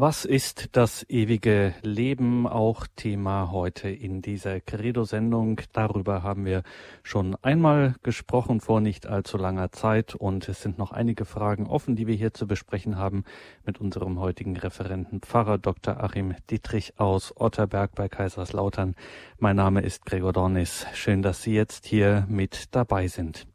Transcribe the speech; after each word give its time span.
Was 0.00 0.24
ist 0.24 0.76
das 0.76 1.04
ewige 1.08 1.74
Leben? 1.82 2.46
Auch 2.46 2.86
Thema 2.94 3.50
heute 3.50 3.88
in 3.88 4.22
dieser 4.22 4.60
Credo-Sendung. 4.60 5.60
Darüber 5.72 6.22
haben 6.22 6.44
wir 6.44 6.62
schon 7.02 7.34
einmal 7.42 7.96
gesprochen 8.04 8.60
vor 8.60 8.80
nicht 8.80 9.08
allzu 9.08 9.38
langer 9.38 9.72
Zeit 9.72 10.14
und 10.14 10.48
es 10.48 10.62
sind 10.62 10.78
noch 10.78 10.92
einige 10.92 11.24
Fragen 11.24 11.66
offen, 11.66 11.96
die 11.96 12.06
wir 12.06 12.14
hier 12.14 12.32
zu 12.32 12.46
besprechen 12.46 12.96
haben 12.96 13.24
mit 13.66 13.80
unserem 13.80 14.20
heutigen 14.20 14.56
Referenten 14.56 15.20
Pfarrer 15.20 15.58
Dr. 15.58 16.00
Achim 16.00 16.36
Dietrich 16.48 17.00
aus 17.00 17.36
Otterberg 17.36 17.96
bei 17.96 18.08
Kaiserslautern. 18.08 18.94
Mein 19.40 19.56
Name 19.56 19.80
ist 19.80 20.06
Gregor 20.06 20.32
Dornis. 20.32 20.86
Schön, 20.94 21.22
dass 21.22 21.42
Sie 21.42 21.54
jetzt 21.54 21.86
hier 21.86 22.24
mit 22.28 22.66
dabei 22.70 23.08
sind. 23.08 23.48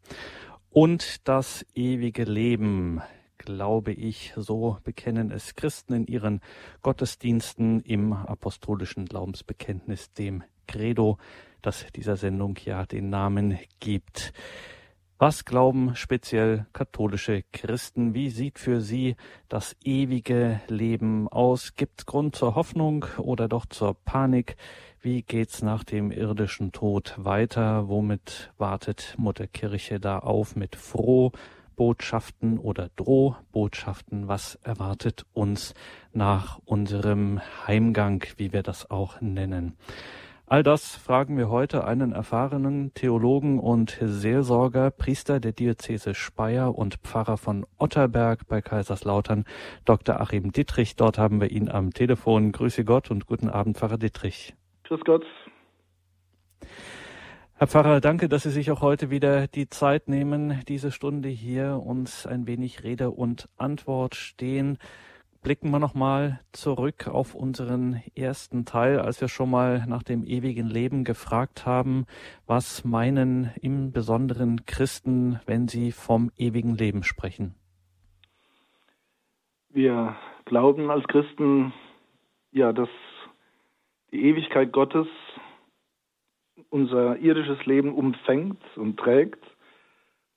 Und 0.71 1.25
das 1.25 1.65
ewige 1.73 2.25
Leben 2.25 3.01
glaube 3.43 3.91
ich, 3.91 4.33
so 4.35 4.77
bekennen 4.83 5.31
es 5.31 5.55
Christen 5.55 5.93
in 5.93 6.07
ihren 6.07 6.41
Gottesdiensten 6.81 7.81
im 7.81 8.13
apostolischen 8.13 9.05
Glaubensbekenntnis, 9.05 10.13
dem 10.13 10.43
Credo, 10.67 11.17
das 11.61 11.85
dieser 11.95 12.17
Sendung 12.17 12.57
ja 12.63 12.85
den 12.85 13.09
Namen 13.09 13.59
gibt. 13.79 14.33
Was 15.19 15.45
glauben 15.45 15.95
speziell 15.95 16.65
katholische 16.73 17.43
Christen? 17.53 18.13
Wie 18.13 18.29
sieht 18.29 18.59
für 18.59 18.81
sie 18.81 19.15
das 19.47 19.75
ewige 19.83 20.59
Leben 20.67 21.29
aus? 21.29 21.75
Gibt 21.75 22.05
Grund 22.05 22.35
zur 22.35 22.55
Hoffnung 22.55 23.05
oder 23.17 23.47
doch 23.47 23.65
zur 23.65 23.93
Panik? 23.93 24.57
Wie 24.99 25.21
geht's 25.21 25.61
nach 25.61 25.83
dem 25.85 26.11
irdischen 26.11 26.71
Tod 26.73 27.13
weiter? 27.17 27.87
Womit 27.87 28.51
wartet 28.57 29.15
Mutter 29.17 29.47
Kirche 29.47 29.99
da 29.99 30.19
auf? 30.19 30.57
Mit 30.57 30.75
froh 30.75 31.31
Botschaften 31.75 32.57
oder 32.57 32.89
Drohbotschaften. 32.95 34.27
Was 34.27 34.55
erwartet 34.63 35.25
uns 35.33 35.73
nach 36.11 36.59
unserem 36.65 37.41
Heimgang, 37.67 38.23
wie 38.37 38.53
wir 38.53 38.63
das 38.63 38.89
auch 38.89 39.21
nennen? 39.21 39.77
All 40.45 40.61
das 40.61 40.95
fragen 40.95 41.37
wir 41.37 41.49
heute 41.49 41.85
einen 41.85 42.11
erfahrenen 42.11 42.93
Theologen 42.93 43.59
und 43.59 43.97
Seelsorger, 43.99 44.91
Priester 44.91 45.39
der 45.39 45.51
Diözese 45.51 46.13
Speyer 46.13 46.77
und 46.77 46.97
Pfarrer 46.97 47.37
von 47.37 47.65
Otterberg 47.77 48.47
bei 48.47 48.61
Kaiserslautern, 48.61 49.45
Dr. 49.85 50.21
Achim 50.21 50.51
Dittrich. 50.51 50.95
Dort 50.95 51.17
haben 51.17 51.41
wir 51.41 51.49
ihn 51.49 51.69
am 51.69 51.91
Telefon. 51.91 52.51
Grüße 52.51 52.85
Gott 52.85 53.09
und 53.09 53.25
guten 53.25 53.49
Abend, 53.49 53.77
Pfarrer 53.77 53.97
Dittrich. 53.97 54.53
Grüß 54.83 55.01
Gott. 55.05 55.25
Herr 57.63 57.67
Pfarrer, 57.67 58.01
danke, 58.01 58.27
dass 58.27 58.43
Sie 58.43 58.49
sich 58.49 58.71
auch 58.71 58.81
heute 58.81 59.09
wieder 59.09 59.47
die 59.47 59.69
Zeit 59.69 60.09
nehmen, 60.09 60.61
diese 60.67 60.91
Stunde 60.91 61.29
hier 61.29 61.81
uns 61.81 62.27
ein 62.27 62.45
wenig 62.45 62.83
Rede 62.83 63.11
und 63.11 63.47
Antwort 63.55 64.15
stehen. 64.15 64.77
Blicken 65.41 65.71
wir 65.71 65.79
nochmal 65.79 66.41
zurück 66.51 67.07
auf 67.07 67.33
unseren 67.33 68.03
ersten 68.17 68.65
Teil, 68.65 68.99
als 68.99 69.21
wir 69.21 69.29
schon 69.29 69.49
mal 69.49 69.85
nach 69.87 70.03
dem 70.03 70.25
ewigen 70.25 70.67
Leben 70.67 71.05
gefragt 71.05 71.65
haben, 71.65 72.05
was 72.47 72.83
meinen 72.83 73.51
im 73.61 73.93
Besonderen 73.93 74.65
Christen, 74.65 75.39
wenn 75.45 75.69
sie 75.69 75.93
vom 75.93 76.31
ewigen 76.35 76.75
Leben 76.75 77.01
sprechen? 77.01 77.55
Wir 79.69 80.17
glauben 80.43 80.91
als 80.91 81.07
Christen, 81.07 81.71
ja, 82.51 82.73
dass 82.73 82.89
die 84.11 84.21
Ewigkeit 84.25 84.73
Gottes 84.73 85.07
unser 86.73 87.17
irdisches 87.19 87.63
Leben 87.67 87.93
umfängt 87.93 88.59
und 88.75 88.97
trägt 88.97 89.45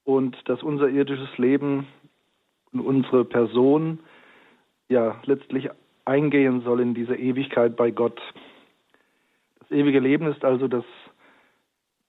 und 0.04 0.36
dass 0.44 0.62
unser 0.62 0.86
irdisches 0.90 1.38
Leben 1.38 1.86
und 2.72 2.80
unsere 2.80 3.24
Person 3.24 4.00
ja 4.90 5.16
letztlich 5.24 5.70
eingehen 6.04 6.60
soll 6.60 6.80
in 6.80 6.92
diese 6.92 7.16
Ewigkeit 7.16 7.74
bei 7.74 7.90
Gott. 7.90 8.20
Das 9.60 9.70
ewige 9.70 9.98
Leben 9.98 10.26
ist 10.26 10.44
also 10.44 10.68
das 10.68 10.84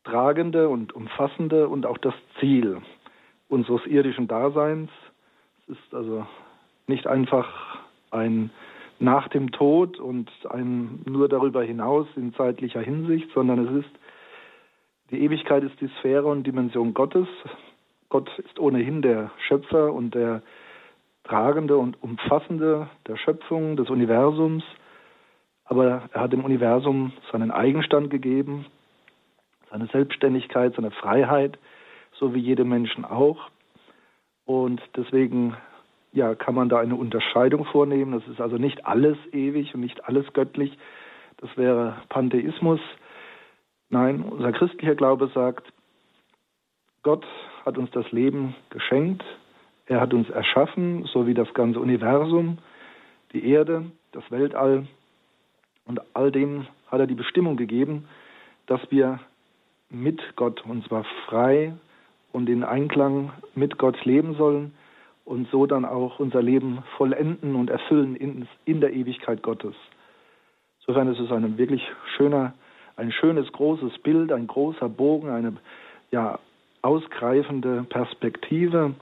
tragende 0.03 0.67
und 0.67 0.93
umfassende 0.93 1.69
und 1.69 1.85
auch 1.85 1.97
das 1.97 2.13
Ziel 2.41 2.81
unseres 3.47 3.85
irdischen 3.85 4.27
Daseins. 4.27 4.91
Es 5.69 5.77
ist 5.77 5.93
also 5.93 6.27
nicht 6.85 7.07
einfach 7.07 7.47
ein 8.11 8.49
nach 8.99 9.29
dem 9.29 9.51
Tod 9.51 9.99
und 9.99 10.29
ein 10.49 11.01
nur 11.05 11.29
darüber 11.29 11.63
hinaus 11.63 12.07
in 12.17 12.33
zeitlicher 12.33 12.81
Hinsicht, 12.81 13.29
sondern 13.33 13.67
es 13.67 13.85
ist 13.85 13.95
die 15.11 15.21
Ewigkeit 15.21 15.63
ist 15.63 15.79
die 15.79 15.89
Sphäre 15.99 16.27
und 16.27 16.43
Dimension 16.43 16.93
Gottes. 16.93 17.27
Gott 18.09 18.29
ist 18.39 18.59
ohnehin 18.59 19.01
der 19.01 19.31
Schöpfer 19.47 19.93
und 19.93 20.15
der 20.15 20.41
Tragende 21.23 21.77
und 21.77 22.01
Umfassende 22.01 22.89
der 23.07 23.17
Schöpfung, 23.17 23.77
des 23.77 23.89
Universums. 23.89 24.63
Aber 25.65 26.09
er 26.13 26.21
hat 26.21 26.33
dem 26.33 26.45
Universum 26.45 27.11
seinen 27.31 27.51
Eigenstand 27.51 28.09
gegeben, 28.09 28.65
seine 29.69 29.87
Selbstständigkeit, 29.87 30.73
seine 30.75 30.91
Freiheit, 30.91 31.57
so 32.13 32.33
wie 32.33 32.39
jedem 32.39 32.69
Menschen 32.69 33.05
auch. 33.05 33.49
Und 34.45 34.81
deswegen 34.95 35.55
ja, 36.13 36.35
kann 36.35 36.55
man 36.55 36.69
da 36.69 36.79
eine 36.79 36.95
Unterscheidung 36.95 37.65
vornehmen. 37.65 38.13
Das 38.13 38.27
ist 38.27 38.41
also 38.41 38.57
nicht 38.57 38.85
alles 38.85 39.17
ewig 39.31 39.73
und 39.75 39.81
nicht 39.81 40.05
alles 40.05 40.25
göttlich. 40.33 40.77
Das 41.37 41.55
wäre 41.57 41.97
Pantheismus. 42.09 42.79
Nein, 43.89 44.21
unser 44.23 44.51
christlicher 44.51 44.95
Glaube 44.95 45.29
sagt, 45.33 45.71
Gott 47.03 47.25
hat 47.65 47.77
uns 47.77 47.89
das 47.91 48.11
Leben 48.11 48.55
geschenkt, 48.69 49.23
er 49.85 50.01
hat 50.01 50.13
uns 50.13 50.29
erschaffen, 50.29 51.05
so 51.05 51.25
wie 51.25 51.33
das 51.33 51.53
ganze 51.53 51.79
Universum, 51.79 52.57
die 53.31 53.49
Erde, 53.49 53.85
das 54.11 54.29
Weltall 54.29 54.87
und 55.85 56.01
all 56.13 56.31
dem 56.31 56.67
hat 56.87 56.99
er 56.99 57.07
die 57.07 57.15
Bestimmung 57.15 57.55
gegeben, 57.55 58.07
dass 58.65 58.81
wir 58.89 59.19
mit 59.89 60.21
Gott, 60.35 60.65
und 60.65 60.85
zwar 60.85 61.05
frei 61.25 61.73
und 62.33 62.49
in 62.49 62.63
Einklang 62.65 63.31
mit 63.55 63.77
Gott 63.77 64.03
leben 64.03 64.35
sollen 64.35 64.73
und 65.23 65.49
so 65.49 65.65
dann 65.65 65.85
auch 65.85 66.19
unser 66.19 66.41
Leben 66.41 66.83
vollenden 66.97 67.55
und 67.55 67.69
erfüllen 67.69 68.15
in, 68.17 68.47
in 68.65 68.81
der 68.81 68.93
Ewigkeit 68.93 69.43
Gottes. 69.43 69.75
Insofern 70.79 71.11
ist 71.11 71.19
es 71.19 71.31
ein 71.31 71.57
wirklich 71.57 71.81
schöner 72.17 72.53
ein 72.97 73.11
schönes 73.11 73.51
großes 73.51 73.99
Bild, 73.99 74.31
ein 74.31 74.47
großer 74.47 74.89
Bogen, 74.89 75.29
eine 75.29 75.53
ja, 76.11 76.39
ausgreifende 76.81 77.85
Perspektive, 77.89 78.93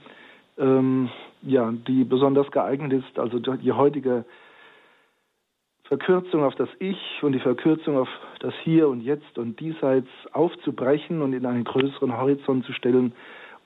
ähm, 0.58 1.10
ja, 1.42 1.72
die 1.72 2.04
besonders 2.04 2.50
geeignet 2.50 2.92
ist, 2.92 3.18
also 3.18 3.38
die 3.38 3.72
heutige 3.72 4.24
Verkürzung 5.84 6.44
auf 6.44 6.54
das 6.56 6.68
Ich 6.78 7.22
und 7.22 7.32
die 7.32 7.40
Verkürzung 7.40 7.96
auf 7.96 8.08
das 8.40 8.54
Hier 8.64 8.88
und 8.88 9.00
Jetzt 9.02 9.38
und 9.38 9.58
Diesseits 9.60 10.08
aufzubrechen 10.32 11.22
und 11.22 11.32
in 11.32 11.46
einen 11.46 11.64
größeren 11.64 12.16
Horizont 12.16 12.64
zu 12.64 12.72
stellen 12.72 13.12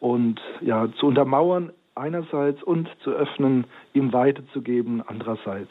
und 0.01 0.41
ja, 0.61 0.89
zu 0.99 1.07
untermauern 1.07 1.73
einerseits 1.95 2.63
und 2.63 2.89
zu 3.03 3.11
öffnen, 3.11 3.65
ihm 3.95 4.13
weiterzugeben 4.13 5.03
andererseits. 5.07 5.71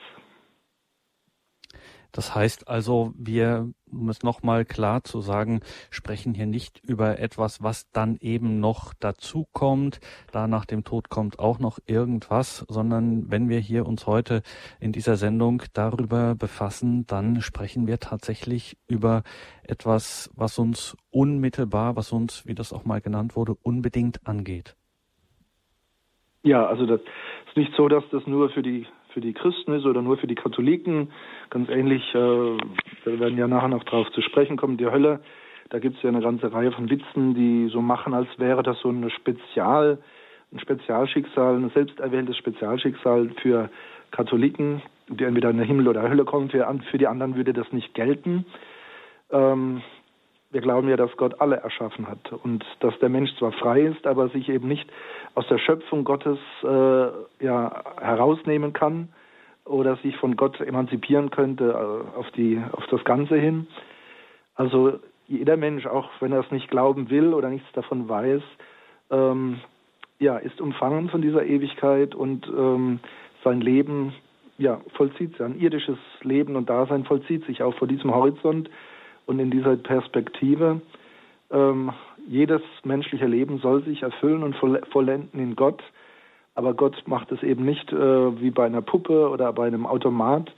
Das 2.11 2.33
heißt 2.33 2.67
also, 2.67 3.13
wir, 3.15 3.69
um 3.91 4.09
es 4.09 4.23
nochmal 4.23 4.65
klar 4.65 5.03
zu 5.03 5.21
sagen, 5.21 5.61
sprechen 5.91 6.33
hier 6.33 6.47
nicht 6.47 6.81
über 6.83 7.19
etwas, 7.19 7.61
was 7.61 7.89
dann 7.91 8.17
eben 8.19 8.59
noch 8.59 8.93
dazukommt. 8.95 9.99
Da 10.31 10.47
nach 10.47 10.65
dem 10.65 10.83
Tod 10.83 11.09
kommt 11.09 11.39
auch 11.39 11.59
noch 11.59 11.77
irgendwas, 11.85 12.65
sondern 12.67 13.29
wenn 13.29 13.49
wir 13.49 13.59
hier 13.59 13.85
uns 13.85 14.07
heute 14.07 14.41
in 14.79 14.91
dieser 14.91 15.17
Sendung 15.17 15.61
darüber 15.73 16.35
befassen, 16.35 17.05
dann 17.05 17.41
sprechen 17.41 17.85
wir 17.85 17.99
tatsächlich 17.99 18.77
über 18.87 19.23
etwas, 19.63 20.31
was 20.35 20.57
uns 20.57 20.97
unmittelbar, 21.11 21.95
was 21.95 22.11
uns, 22.11 22.45
wie 22.47 22.55
das 22.55 22.73
auch 22.73 22.85
mal 22.85 23.01
genannt 23.01 23.35
wurde, 23.35 23.55
unbedingt 23.61 24.25
angeht. 24.25 24.75
Ja, 26.43 26.65
also 26.65 26.85
das 26.85 27.01
ist 27.47 27.57
nicht 27.57 27.73
so, 27.75 27.87
dass 27.87 28.03
das 28.11 28.25
nur 28.25 28.49
für 28.49 28.63
die 28.63 28.87
für 29.13 29.21
die 29.21 29.33
Christen 29.33 29.73
ist 29.73 29.85
oder 29.85 30.01
nur 30.01 30.17
für 30.17 30.27
die 30.27 30.35
Katholiken. 30.35 31.11
Ganz 31.50 31.69
ähnlich, 31.69 32.03
äh, 32.13 32.17
wir 32.17 33.19
werden 33.19 33.38
ja 33.38 33.47
nachher 33.47 33.69
noch 33.69 33.83
darauf 33.83 34.11
zu 34.11 34.21
sprechen 34.21 34.57
kommen, 34.57 34.77
die 34.77 34.85
Hölle. 34.85 35.19
Da 35.69 35.79
gibt 35.79 35.97
es 35.97 36.03
ja 36.03 36.09
eine 36.09 36.21
ganze 36.21 36.51
Reihe 36.51 36.71
von 36.71 36.89
Witzen, 36.89 37.35
die 37.35 37.69
so 37.71 37.81
machen, 37.81 38.13
als 38.13 38.27
wäre 38.38 38.63
das 38.63 38.79
so 38.79 38.89
eine 38.89 39.09
Spezial, 39.11 40.00
ein 40.51 40.59
Spezialschicksal, 40.59 41.56
ein 41.56 41.69
selbsterwähltes 41.69 42.38
Spezialschicksal 42.38 43.29
für 43.41 43.69
Katholiken, 44.11 44.81
die 45.07 45.23
entweder 45.23 45.51
in 45.51 45.57
den 45.57 45.67
Himmel 45.67 45.88
oder 45.88 46.09
Hölle 46.09 46.25
kommen. 46.25 46.50
Für, 46.50 46.67
für 46.89 46.97
die 46.97 47.07
anderen 47.07 47.35
würde 47.35 47.53
das 47.53 47.71
nicht 47.71 47.94
gelten. 47.94 48.45
Ähm, 49.31 49.83
wir 50.51 50.62
glauben 50.62 50.89
ja, 50.89 50.97
dass 50.97 51.15
Gott 51.17 51.39
alle 51.41 51.57
erschaffen 51.57 52.07
hat 52.07 52.31
und 52.31 52.65
dass 52.79 52.97
der 53.00 53.09
Mensch 53.09 53.29
zwar 53.38 53.51
frei 53.51 53.81
ist, 53.81 54.07
aber 54.07 54.29
sich 54.29 54.50
eben 54.50 54.67
nicht 54.67 54.89
aus 55.35 55.47
der 55.47 55.57
Schöpfung 55.57 56.03
Gottes 56.03 56.39
äh, 56.63 57.45
ja, 57.45 57.83
herausnehmen 57.99 58.73
kann 58.73 59.09
oder 59.65 59.97
sich 59.97 60.17
von 60.17 60.35
Gott 60.35 60.59
emanzipieren 60.59 61.29
könnte 61.29 61.69
äh, 61.69 62.17
auf, 62.17 62.29
die, 62.31 62.61
auf 62.71 62.85
das 62.87 63.03
Ganze 63.03 63.35
hin. 63.37 63.67
Also 64.55 64.99
jeder 65.27 65.57
Mensch, 65.57 65.85
auch 65.85 66.09
wenn 66.19 66.31
er 66.31 66.39
es 66.39 66.51
nicht 66.51 66.69
glauben 66.69 67.09
will 67.09 67.33
oder 67.33 67.49
nichts 67.49 67.71
davon 67.73 68.09
weiß, 68.09 68.41
ähm, 69.11 69.61
ja, 70.19 70.37
ist 70.37 70.59
umfangen 70.59 71.09
von 71.09 71.21
dieser 71.21 71.45
Ewigkeit 71.45 72.13
und 72.15 72.47
ähm, 72.47 72.99
sein 73.43 73.61
Leben 73.61 74.13
ja, 74.57 74.81
vollzieht 74.95 75.31
sich, 75.31 75.41
ein 75.41 75.59
irdisches 75.59 75.97
Leben 76.21 76.57
und 76.57 76.69
Dasein 76.69 77.05
vollzieht 77.05 77.45
sich 77.45 77.63
auch 77.63 77.73
vor 77.75 77.87
diesem 77.87 78.13
Horizont 78.13 78.69
und 79.25 79.39
in 79.39 79.49
dieser 79.49 79.77
Perspektive. 79.77 80.81
Ähm, 81.51 81.93
jedes 82.29 82.61
menschliche 82.83 83.25
Leben 83.25 83.57
soll 83.57 83.83
sich 83.83 84.03
erfüllen 84.03 84.43
und 84.43 84.55
vollenden 84.91 85.39
in 85.39 85.55
Gott, 85.55 85.81
aber 86.53 86.75
Gott 86.75 87.01
macht 87.07 87.31
es 87.31 87.41
eben 87.41 87.65
nicht 87.65 87.91
äh, 87.91 88.41
wie 88.41 88.51
bei 88.51 88.65
einer 88.65 88.83
Puppe 88.83 89.29
oder 89.29 89.51
bei 89.51 89.65
einem 89.65 89.87
Automat, 89.87 90.53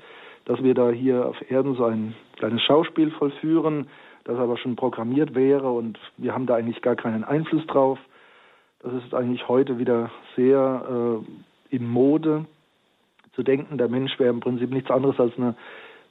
dass 0.46 0.62
wir 0.62 0.74
da 0.74 0.90
hier 0.90 1.26
auf 1.26 1.38
Erden 1.50 1.76
so 1.76 1.86
ein 1.86 2.14
kleines 2.36 2.62
Schauspiel 2.64 3.12
vollführen, 3.12 3.88
das 4.26 4.38
aber 4.38 4.58
schon 4.58 4.76
programmiert 4.76 5.34
wäre 5.34 5.72
und 5.72 5.98
wir 6.18 6.34
haben 6.34 6.46
da 6.46 6.56
eigentlich 6.56 6.82
gar 6.82 6.96
keinen 6.96 7.24
Einfluss 7.24 7.66
drauf. 7.68 8.00
Das 8.84 8.94
ist 8.94 9.14
eigentlich 9.14 9.48
heute 9.48 9.80
wieder 9.80 10.12
sehr 10.36 11.22
äh, 11.72 11.76
in 11.76 11.88
Mode 11.88 12.46
zu 13.34 13.44
denken, 13.44 13.78
der 13.78 13.88
Mensch 13.88 14.20
wäre 14.20 14.32
im 14.32 14.42
Prinzip 14.42 14.72
nichts 14.72 14.92
anderes 14.92 15.18
als 15.20 15.38
eine 15.38 15.56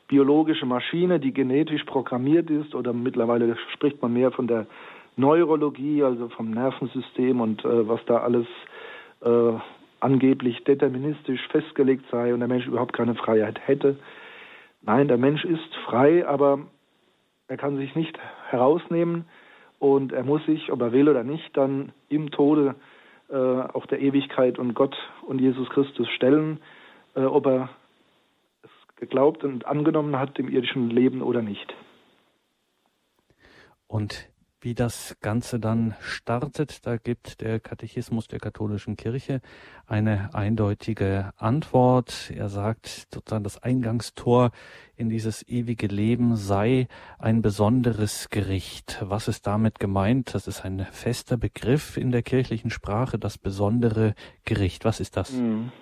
biologische 0.08 0.64
Maschine, 0.64 1.20
die 1.20 1.32
genetisch 1.32 1.84
programmiert 1.84 2.48
ist 2.48 2.74
oder 2.74 2.94
mittlerweile 2.94 3.56
spricht 3.74 4.00
man 4.00 4.14
mehr 4.14 4.32
von 4.32 4.46
der 4.46 4.66
Neurologie, 5.20 6.02
also 6.02 6.28
vom 6.30 6.50
Nervensystem 6.50 7.40
und 7.40 7.64
äh, 7.64 7.88
was 7.88 8.00
da 8.06 8.18
alles 8.18 8.46
äh, 9.22 9.52
angeblich 10.00 10.64
deterministisch 10.64 11.46
festgelegt 11.48 12.06
sei 12.10 12.32
und 12.32 12.40
der 12.40 12.48
Mensch 12.48 12.66
überhaupt 12.66 12.94
keine 12.94 13.14
Freiheit 13.14 13.60
hätte. 13.66 13.96
Nein, 14.82 15.08
der 15.08 15.18
Mensch 15.18 15.44
ist 15.44 15.74
frei, 15.86 16.26
aber 16.26 16.60
er 17.48 17.56
kann 17.56 17.76
sich 17.76 17.94
nicht 17.94 18.18
herausnehmen 18.48 19.26
und 19.78 20.12
er 20.12 20.24
muss 20.24 20.44
sich, 20.46 20.72
ob 20.72 20.80
er 20.80 20.92
will 20.92 21.08
oder 21.08 21.22
nicht, 21.22 21.56
dann 21.56 21.92
im 22.08 22.30
Tode 22.30 22.76
äh, 23.28 23.36
auch 23.36 23.86
der 23.86 24.00
Ewigkeit 24.00 24.58
und 24.58 24.74
Gott 24.74 24.96
und 25.26 25.40
Jesus 25.40 25.68
Christus 25.70 26.08
stellen, 26.10 26.60
äh, 27.14 27.20
ob 27.20 27.46
er 27.46 27.68
es 28.62 28.96
geglaubt 28.96 29.44
und 29.44 29.66
angenommen 29.66 30.18
hat 30.18 30.38
im 30.38 30.48
irdischen 30.48 30.90
Leben 30.90 31.22
oder 31.22 31.42
nicht. 31.42 31.74
Und 33.86 34.29
wie 34.62 34.74
das 34.74 35.16
Ganze 35.20 35.58
dann 35.58 35.94
startet, 36.00 36.86
da 36.86 36.98
gibt 36.98 37.40
der 37.40 37.60
Katechismus 37.60 38.28
der 38.28 38.40
katholischen 38.40 38.96
Kirche 38.96 39.40
eine 39.86 40.34
eindeutige 40.34 41.32
Antwort. 41.36 42.30
Er 42.34 42.48
sagt 42.48 43.08
sozusagen, 43.12 43.44
das 43.44 43.62
Eingangstor 43.62 44.50
in 44.96 45.08
dieses 45.08 45.46
ewige 45.48 45.86
Leben 45.86 46.36
sei 46.36 46.88
ein 47.18 47.40
besonderes 47.40 48.28
Gericht. 48.28 48.98
Was 49.00 49.28
ist 49.28 49.46
damit 49.46 49.78
gemeint? 49.78 50.34
Das 50.34 50.46
ist 50.46 50.64
ein 50.64 50.86
fester 50.90 51.38
Begriff 51.38 51.96
in 51.96 52.10
der 52.10 52.22
kirchlichen 52.22 52.70
Sprache, 52.70 53.18
das 53.18 53.38
besondere 53.38 54.14
Gericht. 54.44 54.84
Was 54.84 55.00
ist 55.00 55.16
das? 55.16 55.32
Mhm. 55.32 55.72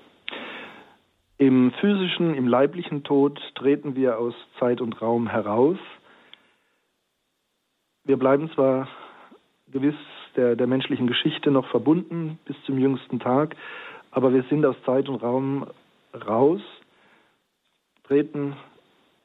Im 1.40 1.72
physischen, 1.80 2.34
im 2.34 2.48
leiblichen 2.48 3.04
Tod 3.04 3.40
treten 3.54 3.94
wir 3.94 4.19
aus 4.19 4.34
Zeit 4.58 4.80
und 4.80 5.00
Raum 5.00 5.28
heraus 5.28 5.78
wir 8.08 8.16
bleiben 8.16 8.50
zwar 8.52 8.88
gewiss 9.70 9.94
der, 10.34 10.56
der 10.56 10.66
menschlichen 10.66 11.06
Geschichte 11.06 11.50
noch 11.50 11.69
verbunden 11.69 12.38
bis 12.46 12.56
zum 12.64 12.78
jüngsten 12.78 13.20
Tag, 13.20 13.55
aber 14.10 14.32
wir 14.32 14.44
sind 14.44 14.64
aus 14.64 14.76
Zeit 14.87 15.10
und 15.10 15.22
Raum 15.22 15.66
raus, 16.26 16.62
treten 18.05 18.56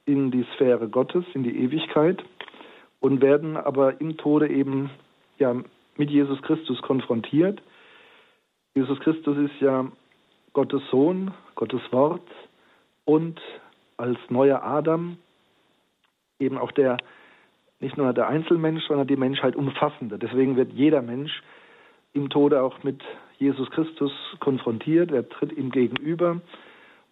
in 0.06 0.32
die 0.32 0.46
Sphäre 0.56 0.90
Gottes, 0.90 1.24
in 1.34 1.44
die 1.44 1.58
Ewigkeit 1.64 2.22
und 3.00 3.22
werden 3.22 3.56
aber 3.56 4.02
im 4.02 4.18
Tode 4.18 4.50
eben 4.50 4.90
ja 5.40 5.56
mit 5.96 6.12
Jesus 6.12 6.42
Christus 6.42 6.82
konfrontiert. 6.82 7.62
Jesus 8.76 9.00
Christus 9.00 9.38
ist 9.38 9.62
ja 9.62 9.90
Gottes 10.52 10.82
Sohn, 10.92 11.34
Gottes 11.56 11.82
Wort 11.92 12.28
und 13.06 13.40
als 13.96 14.18
neuer 14.28 14.62
Adam 14.62 15.16
eben 16.38 16.58
auch 16.58 16.74
der 16.74 16.98
nicht 17.84 17.98
nur 17.98 18.12
der 18.14 18.28
Einzelmensch, 18.28 18.84
sondern 18.88 19.08
die 19.08 19.18
Menschheit 19.18 19.56
umfassender. 19.56 20.18
Deswegen 20.18 20.56
wird 20.56 20.72
jeder 20.74 21.02
Mensch 21.02 21.44
im 22.14 22.30
Tode 22.30 22.64
auch 22.64 22.84
mit 22.84 23.02
Jesus 23.38 23.70
Christus 23.72 24.12
konfrontiert. 24.40 25.12
Er 25.12 25.28
tritt 25.28 25.52
ihm 25.52 25.70
gegenüber. 25.70 26.42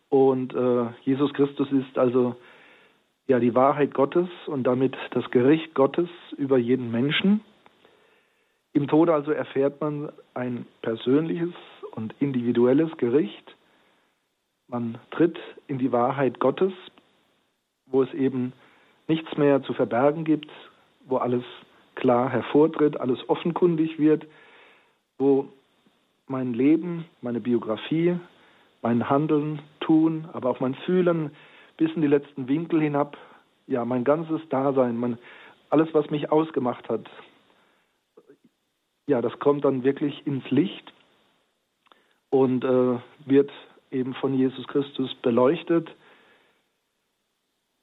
Und 0.10 0.54
äh, 0.54 0.86
Jesus 1.04 1.34
Christus 1.34 1.72
ist 1.72 1.98
also 1.98 2.36
ja 3.28 3.40
die 3.40 3.54
Wahrheit 3.54 3.94
Gottes 3.94 4.30
und 4.48 4.64
damit 4.64 4.96
das 5.12 5.30
Gericht 5.32 5.74
Gottes 5.74 6.10
über 6.38 6.58
jeden 6.58 6.92
Menschen. 6.92 7.42
Im 8.74 8.88
Tode 8.88 9.14
also 9.14 9.32
erfährt 9.32 9.82
man 9.82 10.12
ein 10.34 10.66
persönliches 10.82 11.54
und 11.92 12.16
individuelles 12.20 12.96
Gericht. 12.98 13.56
Man 14.68 14.98
tritt 15.12 15.38
in 15.68 15.78
die 15.78 15.92
Wahrheit 15.92 16.40
Gottes, 16.40 16.72
wo 17.86 18.04
es 18.04 18.14
eben 18.14 18.54
nichts 19.12 19.38
mehr 19.38 19.62
zu 19.64 19.74
verbergen 19.74 20.24
gibt, 20.24 20.50
wo 21.06 21.18
alles 21.18 21.44
klar 21.96 22.30
hervortritt, 22.30 22.98
alles 22.98 23.20
offenkundig 23.28 24.00
wird, 24.00 24.26
wo 25.18 25.50
mein 26.28 26.54
Leben, 26.54 27.06
meine 27.22 27.42
Biografie, 27.42 28.18
mein 28.82 29.10
Handeln, 29.10 29.62
Tun, 29.82 30.30
aber 30.32 30.50
auch 30.50 30.62
mein 30.62 30.76
Fühlen 30.86 31.32
bis 31.76 31.92
in 31.94 32.02
die 32.02 32.08
letzten 32.08 32.48
Winkel 32.48 32.80
hinab, 32.80 33.18
ja, 33.68 33.84
mein 33.84 34.06
ganzes 34.06 34.42
Dasein, 34.48 34.96
mein, 34.96 35.18
alles, 35.70 35.90
was 35.94 36.10
mich 36.10 36.32
ausgemacht 36.32 36.88
hat, 36.88 37.10
ja, 39.08 39.22
das 39.22 39.38
kommt 39.40 39.66
dann 39.66 39.84
wirklich 39.84 40.26
ins 40.26 40.50
Licht 40.52 40.94
und 42.30 42.64
äh, 42.64 42.98
wird 43.26 43.52
eben 43.92 44.14
von 44.14 44.34
Jesus 44.34 44.66
Christus 44.68 45.14
beleuchtet 45.16 45.90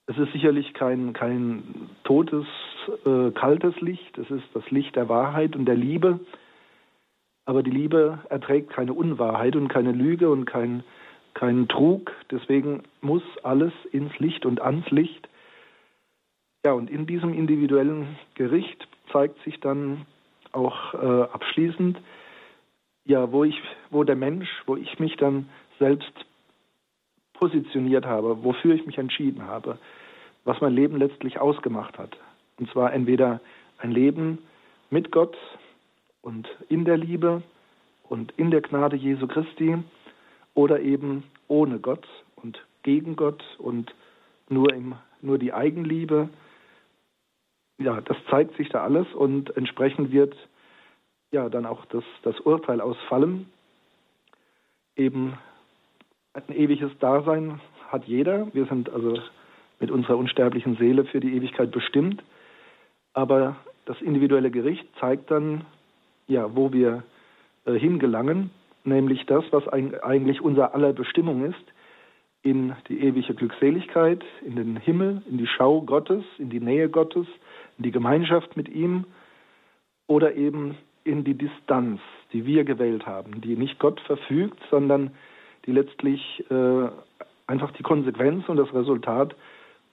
es 0.08 0.16
ist 0.16 0.32
sicherlich 0.32 0.72
kein, 0.72 1.12
kein 1.12 1.90
totes, 2.04 2.46
äh, 3.04 3.30
kaltes 3.32 3.78
Licht, 3.82 4.16
es 4.16 4.30
ist 4.30 4.44
das 4.54 4.68
Licht 4.70 4.96
der 4.96 5.10
Wahrheit 5.10 5.54
und 5.54 5.66
der 5.66 5.76
Liebe. 5.76 6.18
Aber 7.44 7.62
die 7.62 7.70
Liebe 7.70 8.18
erträgt 8.30 8.70
keine 8.70 8.94
Unwahrheit 8.94 9.54
und 9.54 9.68
keine 9.68 9.92
Lüge 9.92 10.30
und 10.30 10.46
kein, 10.46 10.82
keinen 11.34 11.68
Trug. 11.68 12.10
Deswegen 12.30 12.84
muss 13.02 13.22
alles 13.42 13.72
ins 13.92 14.18
Licht 14.18 14.46
und 14.46 14.62
ans 14.62 14.90
Licht. 14.90 15.28
Ja, 16.64 16.72
und 16.72 16.88
in 16.88 17.06
diesem 17.06 17.34
individuellen 17.34 18.16
Gericht 18.34 18.88
zeigt 19.12 19.38
sich 19.44 19.60
dann 19.60 20.06
auch 20.52 20.94
äh, 20.94 21.22
abschließend, 21.32 21.98
ja, 23.04 23.30
wo 23.30 23.44
ich, 23.44 23.60
wo 23.90 24.04
der 24.04 24.16
Mensch, 24.16 24.48
wo 24.64 24.74
ich 24.76 24.98
mich 24.98 25.16
dann 25.16 25.50
selbst 25.78 26.12
positioniert 27.34 28.06
habe, 28.06 28.42
wofür 28.42 28.74
ich 28.74 28.86
mich 28.86 28.96
entschieden 28.96 29.42
habe, 29.46 29.78
was 30.48 30.62
mein 30.62 30.72
Leben 30.72 30.96
letztlich 30.96 31.38
ausgemacht 31.38 31.98
hat. 31.98 32.16
Und 32.58 32.70
zwar 32.70 32.94
entweder 32.94 33.40
ein 33.76 33.92
Leben 33.92 34.38
mit 34.88 35.12
Gott 35.12 35.36
und 36.22 36.48
in 36.70 36.86
der 36.86 36.96
Liebe 36.96 37.42
und 38.08 38.32
in 38.38 38.50
der 38.50 38.62
Gnade 38.62 38.96
Jesu 38.96 39.26
Christi 39.26 39.76
oder 40.54 40.80
eben 40.80 41.24
ohne 41.48 41.78
Gott 41.78 42.08
und 42.36 42.64
gegen 42.82 43.14
Gott 43.14 43.44
und 43.58 43.94
nur, 44.48 44.72
im, 44.72 44.94
nur 45.20 45.36
die 45.36 45.52
Eigenliebe. 45.52 46.30
Ja, 47.76 48.00
das 48.00 48.16
zeigt 48.30 48.56
sich 48.56 48.70
da 48.70 48.82
alles 48.82 49.06
und 49.14 49.54
entsprechend 49.54 50.12
wird 50.12 50.34
ja 51.30 51.50
dann 51.50 51.66
auch 51.66 51.84
das, 51.84 52.04
das 52.22 52.40
Urteil 52.40 52.80
ausfallen. 52.80 53.50
Eben 54.96 55.34
ein 56.32 56.56
ewiges 56.56 56.90
Dasein 57.00 57.60
hat 57.88 58.06
jeder. 58.06 58.48
Wir 58.54 58.64
sind 58.64 58.88
also 58.88 59.18
mit 59.80 59.90
unserer 59.90 60.16
unsterblichen 60.16 60.76
Seele 60.76 61.04
für 61.04 61.20
die 61.20 61.34
Ewigkeit 61.36 61.70
bestimmt. 61.70 62.22
Aber 63.12 63.56
das 63.86 64.00
individuelle 64.00 64.50
Gericht 64.50 64.86
zeigt 65.00 65.30
dann, 65.30 65.64
ja, 66.26 66.54
wo 66.54 66.72
wir 66.72 67.04
äh, 67.64 67.74
hingelangen, 67.74 68.50
nämlich 68.84 69.26
das, 69.26 69.44
was 69.50 69.66
eigentlich 69.68 70.40
unser 70.40 70.74
aller 70.74 70.92
Bestimmung 70.92 71.44
ist, 71.44 71.72
in 72.42 72.74
die 72.88 73.00
ewige 73.00 73.34
Glückseligkeit, 73.34 74.24
in 74.44 74.56
den 74.56 74.76
Himmel, 74.76 75.22
in 75.28 75.38
die 75.38 75.46
Schau 75.46 75.82
Gottes, 75.82 76.24
in 76.38 76.50
die 76.50 76.60
Nähe 76.60 76.88
Gottes, 76.88 77.26
in 77.76 77.84
die 77.84 77.90
Gemeinschaft 77.90 78.56
mit 78.56 78.68
ihm 78.68 79.04
oder 80.06 80.34
eben 80.34 80.76
in 81.04 81.24
die 81.24 81.34
Distanz, 81.34 82.00
die 82.32 82.46
wir 82.46 82.64
gewählt 82.64 83.06
haben, 83.06 83.40
die 83.40 83.56
nicht 83.56 83.78
Gott 83.78 84.00
verfügt, 84.00 84.58
sondern 84.70 85.10
die 85.66 85.72
letztlich 85.72 86.44
äh, 86.50 86.88
einfach 87.46 87.72
die 87.72 87.82
Konsequenz 87.82 88.48
und 88.48 88.56
das 88.56 88.72
Resultat 88.72 89.34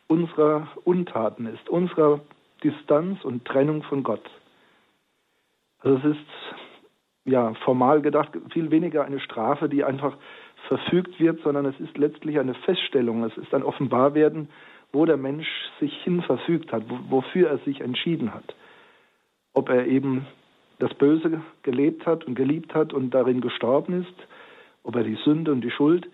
unserer 0.08 0.68
Untaten 0.84 1.48
ist, 1.48 1.70
unserer 1.70 2.22
Distanz 2.64 3.24
und 3.24 3.46
Trennung 3.46 3.84
von 3.84 4.04
Gott. 4.04 4.24
Also 5.80 5.98
es 6.10 6.16
ist 6.16 6.26
ja 7.26 7.54
formal 7.64 8.02
gedacht 8.02 8.30
viel 8.52 8.72
weniger 8.72 9.06
eine 9.06 9.20
Strafe, 9.20 9.70
die 9.70 9.84
einfach 9.84 10.18
verfügt 10.68 11.20
wird, 11.20 11.42
sondern 11.44 11.66
es 11.66 11.80
ist 11.80 11.98
letztlich 11.98 12.40
eine 12.40 12.54
Feststellung, 12.54 13.24
es 13.24 13.38
ist 13.38 13.54
ein 13.54 13.64
Offenbarwerden, 13.64 14.50
wo 14.92 15.06
der 15.06 15.18
Mensch 15.18 15.48
sich 15.80 15.94
hin 16.04 16.22
verfügt 16.22 16.72
hat, 16.72 16.84
wofür 17.10 17.50
er 17.50 17.58
sich 17.60 17.82
entschieden 17.82 18.34
hat. 18.34 18.56
Ob 19.54 19.70
er 19.70 19.86
eben 19.86 20.26
das 20.80 20.94
Böse 20.94 21.42
gelebt 21.64 22.06
hat 22.06 22.26
und 22.26 22.36
geliebt 22.36 22.74
hat 22.74 22.94
und 22.94 23.12
darin 23.12 23.42
gestorben 23.42 24.02
ist, 24.02 24.28
ob 24.84 24.96
er 24.96 25.04
die 25.04 25.18
Sünde 25.24 25.52
und 25.52 25.62
die 25.62 25.72
Schuld 25.72 26.08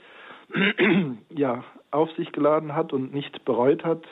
ja 1.29 1.63
auf 1.91 2.11
sich 2.13 2.31
geladen 2.31 2.75
hat 2.75 2.93
und 2.93 3.13
nicht 3.13 3.45
bereut 3.45 3.83
hat 3.83 4.03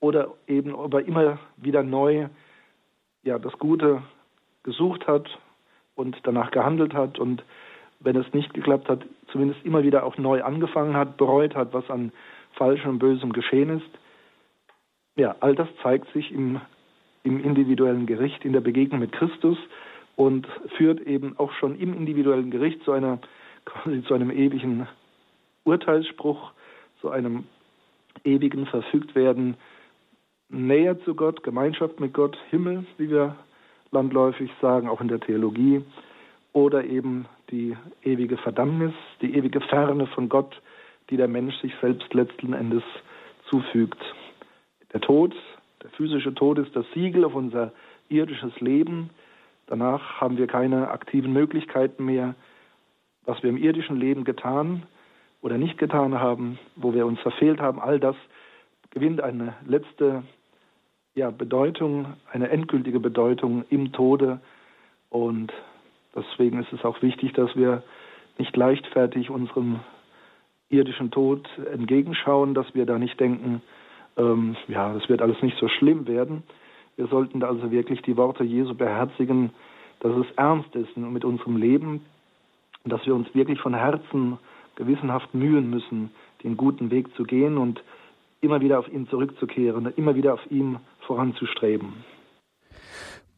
oder 0.00 0.34
eben 0.46 0.74
ob 0.74 0.94
er 0.94 1.06
immer 1.06 1.38
wieder 1.56 1.82
neu 1.82 2.28
ja, 3.22 3.38
das 3.38 3.52
Gute 3.58 4.02
gesucht 4.62 5.06
hat 5.06 5.28
und 5.94 6.16
danach 6.24 6.50
gehandelt 6.50 6.94
hat 6.94 7.18
und 7.18 7.44
wenn 8.00 8.16
es 8.16 8.32
nicht 8.32 8.52
geklappt 8.54 8.88
hat, 8.88 9.04
zumindest 9.30 9.64
immer 9.64 9.84
wieder 9.84 10.04
auch 10.04 10.16
neu 10.18 10.42
angefangen 10.42 10.96
hat, 10.96 11.16
bereut 11.16 11.54
hat, 11.54 11.72
was 11.72 11.88
an 11.88 12.12
Falschem 12.54 12.90
und 12.90 12.98
Bösem 12.98 13.32
geschehen 13.32 13.70
ist. 13.78 13.98
Ja, 15.16 15.36
all 15.40 15.54
das 15.54 15.68
zeigt 15.82 16.12
sich 16.12 16.32
im, 16.32 16.60
im 17.22 17.42
individuellen 17.42 18.06
Gericht, 18.06 18.44
in 18.44 18.52
der 18.52 18.60
Begegnung 18.60 19.00
mit 19.00 19.12
Christus 19.12 19.58
und 20.16 20.46
führt 20.76 21.00
eben 21.00 21.38
auch 21.38 21.52
schon 21.52 21.78
im 21.78 21.94
individuellen 21.94 22.50
Gericht 22.50 22.82
zu 22.82 22.92
einer 22.92 23.18
quasi 23.64 24.02
zu 24.04 24.14
einem 24.14 24.30
ewigen 24.30 24.88
Urteilsspruch, 25.64 26.52
zu 27.02 27.10
einem 27.10 27.44
ewigen 28.24 28.64
Verfügtwerden 28.66 29.56
näher 30.48 30.98
zu 31.04 31.14
Gott, 31.14 31.42
Gemeinschaft 31.42 32.00
mit 32.00 32.14
Gott, 32.14 32.38
Himmel, 32.50 32.86
wie 32.96 33.10
wir 33.10 33.36
landläufig 33.90 34.50
sagen, 34.62 34.88
auch 34.88 35.00
in 35.00 35.08
der 35.08 35.20
Theologie, 35.20 35.84
oder 36.52 36.84
eben 36.84 37.26
die 37.50 37.76
ewige 38.02 38.36
Verdammnis, 38.38 38.94
die 39.20 39.34
ewige 39.34 39.60
Ferne 39.60 40.06
von 40.06 40.28
Gott, 40.28 40.60
die 41.10 41.16
der 41.16 41.28
Mensch 41.28 41.54
sich 41.60 41.72
selbst 41.80 42.14
letzten 42.14 42.52
Endes 42.52 42.82
zufügt. 43.50 44.00
Der 44.92 45.00
Tod, 45.00 45.34
der 45.82 45.90
physische 45.90 46.34
Tod 46.34 46.58
ist 46.58 46.74
das 46.76 46.86
Siegel 46.94 47.24
auf 47.24 47.34
unser 47.34 47.72
irdisches 48.08 48.58
Leben. 48.60 49.10
Danach 49.66 50.20
haben 50.20 50.36
wir 50.36 50.46
keine 50.46 50.90
aktiven 50.90 51.32
Möglichkeiten 51.32 52.04
mehr. 52.04 52.34
Was 53.24 53.42
wir 53.42 53.50
im 53.50 53.56
irdischen 53.56 53.96
Leben 53.96 54.24
getan 54.24 54.82
oder 55.42 55.58
nicht 55.58 55.76
getan 55.76 56.18
haben, 56.18 56.58
wo 56.76 56.94
wir 56.94 57.04
uns 57.04 57.20
verfehlt 57.20 57.60
haben, 57.60 57.80
all 57.80 58.00
das 58.00 58.16
gewinnt 58.90 59.20
eine 59.20 59.54
letzte 59.66 60.22
ja, 61.14 61.30
Bedeutung, 61.30 62.06
eine 62.30 62.48
endgültige 62.48 63.00
Bedeutung 63.00 63.64
im 63.68 63.92
Tode. 63.92 64.40
Und 65.10 65.52
deswegen 66.14 66.60
ist 66.60 66.72
es 66.72 66.84
auch 66.84 67.02
wichtig, 67.02 67.32
dass 67.34 67.54
wir 67.56 67.82
nicht 68.38 68.56
leichtfertig 68.56 69.28
unserem 69.28 69.80
irdischen 70.70 71.10
Tod 71.10 71.46
entgegenschauen, 71.70 72.54
dass 72.54 72.74
wir 72.74 72.86
da 72.86 72.98
nicht 72.98 73.20
denken, 73.20 73.60
ähm, 74.16 74.56
ja, 74.68 74.94
es 74.94 75.08
wird 75.08 75.20
alles 75.20 75.42
nicht 75.42 75.58
so 75.58 75.68
schlimm 75.68 76.06
werden. 76.06 76.44
Wir 76.96 77.08
sollten 77.08 77.40
da 77.40 77.48
also 77.48 77.70
wirklich 77.70 78.00
die 78.02 78.16
Worte 78.16 78.44
Jesu 78.44 78.74
beherzigen, 78.74 79.50
dass 80.00 80.16
es 80.16 80.26
ernst 80.36 80.74
ist 80.74 80.96
mit 80.96 81.24
unserem 81.24 81.56
Leben 81.56 82.02
dass 82.84 83.04
wir 83.06 83.14
uns 83.14 83.32
wirklich 83.34 83.60
von 83.60 83.74
Herzen 83.74 84.38
gewissenhaft 84.76 85.34
mühen 85.34 85.70
müssen, 85.70 86.10
den 86.42 86.56
guten 86.56 86.90
Weg 86.90 87.14
zu 87.16 87.24
gehen 87.24 87.58
und 87.58 87.82
immer 88.40 88.60
wieder 88.60 88.78
auf 88.78 88.88
ihn 88.88 89.06
zurückzukehren, 89.08 89.92
immer 89.96 90.14
wieder 90.14 90.34
auf 90.34 90.50
ihm 90.50 90.78
voranzustreben. 91.06 91.92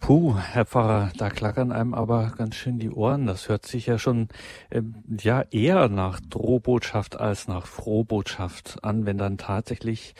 Puh, 0.00 0.36
Herr 0.36 0.66
Pfarrer, 0.66 1.12
da 1.16 1.30
klackern 1.30 1.72
einem 1.72 1.94
aber 1.94 2.34
ganz 2.36 2.56
schön 2.56 2.78
die 2.78 2.90
Ohren. 2.90 3.26
Das 3.26 3.48
hört 3.48 3.64
sich 3.64 3.86
ja 3.86 3.98
schon 3.98 4.28
ähm, 4.70 4.96
ja 5.08 5.44
eher 5.50 5.88
nach 5.88 6.20
Drohbotschaft 6.20 7.18
als 7.18 7.48
nach 7.48 7.66
Frohbotschaft 7.66 8.84
an, 8.84 9.06
wenn 9.06 9.16
dann 9.16 9.38
tatsächlich 9.38 10.14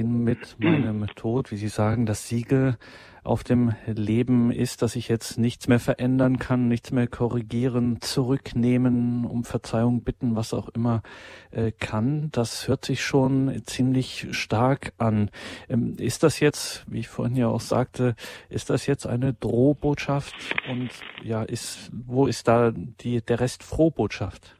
in 0.00 0.24
mit 0.24 0.56
meinem 0.58 1.06
Tod, 1.14 1.50
wie 1.50 1.56
Sie 1.56 1.68
sagen, 1.68 2.06
das 2.06 2.26
Siegel 2.26 2.76
auf 3.22 3.44
dem 3.44 3.74
Leben 3.86 4.50
ist, 4.50 4.80
dass 4.80 4.96
ich 4.96 5.08
jetzt 5.08 5.38
nichts 5.38 5.68
mehr 5.68 5.78
verändern 5.78 6.38
kann, 6.38 6.68
nichts 6.68 6.90
mehr 6.90 7.06
korrigieren, 7.06 8.00
zurücknehmen, 8.00 9.26
um 9.26 9.44
Verzeihung 9.44 10.02
bitten, 10.02 10.36
was 10.36 10.54
auch 10.54 10.68
immer 10.70 11.02
äh, 11.50 11.70
kann. 11.70 12.30
Das 12.32 12.66
hört 12.66 12.84
sich 12.84 13.04
schon 13.04 13.62
ziemlich 13.66 14.28
stark 14.30 14.94
an. 14.96 15.30
Ähm, 15.68 15.96
ist 15.98 16.22
das 16.22 16.40
jetzt, 16.40 16.86
wie 16.90 17.00
ich 17.00 17.08
vorhin 17.08 17.36
ja 17.36 17.48
auch 17.48 17.60
sagte, 17.60 18.14
ist 18.48 18.70
das 18.70 18.86
jetzt 18.86 19.06
eine 19.06 19.34
Drohbotschaft 19.34 20.34
und 20.70 20.88
ja, 21.22 21.42
ist, 21.42 21.90
wo 21.92 22.26
ist 22.26 22.48
da 22.48 22.72
die, 22.72 23.20
der 23.20 23.40
Rest 23.40 23.62
Frohbotschaft? 23.62 24.56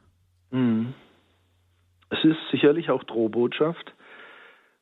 Mhm. 0.51 0.93
Es 2.11 2.23
ist 2.25 2.37
sicherlich 2.51 2.91
auch 2.91 3.03
Drohbotschaft. 3.05 3.93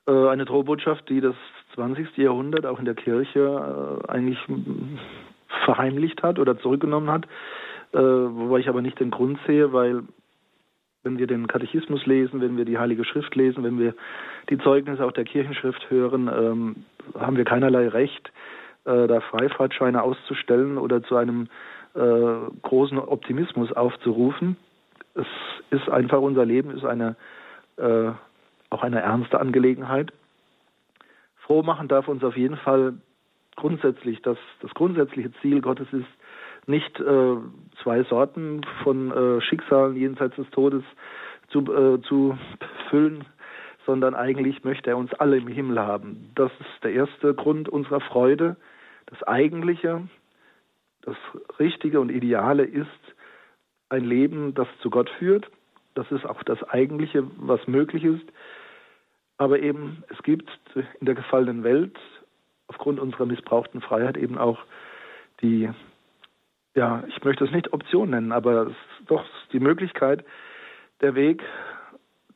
Äh, 0.09 0.29
eine 0.29 0.45
Drohbotschaft, 0.45 1.07
die 1.09 1.21
das 1.21 1.35
20. 1.75 2.17
Jahrhundert 2.17 2.65
auch 2.65 2.79
in 2.79 2.85
der 2.85 2.95
Kirche 2.95 4.01
äh, 4.07 4.11
eigentlich 4.11 4.39
verheimlicht 5.65 6.23
hat 6.23 6.39
oder 6.39 6.57
zurückgenommen 6.57 7.11
hat, 7.11 7.25
äh, 7.93 7.97
wobei 7.99 8.59
ich 8.59 8.69
aber 8.69 8.81
nicht 8.81 8.99
den 8.99 9.11
Grund 9.11 9.39
sehe, 9.45 9.71
weil 9.71 10.03
wenn 11.03 11.17
wir 11.17 11.27
den 11.27 11.47
Katechismus 11.47 12.05
lesen, 12.05 12.41
wenn 12.41 12.57
wir 12.57 12.65
die 12.65 12.77
Heilige 12.77 13.05
Schrift 13.05 13.35
lesen, 13.35 13.63
wenn 13.63 13.79
wir 13.79 13.93
die 14.49 14.57
Zeugnisse 14.57 15.05
auch 15.05 15.11
der 15.11 15.23
Kirchenschrift 15.23 15.89
hören, 15.89 16.27
ähm, 16.27 16.75
haben 17.17 17.37
wir 17.37 17.45
keinerlei 17.45 17.87
Recht, 17.87 18.31
da 18.85 19.19
Freifahrtscheine 19.19 20.01
auszustellen 20.01 20.77
oder 20.79 21.03
zu 21.03 21.15
einem 21.15 21.47
großen 21.93 22.97
Optimismus 22.97 23.71
aufzurufen. 23.71 24.55
Es 25.13 25.27
ist 25.69 25.89
einfach 25.89 26.21
unser 26.21 26.45
Leben, 26.45 26.71
ist 26.71 26.85
eine 26.85 27.15
auch 28.69 28.83
eine 28.83 29.01
ernste 29.01 29.39
Angelegenheit 29.39 30.11
froh 31.49 31.63
machen 31.63 31.87
darf 31.87 32.07
uns 32.07 32.23
auf 32.23 32.37
jeden 32.37 32.57
Fall 32.57 32.93
grundsätzlich, 33.55 34.21
dass 34.21 34.37
das 34.61 34.71
grundsätzliche 34.75 35.31
Ziel 35.41 35.61
Gottes 35.61 35.87
ist, 35.91 36.05
nicht 36.67 36.99
äh, 36.99 37.37
zwei 37.81 38.03
Sorten 38.03 38.61
von 38.83 39.11
äh, 39.11 39.41
Schicksalen 39.41 39.95
jenseits 39.95 40.35
des 40.35 40.47
Todes 40.51 40.83
zu, 41.47 41.61
äh, 41.73 41.99
zu 42.03 42.37
füllen, 42.91 43.25
sondern 43.87 44.13
eigentlich 44.13 44.63
möchte 44.63 44.91
er 44.91 44.97
uns 44.97 45.11
alle 45.15 45.37
im 45.37 45.47
Himmel 45.47 45.79
haben. 45.79 46.29
Das 46.35 46.51
ist 46.59 46.83
der 46.83 46.93
erste 46.93 47.33
Grund 47.33 47.67
unserer 47.67 48.01
Freude. 48.01 48.55
Das 49.07 49.23
Eigentliche, 49.23 50.07
das 51.01 51.17
Richtige 51.57 51.99
und 51.99 52.11
Ideale 52.11 52.63
ist 52.63 52.87
ein 53.89 54.03
Leben, 54.03 54.53
das 54.53 54.67
zu 54.83 54.91
Gott 54.91 55.09
führt. 55.17 55.49
Das 55.95 56.11
ist 56.11 56.27
auch 56.27 56.43
das 56.43 56.61
Eigentliche, 56.61 57.23
was 57.37 57.67
möglich 57.67 58.03
ist. 58.03 58.31
Aber 59.39 59.59
eben, 59.59 60.03
es 60.09 60.21
gibt 60.23 60.51
in 60.75 61.05
der 61.05 61.15
gefallenen 61.15 61.63
Welt 61.63 61.97
aufgrund 62.67 62.99
unserer 62.99 63.25
missbrauchten 63.25 63.81
Freiheit 63.81 64.17
eben 64.17 64.37
auch 64.37 64.59
die, 65.41 65.69
ja, 66.75 67.03
ich 67.07 67.23
möchte 67.23 67.45
es 67.45 67.51
nicht 67.51 67.71
Option 67.71 68.09
nennen, 68.09 68.33
aber 68.33 68.63
es 68.63 68.69
ist 68.69 69.09
doch 69.09 69.25
die 69.53 69.61
Möglichkeit, 69.61 70.25
der 70.99 71.15
Weg, 71.15 71.41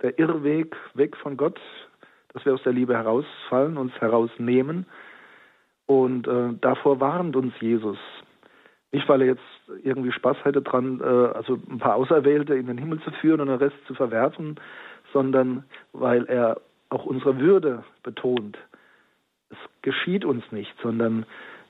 der 0.02 0.18
Irrweg 0.18 0.78
weg 0.94 1.18
von 1.18 1.36
Gott, 1.36 1.60
dass 2.30 2.46
wir 2.46 2.54
aus 2.54 2.64
der 2.64 2.72
Liebe 2.72 2.96
herausfallen, 2.96 3.78
uns 3.78 3.94
herausnehmen. 4.00 4.86
Und 5.86 6.26
äh, 6.26 6.54
davor 6.62 7.02
warnt 7.02 7.36
uns 7.36 7.54
Jesus. 7.60 7.98
Nicht, 8.94 9.10
weil 9.10 9.22
er 9.22 9.28
jetzt 9.28 9.44
irgendwie 9.84 10.14
Spaß 10.14 10.38
hätte 10.46 10.62
dran, 10.62 11.02
äh, 11.02 11.04
also 11.04 11.60
ein 11.70 11.80
paar 11.80 11.96
Auserwählte 11.96 12.56
in 12.56 12.68
den 12.68 12.78
Himmel 12.78 13.02
zu 13.02 13.12
führen 13.12 13.42
und 13.42 13.48
den 13.48 13.58
Rest 13.58 13.76
zu 13.88 13.94
verwerfen, 13.94 14.56
sondern 15.12 15.66
weil 15.92 16.26
er 16.28 16.62
auch 16.94 17.06
unsere 17.06 17.40
Würde 17.40 17.84
betont. 18.04 18.58
Es 19.50 19.58
geschieht 19.82 20.26
uns 20.26 20.44
nicht, 20.52 20.74
sondern 20.82 21.26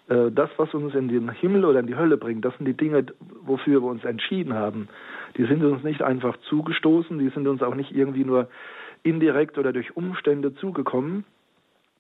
äh, 0.10 0.32
das, 0.32 0.50
was 0.58 0.74
uns 0.74 0.94
in 0.94 1.08
den 1.08 1.30
Himmel 1.32 1.66
oder 1.66 1.80
in 1.80 1.88
die 1.88 1.96
Hölle 1.96 2.18
bringt, 2.18 2.44
das 2.46 2.56
sind 2.58 2.66
die 2.66 2.78
Dinge, 2.78 3.06
wofür 3.42 3.82
wir 3.82 3.90
uns 3.90 4.04
entschieden 4.04 4.54
haben. 4.54 4.90
Die 5.38 5.46
sind 5.46 5.64
uns 5.64 5.84
nicht 5.84 6.02
einfach 6.02 6.38
zugestoßen, 6.50 7.18
die 7.18 7.30
sind 7.30 7.48
uns 7.48 7.62
auch 7.62 7.76
nicht 7.76 7.92
irgendwie 7.92 8.26
nur 8.26 8.50
indirekt 9.02 9.58
oder 9.58 9.74
durch 9.74 9.96
Umstände 9.96 10.54
zugekommen. 10.56 11.26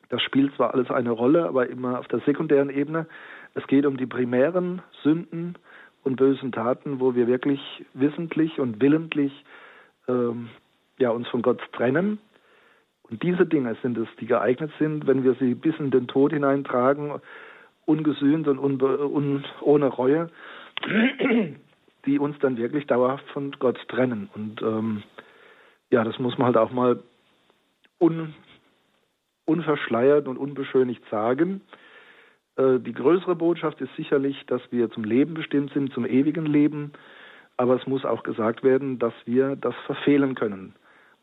Das 0.10 0.22
spielt 0.22 0.53
zwar 0.56 0.74
alles 0.74 0.92
eine 0.92 1.12
Rolle, 1.12 1.48
aber 1.48 1.68
immer 1.70 2.00
auf 2.00 2.08
der 2.08 2.20
sekundären 2.20 2.70
Ebene. 2.70 3.08
Es 3.56 3.65
geht 3.68 3.86
um 3.86 3.98
die 3.98 4.06
primären 4.06 4.82
Sünden 5.01 5.56
und 6.03 6.18
bösen 6.18 6.51
Taten, 6.51 7.00
wo 7.00 7.15
wir 7.15 7.27
wirklich 7.27 7.62
wissentlich 7.94 8.60
und 8.60 8.82
willentlich 8.82 9.32
ähm, 10.08 10.50
ja, 11.00 11.10
uns 11.10 11.27
von 11.30 11.42
Gott 11.42 11.62
trennen 11.72 12.20
diese 13.22 13.46
Dinge 13.46 13.75
sind 13.82 13.98
es, 13.98 14.08
die 14.20 14.25
geeignet 14.25 14.72
sind, 14.79 15.08
wenn 15.08 15.24
wir 15.24 15.36
sie 15.36 15.55
bis 15.55 15.77
in 15.79 15.91
den 15.91 16.08
Tod 16.08 16.32
hineintragen, 16.32 17.20
ungesühnt 17.86 18.48
und 18.48 18.60
un 18.60 19.43
ohne 19.62 19.88
Reue, 19.88 20.29
die 22.05 22.20
uns 22.20 22.38
dann 22.39 22.58
wirklich 22.58 22.88
dauerhaft 22.88 23.25
von 23.29 23.51
Gott 23.60 23.79
trennen. 23.88 24.29
Und 24.34 24.62
ähm, 24.62 25.03
ja, 25.91 26.03
das 26.03 26.17
muss 26.20 26.38
man 26.38 26.48
halt 26.48 26.58
auch 26.58 26.72
mal 26.72 27.01
un 28.00 28.34
unverschleiert 29.46 30.27
und 30.29 30.38
unbeschönigt 30.38 31.03
sagen. 31.12 31.62
Äh, 32.55 32.79
die 32.79 32.93
größere 32.93 33.36
Botschaft 33.36 33.82
ist 33.82 33.93
sicherlich, 33.98 34.46
dass 34.48 34.62
wir 34.72 34.89
zum 34.89 35.03
Leben 35.03 35.34
bestimmt 35.34 35.74
sind, 35.74 35.93
zum 35.93 36.05
ewigen 36.05 36.46
Leben. 36.46 36.93
Aber 37.58 37.75
es 37.75 37.86
muss 37.86 38.05
auch 38.05 38.24
gesagt 38.24 38.63
werden, 38.63 39.00
dass 39.00 39.13
wir 39.25 39.58
das 39.58 39.75
verfehlen 39.86 40.36
können 40.36 40.74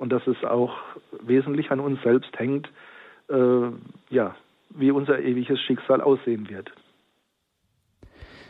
und 0.01 0.11
dass 0.11 0.27
es 0.27 0.43
auch 0.45 0.73
wesentlich 1.23 1.71
an 1.71 1.79
uns 1.79 2.03
selbst 2.03 2.37
hängt, 2.39 2.69
äh, 3.29 3.71
ja, 4.09 4.35
wie 4.71 4.91
unser 4.91 5.21
ewiges 5.21 5.61
Schicksal 5.61 6.01
aussehen 6.01 6.49
wird. 6.49 6.73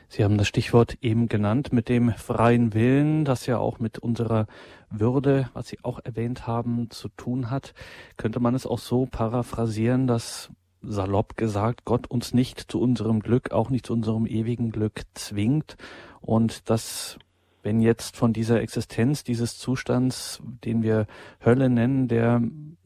Sie 0.06 0.22
haben 0.22 0.38
das 0.38 0.46
Stichwort 0.46 0.96
eben 1.02 1.28
genannt 1.28 1.72
mit 1.72 1.88
dem 1.88 2.10
freien 2.10 2.72
Willen, 2.72 3.24
das 3.24 3.46
ja 3.46 3.58
auch 3.58 3.80
mit 3.80 3.98
unserer 3.98 4.46
Würde, 4.90 5.50
was 5.52 5.68
Sie 5.68 5.78
auch 5.82 5.98
erwähnt 6.04 6.46
haben, 6.46 6.88
zu 6.90 7.08
tun 7.08 7.50
hat. 7.50 7.74
Könnte 8.16 8.38
man 8.38 8.54
es 8.54 8.66
auch 8.66 8.78
so 8.78 9.06
paraphrasieren, 9.06 10.06
dass 10.06 10.52
salopp 10.82 11.36
gesagt 11.36 11.84
Gott 11.84 12.08
uns 12.08 12.32
nicht 12.32 12.60
zu 12.60 12.80
unserem 12.80 13.20
Glück, 13.20 13.50
auch 13.50 13.70
nicht 13.70 13.86
zu 13.86 13.92
unserem 13.92 14.26
ewigen 14.26 14.70
Glück 14.70 15.02
zwingt 15.14 15.76
und 16.20 16.70
dass 16.70 17.18
wenn 17.62 17.80
jetzt 17.80 18.16
von 18.16 18.32
dieser 18.32 18.60
Existenz 18.60 19.24
dieses 19.24 19.58
Zustands, 19.58 20.42
den 20.64 20.82
wir 20.82 21.06
Hölle 21.44 21.68
nennen, 21.68 22.08
der 22.08 22.42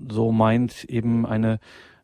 so 0.08 0.32
meint, 0.32 0.84
eben 0.84 1.26
eine 1.26 1.58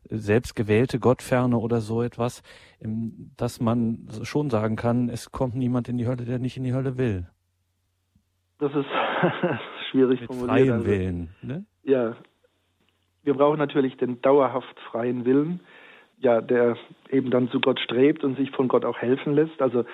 selbstgewählte 0.09 0.99
Gottferne 0.99 1.57
oder 1.57 1.79
so 1.79 2.01
etwas, 2.01 2.43
ähm, 2.81 3.31
dass 3.37 3.61
man 3.61 4.07
schon 4.23 4.49
sagen 4.49 4.75
kann, 4.75 5.09
es 5.09 5.31
kommt 5.31 5.55
niemand 5.55 5.89
in 5.89 5.97
die 5.97 6.07
Hölle, 6.07 6.25
der 6.25 6.39
nicht 6.39 6.57
in 6.57 6.63
die 6.63 6.73
Hölle 6.73 6.97
will. 6.97 7.27
Das 8.59 8.73
ist 8.75 8.85
schwierig 9.91 10.21
Mit 10.21 10.27
formuliert. 10.27 10.51
Freien 10.51 10.71
also, 10.71 10.85
Willen, 10.85 11.29
ne? 11.41 11.65
Ja. 11.83 12.15
Wir 13.23 13.35
brauchen 13.35 13.59
natürlich 13.59 13.97
den 13.97 14.21
dauerhaft 14.21 14.79
freien 14.91 15.25
Willen, 15.25 15.59
ja, 16.17 16.41
der 16.41 16.75
eben 17.09 17.29
dann 17.29 17.49
zu 17.49 17.59
Gott 17.59 17.79
strebt 17.79 18.23
und 18.23 18.35
sich 18.35 18.51
von 18.51 18.67
Gott 18.67 18.83
auch 18.83 18.97
helfen 18.97 19.33
lässt. 19.33 19.61
Also 19.61 19.85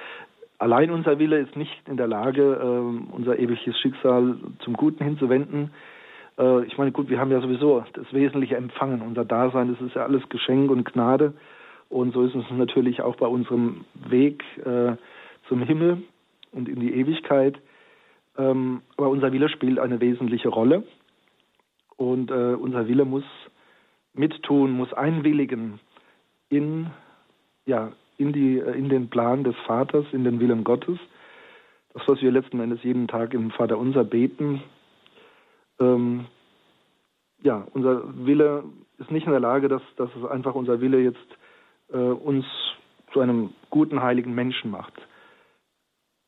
allein 0.59 0.91
unser 0.91 1.19
Wille 1.19 1.39
ist 1.39 1.55
nicht 1.55 1.87
in 1.87 1.97
der 1.97 2.07
Lage, 2.07 2.59
ähm, 2.61 3.07
unser 3.11 3.39
ewiges 3.39 3.77
Schicksal 3.79 4.37
zum 4.59 4.73
Guten 4.73 5.03
hinzuwenden. 5.03 5.71
Äh, 6.37 6.63
ich 6.65 6.77
meine, 6.77 6.91
gut, 6.91 7.09
wir 7.09 7.19
haben 7.19 7.31
ja 7.31 7.41
sowieso 7.41 7.83
das 7.93 8.11
Wesentliche 8.13 8.57
empfangen. 8.57 9.01
Unser 9.01 9.25
Dasein, 9.25 9.69
das 9.71 9.81
ist 9.81 9.95
ja 9.95 10.03
alles 10.03 10.27
Geschenk 10.29 10.71
und 10.71 10.85
Gnade. 10.85 11.33
Und 11.89 12.13
so 12.13 12.23
ist 12.23 12.35
es 12.35 12.43
natürlich 12.51 13.01
auch 13.01 13.15
bei 13.15 13.27
unserem 13.27 13.85
Weg 13.93 14.43
äh, 14.65 14.95
zum 15.47 15.61
Himmel 15.61 16.03
und 16.51 16.67
in 16.67 16.79
die 16.79 16.93
Ewigkeit. 16.93 17.57
Ähm, 18.37 18.81
aber 18.97 19.09
unser 19.09 19.31
Wille 19.31 19.49
spielt 19.49 19.79
eine 19.79 20.01
wesentliche 20.01 20.49
Rolle. 20.49 20.83
Und 21.95 22.29
äh, 22.29 22.53
unser 22.53 22.87
Wille 22.87 23.05
muss 23.05 23.23
mittun, 24.13 24.71
muss 24.71 24.93
einwilligen 24.93 25.79
in, 26.49 26.87
ja, 27.65 27.91
in, 28.17 28.33
die, 28.33 28.59
äh, 28.59 28.77
in 28.77 28.89
den 28.89 29.09
Plan 29.09 29.43
des 29.43 29.55
Vaters, 29.65 30.05
in 30.12 30.24
den 30.24 30.39
Willen 30.39 30.63
Gottes. 30.63 31.00
Das, 31.93 32.07
was 32.07 32.21
wir 32.21 32.31
letzten 32.31 32.59
Endes 32.59 32.83
jeden 32.83 33.07
Tag 33.07 33.33
im 33.33 33.51
Vater 33.51 33.77
unser 33.77 34.03
beten, 34.03 34.62
ähm, 35.79 36.25
ja, 37.43 37.67
unser 37.74 38.03
Wille 38.25 38.63
ist 38.97 39.12
nicht 39.12 39.25
in 39.25 39.31
der 39.31 39.39
Lage, 39.39 39.67
dass, 39.67 39.81
dass 39.95 40.09
es 40.15 40.25
einfach 40.25 40.55
unser 40.55 40.81
Wille 40.81 41.00
jetzt 41.00 41.27
äh, 41.93 41.97
uns 41.97 42.45
zu 43.13 43.19
einem 43.19 43.53
guten, 43.69 44.01
heiligen 44.01 44.33
Menschen 44.33 44.71
macht. 44.71 44.93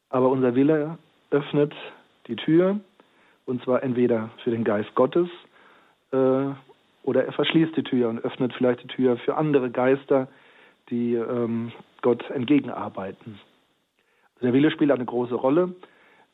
Aber 0.10 0.30
unser 0.30 0.56
Wille 0.56 0.98
öffnet 1.32 1.74
die 2.28 2.36
Tür, 2.36 2.80
und 3.46 3.64
zwar 3.64 3.84
entweder 3.84 4.30
für 4.44 4.52
den 4.52 4.64
Geist 4.64 4.94
Gottes 4.96 5.28
äh, 6.12 6.50
oder 7.04 7.26
er 7.26 7.32
verschließt 7.34 7.76
die 7.76 7.84
Tür 7.84 8.10
und 8.10 8.20
öffnet 8.20 8.54
vielleicht 8.54 8.84
die 8.84 8.88
Tür 8.88 9.18
für 9.18 9.36
andere 9.36 9.72
Geister, 9.72 10.28
die 10.90 11.16
ähm, 11.16 11.72
Gott 12.02 12.30
entgegenarbeiten. 12.30 13.40
Der 14.42 14.54
Wille 14.54 14.72
spielt 14.72 14.92
eine 14.92 15.06
große 15.06 15.36
Rolle, 15.36 15.76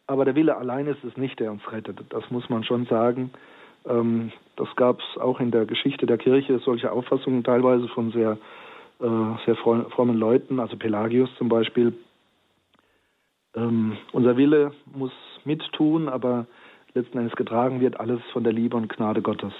aber 0.08 0.26
der 0.26 0.36
Wille 0.36 0.56
allein 0.58 0.88
ist 0.88 1.04
es 1.04 1.18
nicht, 1.18 1.40
der 1.40 1.52
uns 1.52 1.72
rettet. 1.72 2.00
Das 2.10 2.30
muss 2.30 2.50
man 2.50 2.64
schon 2.64 2.86
sagen. 2.86 3.32
Ähm, 3.88 4.32
das 4.56 4.68
gab 4.76 5.00
es 5.00 5.22
auch 5.22 5.40
in 5.40 5.52
der 5.52 5.66
Geschichte 5.66 6.06
der 6.06 6.18
Kirche, 6.18 6.60
solche 6.60 6.92
Auffassungen 6.92 7.44
teilweise 7.44 7.88
von 7.90 8.12
sehr, 8.12 8.38
äh, 9.00 9.46
sehr 9.46 9.56
frommen 9.56 10.18
Leuten, 10.18 10.60
also 10.60 10.78
Pelagius 10.78 11.30
zum 11.38 11.50
Beispiel. 11.50 11.94
Ähm, 13.56 13.98
unser 14.12 14.38
Wille 14.38 14.72
muss 14.94 15.14
mittun, 15.46 16.10
aber 16.10 16.46
letzten 16.94 17.18
Endes 17.18 17.36
getragen 17.36 17.80
wird 17.80 18.00
alles 18.00 18.20
von 18.34 18.44
der 18.44 18.54
Liebe 18.54 18.78
und 18.78 18.90
Gnade 18.90 19.22
Gottes. 19.22 19.54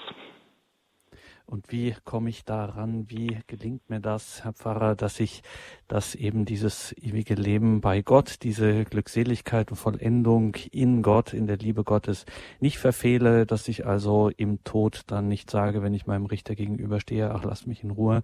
Und 1.48 1.70
wie 1.70 1.94
komme 2.04 2.28
ich 2.28 2.44
daran? 2.44 3.08
Wie 3.08 3.38
gelingt 3.46 3.88
mir 3.88 4.00
das, 4.00 4.42
Herr 4.42 4.52
Pfarrer, 4.52 4.96
dass 4.96 5.20
ich 5.20 5.44
das 5.86 6.16
eben 6.16 6.44
dieses 6.44 6.92
ewige 6.98 7.34
Leben 7.34 7.80
bei 7.80 8.02
Gott, 8.02 8.42
diese 8.42 8.84
Glückseligkeit 8.84 9.70
und 9.70 9.76
Vollendung 9.76 10.56
in 10.72 11.02
Gott, 11.02 11.32
in 11.32 11.46
der 11.46 11.56
Liebe 11.56 11.84
Gottes 11.84 12.26
nicht 12.58 12.78
verfehle, 12.78 13.46
dass 13.46 13.68
ich 13.68 13.86
also 13.86 14.28
im 14.36 14.64
Tod 14.64 15.02
dann 15.06 15.28
nicht 15.28 15.48
sage, 15.48 15.82
wenn 15.82 15.94
ich 15.94 16.08
meinem 16.08 16.26
Richter 16.26 16.56
gegenüberstehe, 16.56 17.30
ach, 17.30 17.44
lass 17.44 17.64
mich 17.64 17.84
in 17.84 17.92
Ruhe, 17.92 18.22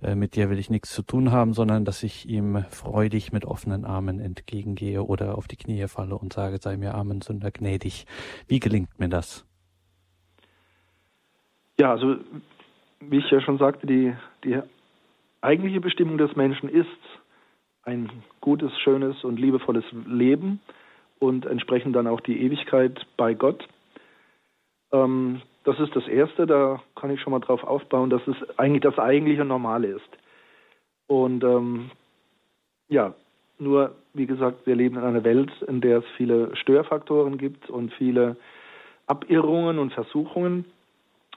äh, 0.00 0.14
mit 0.14 0.34
dir 0.34 0.48
will 0.48 0.58
ich 0.58 0.70
nichts 0.70 0.94
zu 0.94 1.02
tun 1.02 1.30
haben, 1.30 1.52
sondern 1.52 1.84
dass 1.84 2.02
ich 2.02 2.26
ihm 2.26 2.64
freudig 2.70 3.32
mit 3.32 3.44
offenen 3.44 3.84
Armen 3.84 4.18
entgegengehe 4.18 5.02
oder 5.02 5.36
auf 5.36 5.46
die 5.46 5.56
Knie 5.56 5.86
falle 5.88 6.16
und 6.16 6.32
sage, 6.32 6.58
sei 6.58 6.78
mir 6.78 6.94
Amen, 6.94 7.20
Sünder 7.20 7.50
gnädig. 7.50 8.06
Wie 8.48 8.60
gelingt 8.60 8.98
mir 8.98 9.10
das? 9.10 9.44
Ja, 11.78 11.90
also 11.90 12.16
wie 13.10 13.18
ich 13.18 13.30
ja 13.30 13.40
schon 13.40 13.58
sagte, 13.58 13.86
die, 13.86 14.14
die 14.44 14.60
eigentliche 15.40 15.80
Bestimmung 15.80 16.18
des 16.18 16.34
Menschen 16.36 16.68
ist 16.68 16.88
ein 17.84 18.10
gutes, 18.40 18.72
schönes 18.80 19.24
und 19.24 19.38
liebevolles 19.38 19.84
Leben 20.06 20.60
und 21.18 21.46
entsprechend 21.46 21.96
dann 21.96 22.06
auch 22.06 22.20
die 22.20 22.42
Ewigkeit 22.42 23.06
bei 23.16 23.34
Gott. 23.34 23.66
Ähm, 24.92 25.42
das 25.64 25.78
ist 25.78 25.94
das 25.94 26.06
Erste, 26.08 26.46
da 26.46 26.82
kann 26.96 27.10
ich 27.10 27.20
schon 27.20 27.32
mal 27.32 27.40
drauf 27.40 27.62
aufbauen, 27.64 28.10
dass 28.10 28.26
es 28.26 28.58
eigentlich 28.58 28.82
das 28.82 28.98
eigentliche 28.98 29.44
Normale 29.44 29.88
ist. 29.88 30.08
Und 31.06 31.44
ähm, 31.44 31.90
ja, 32.88 33.14
nur 33.58 33.94
wie 34.14 34.26
gesagt, 34.26 34.66
wir 34.66 34.74
leben 34.74 34.96
in 34.96 35.04
einer 35.04 35.24
Welt, 35.24 35.50
in 35.68 35.80
der 35.80 35.98
es 35.98 36.04
viele 36.16 36.54
Störfaktoren 36.56 37.38
gibt 37.38 37.70
und 37.70 37.92
viele 37.94 38.36
Abirrungen 39.06 39.78
und 39.78 39.92
Versuchungen. 39.92 40.64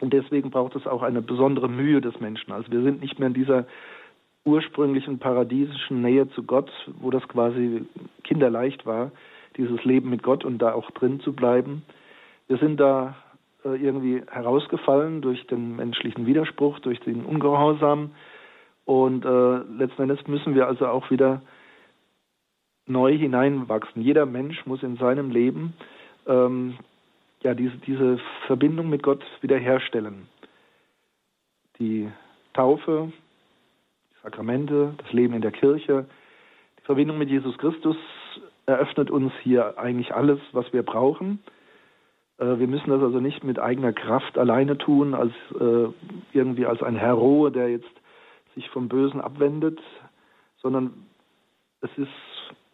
Und 0.02 0.14
deswegen 0.14 0.52
braucht 0.52 0.76
es 0.76 0.88
auch 0.88 1.02
eine 1.02 1.22
besondere 1.22 1.70
Mühe 1.70 2.02
des 2.02 2.20
Menschen. 2.20 2.52
Also 2.52 2.72
wir 2.72 2.82
sind 2.82 3.02
nicht 3.02 3.18
mehr 3.20 3.28
in 3.28 3.34
dieser 3.34 3.66
ursprünglichen 4.44 5.20
paradiesischen 5.20 6.02
Nähe 6.02 6.30
zu 6.30 6.44
Gott, 6.44 6.72
wo 7.00 7.10
das 7.10 7.28
quasi 7.28 7.86
kinderleicht 8.24 8.86
war, 8.86 9.12
dieses 9.58 9.84
Leben 9.84 10.10
mit 10.10 10.22
Gott 10.22 10.46
und 10.46 10.60
da 10.60 10.74
auch 10.74 10.92
drin 10.92 11.20
zu 11.22 11.34
bleiben. 11.34 11.84
Wir 12.48 12.58
sind 12.58 12.80
da 12.80 13.16
äh, 13.64 13.76
irgendwie 13.76 14.22
herausgefallen 14.30 15.22
durch 15.22 15.48
den 15.48 15.78
menschlichen 15.78 16.26
Widerspruch, 16.28 16.80
durch 16.80 17.00
den 17.00 17.26
Ungehorsam. 17.26 18.12
Und 18.86 19.26
äh, 19.26 19.58
letzten 19.78 20.04
Endes 20.04 20.28
müssen 20.28 20.54
wir 20.54 20.68
also 20.68 20.88
auch 20.88 21.10
wieder 21.10 21.42
neu 22.86 23.18
hineinwachsen. 23.18 24.02
Jeder 24.04 24.28
Mensch 24.28 24.64
muss 24.68 24.84
in 24.84 24.98
seinem 24.98 25.32
Leben 25.32 25.74
ähm, 26.28 26.76
ja, 27.46 27.54
diese, 27.54 27.78
diese 27.78 28.20
Verbindung 28.48 28.90
mit 28.90 29.04
Gott 29.04 29.24
wiederherstellen. 29.42 30.28
Die 31.78 32.12
Taufe, 32.54 33.12
die 34.10 34.24
Sakramente, 34.24 34.96
das 34.98 35.14
Leben 35.14 35.36
in 35.36 35.44
der 35.44 35.52
Kirche, 35.52 36.08
die 36.80 36.86
Verbindung 36.86 37.20
mit 37.20 37.30
Jesus 37.30 37.56
Christus 37.60 37.98
eröffnet 38.66 39.12
uns 39.12 39.32
hier 39.44 39.78
eigentlich 39.78 40.16
alles, 40.16 40.40
was 40.54 40.74
wir 40.74 40.82
brauchen. 40.82 41.38
Äh, 42.40 42.58
wir 42.58 42.68
müssen 42.68 42.90
das 42.90 43.04
also 43.04 43.20
nicht 43.20 43.44
mit 43.44 43.60
eigener 43.60 43.94
Kraft 43.94 44.40
alleine 44.40 44.80
tun, 44.80 45.14
als 45.14 45.34
äh, 45.60 45.90
irgendwie 46.34 46.66
als 46.66 46.82
ein 46.82 46.96
Hero, 46.96 47.52
der 47.52 47.70
jetzt 47.70 47.94
sich 48.56 48.68
vom 48.72 48.88
Bösen 48.88 49.22
abwendet, 49.22 49.80
sondern 50.58 51.06
es 51.82 51.92
ist 51.96 52.10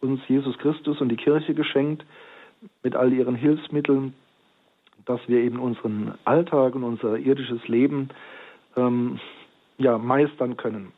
uns 0.00 0.26
Jesus 0.28 0.56
Christus 0.56 1.02
und 1.02 1.10
die 1.10 1.16
Kirche 1.16 1.52
geschenkt 1.52 2.06
mit 2.82 2.96
all 2.96 3.12
ihren 3.12 3.34
Hilfsmitteln, 3.34 4.14
dass 5.04 5.20
wir 5.28 5.40
eben 5.40 5.58
unseren 5.58 6.14
Alltag 6.24 6.74
und 6.74 6.84
unser 6.84 7.18
irdisches 7.18 7.66
Leben 7.68 8.08
ähm, 8.76 9.18
ja, 9.78 9.98
meistern 9.98 10.56
können. 10.56 10.92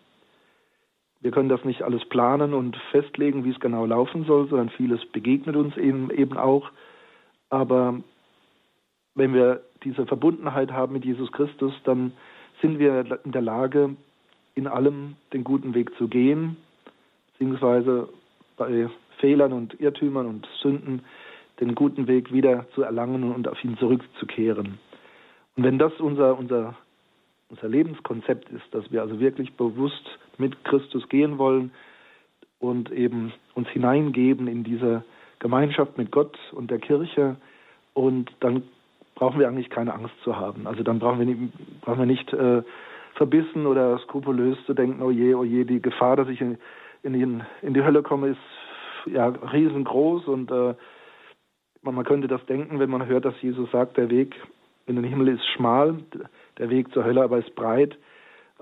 Wir 1.20 1.30
können 1.30 1.48
das 1.48 1.64
nicht 1.64 1.82
alles 1.82 2.04
planen 2.04 2.52
und 2.52 2.76
festlegen, 2.90 3.44
wie 3.44 3.50
es 3.50 3.60
genau 3.60 3.86
laufen 3.86 4.24
soll, 4.24 4.46
sondern 4.48 4.68
vieles 4.68 5.04
begegnet 5.06 5.56
uns 5.56 5.76
eben, 5.76 6.10
eben 6.10 6.36
auch. 6.36 6.70
Aber 7.48 8.00
wenn 9.14 9.32
wir 9.32 9.62
diese 9.84 10.06
Verbundenheit 10.06 10.72
haben 10.72 10.92
mit 10.92 11.04
Jesus 11.04 11.32
Christus, 11.32 11.72
dann 11.84 12.12
sind 12.60 12.78
wir 12.78 13.18
in 13.24 13.32
der 13.32 13.42
Lage, 13.42 13.96
in 14.54 14.66
allem 14.66 15.16
den 15.32 15.44
guten 15.44 15.74
Weg 15.74 15.96
zu 15.96 16.08
gehen, 16.08 16.56
beziehungsweise 17.32 18.08
bei 18.56 18.88
Fehlern 19.18 19.52
und 19.52 19.80
Irrtümern 19.80 20.26
und 20.26 20.46
Sünden 20.60 21.04
den 21.60 21.74
guten 21.74 22.06
Weg 22.06 22.32
wieder 22.32 22.66
zu 22.74 22.82
erlangen 22.82 23.32
und 23.32 23.48
auf 23.48 23.62
ihn 23.64 23.76
zurückzukehren. 23.78 24.78
Und 25.56 25.64
wenn 25.64 25.78
das 25.78 25.92
unser, 26.00 26.38
unser, 26.38 26.74
unser 27.48 27.68
Lebenskonzept 27.68 28.50
ist, 28.50 28.64
dass 28.72 28.90
wir 28.90 29.02
also 29.02 29.20
wirklich 29.20 29.54
bewusst 29.54 30.18
mit 30.38 30.64
Christus 30.64 31.08
gehen 31.08 31.38
wollen 31.38 31.70
und 32.58 32.90
eben 32.90 33.32
uns 33.54 33.68
hineingeben 33.68 34.48
in 34.48 34.64
diese 34.64 35.04
Gemeinschaft 35.38 35.96
mit 35.98 36.10
Gott 36.10 36.36
und 36.52 36.70
der 36.70 36.78
Kirche, 36.78 37.36
und 37.94 38.30
dann 38.40 38.64
brauchen 39.14 39.38
wir 39.38 39.48
eigentlich 39.48 39.70
keine 39.70 39.94
Angst 39.94 40.14
zu 40.22 40.36
haben. 40.36 40.66
Also 40.66 40.82
dann 40.82 40.98
brauchen 40.98 41.20
wir 41.20 41.26
nicht, 41.26 41.80
brauchen 41.80 42.00
wir 42.00 42.06
nicht 42.06 42.32
äh, 42.32 42.62
verbissen 43.14 43.66
oder 43.66 43.98
skrupulös 44.00 44.58
zu 44.66 44.74
denken, 44.74 45.00
oh 45.00 45.10
je, 45.10 45.34
oh 45.34 45.44
je, 45.44 45.64
die 45.64 45.80
Gefahr, 45.80 46.16
dass 46.16 46.28
ich 46.28 46.40
in, 46.40 46.58
in, 47.02 47.42
in 47.62 47.74
die 47.74 47.84
Hölle 47.84 48.02
komme, 48.02 48.28
ist 48.28 48.38
ja 49.06 49.28
riesengroß 49.28 50.26
und 50.26 50.50
äh, 50.50 50.74
man, 51.84 52.04
könnte 52.04 52.28
das 52.28 52.44
denken, 52.46 52.78
wenn 52.78 52.90
man 52.90 53.06
hört, 53.06 53.24
dass 53.24 53.40
Jesus 53.40 53.70
sagt, 53.70 53.96
der 53.96 54.10
Weg 54.10 54.34
in 54.86 54.96
den 54.96 55.04
Himmel 55.04 55.28
ist 55.28 55.46
schmal, 55.54 55.98
der 56.58 56.70
Weg 56.70 56.92
zur 56.92 57.04
Hölle 57.04 57.22
aber 57.22 57.38
ist 57.38 57.54
breit. 57.54 57.96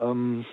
Ähm, 0.00 0.44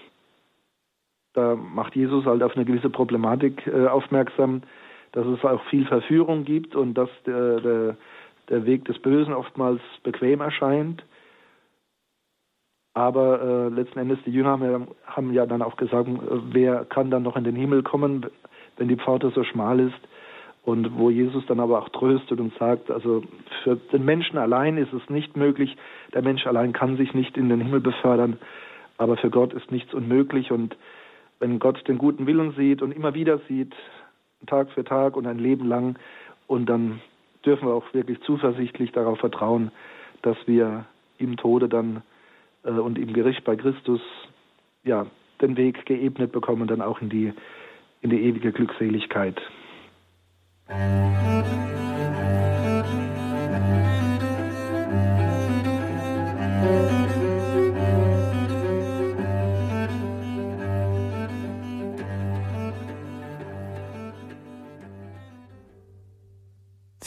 da 1.33 1.55
macht 1.55 1.95
Jesus 1.95 2.25
halt 2.25 2.41
auf 2.43 2.55
eine 2.55 2.65
gewisse 2.65 2.89
Problematik 2.89 3.67
äh, 3.67 3.87
aufmerksam, 3.87 4.63
dass 5.11 5.25
es 5.27 5.43
auch 5.43 5.63
viel 5.69 5.85
Verführung 5.85 6.43
gibt 6.43 6.75
und 6.75 6.95
dass 6.95 7.09
der, 7.25 7.59
der, 7.59 7.97
der 8.49 8.65
Weg 8.65 8.85
des 8.85 8.99
Bösen 8.99 9.33
oftmals 9.33 9.81
bequem 10.03 10.41
erscheint. 10.41 11.03
Aber 12.93 13.41
äh, 13.41 13.69
letzten 13.69 13.99
Endes, 13.99 14.19
die 14.25 14.31
Jünger 14.31 14.49
haben 14.49 14.63
ja, 14.63 14.87
haben 15.05 15.33
ja 15.33 15.45
dann 15.45 15.61
auch 15.61 15.77
gesagt, 15.77 16.09
äh, 16.09 16.13
wer 16.51 16.85
kann 16.85 17.11
dann 17.11 17.23
noch 17.23 17.37
in 17.37 17.43
den 17.43 17.55
Himmel 17.55 17.83
kommen, 17.83 18.25
wenn 18.77 18.87
die 18.87 18.97
Pforte 18.97 19.31
so 19.33 19.43
schmal 19.43 19.79
ist. 19.79 19.99
Und 20.69 20.99
wo 20.99 21.09
Jesus 21.09 21.43
dann 21.47 21.59
aber 21.59 21.79
auch 21.79 21.89
tröstet 21.89 22.39
und 22.39 22.55
sagt, 22.59 22.91
also 22.91 23.23
für 23.63 23.75
den 23.91 24.05
Menschen 24.05 24.37
allein 24.37 24.77
ist 24.77 24.93
es 24.93 25.09
nicht 25.09 25.35
möglich, 25.35 25.75
der 26.13 26.21
Mensch 26.21 26.45
allein 26.45 26.73
kann 26.73 26.95
sich 26.95 27.15
nicht 27.15 27.37
in 27.37 27.49
den 27.49 27.59
Himmel 27.59 27.79
befördern, 27.79 28.37
aber 28.99 29.17
für 29.17 29.31
Gott 29.31 29.51
ist 29.51 29.71
nichts 29.71 29.95
unmöglich. 29.95 30.51
Und 30.51 30.77
wenn 31.39 31.57
Gott 31.57 31.87
den 31.87 31.97
guten 31.97 32.27
Willen 32.27 32.51
sieht 32.51 32.83
und 32.83 32.91
immer 32.91 33.15
wieder 33.15 33.39
sieht, 33.47 33.73
Tag 34.45 34.69
für 34.69 34.83
Tag 34.83 35.17
und 35.17 35.25
ein 35.25 35.39
Leben 35.39 35.67
lang, 35.67 35.97
und 36.45 36.67
dann 36.67 37.01
dürfen 37.43 37.67
wir 37.67 37.73
auch 37.73 37.91
wirklich 37.95 38.21
zuversichtlich 38.21 38.91
darauf 38.91 39.17
vertrauen, 39.17 39.71
dass 40.21 40.37
wir 40.45 40.85
im 41.17 41.35
Tode 41.35 41.67
dann 41.67 42.03
äh, 42.63 42.69
und 42.69 42.99
im 42.99 43.11
Gericht 43.13 43.43
bei 43.43 43.55
Christus 43.55 44.01
ja 44.83 45.07
den 45.41 45.57
Weg 45.57 45.87
geebnet 45.87 46.31
bekommen, 46.31 46.67
dann 46.67 46.83
auch 46.83 47.01
in 47.01 47.09
die 47.09 47.33
in 48.01 48.11
die 48.11 48.21
ewige 48.21 48.51
Glückseligkeit. 48.51 49.41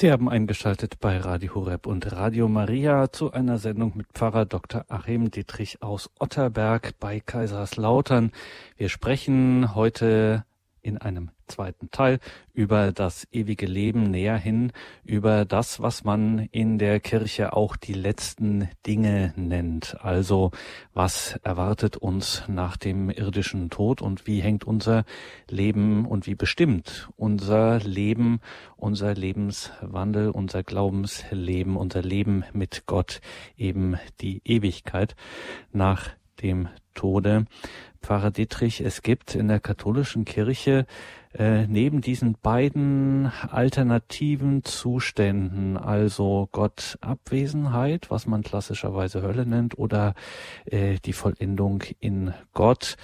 Sie 0.03 0.11
haben 0.11 0.29
eingeschaltet 0.29 0.99
bei 0.99 1.19
Radio 1.19 1.55
Horeb 1.55 1.87
und 1.87 2.11
Radio 2.11 2.49
Maria 2.49 3.13
zu 3.13 3.31
einer 3.31 3.59
Sendung 3.59 3.93
mit 3.95 4.09
Pfarrer 4.13 4.47
Dr. 4.47 4.85
Achim 4.89 5.31
Dietrich 5.31 5.81
aus 5.81 6.11
Otterberg 6.19 6.95
bei 6.99 7.21
Kaiserslautern. 7.21 8.33
Wir 8.77 8.89
sprechen 8.89 9.77
heute 9.77 10.45
in 10.83 10.99
einem 10.99 11.31
zweiten 11.47 11.91
Teil 11.91 12.19
über 12.53 12.93
das 12.93 13.27
ewige 13.31 13.67
Leben 13.67 14.11
näher 14.11 14.37
hin, 14.37 14.73
über 15.05 15.45
das, 15.45 15.81
was 15.81 16.03
man 16.05 16.49
in 16.51 16.79
der 16.79 16.99
Kirche 17.01 17.53
auch 17.53 17.77
die 17.77 17.93
letzten 17.93 18.69
Dinge 18.87 19.33
nennt. 19.37 19.97
Also 20.03 20.51
was 20.95 21.39
erwartet 21.43 21.97
uns 21.97 22.43
nach 22.49 22.77
dem 22.77 23.11
irdischen 23.11 23.71
Tod 23.71 24.03
und 24.03 24.27
wie 24.27 24.41
hängt 24.41 24.65
unser 24.65 25.05
Leben 25.49 26.07
und 26.07 26.27
wie 26.27 26.35
bestimmt 26.35 27.09
unser 27.17 27.79
Leben, 27.81 28.41
unser 28.77 29.15
Lebenswandel, 29.15 30.31
unser 30.31 30.63
Glaubensleben, 30.63 31.77
unser 31.77 32.03
Leben 32.03 32.45
mit 32.53 32.87
Gott 32.87 33.21
eben 33.57 33.97
die 34.21 34.41
Ewigkeit 34.45 35.15
nach 35.73 36.11
dem 36.43 36.69
Tode. 36.95 37.47
Pfarrer 38.01 38.31
Dietrich, 38.31 38.81
es 38.81 39.03
gibt 39.03 39.35
in 39.35 39.49
der 39.49 39.61
katholischen 39.61 40.25
Kirche 40.25 40.87
äh, 41.35 41.67
neben 41.67 42.01
diesen 42.01 42.37
beiden 42.43 43.33
alternativen 43.49 44.65
Zuständen, 44.65 45.77
also 45.77 46.49
Gott 46.53 46.99
Abwesenheit, 47.01 48.11
was 48.11 48.27
man 48.27 48.43
klassischerweise 48.43 49.23
Hölle 49.23 49.47
nennt, 49.47 49.79
oder 49.79 50.15
äh, 50.67 50.99
die 51.05 51.13
Vollendung 51.13 51.85
in 52.01 52.35
Gott, 52.53 52.97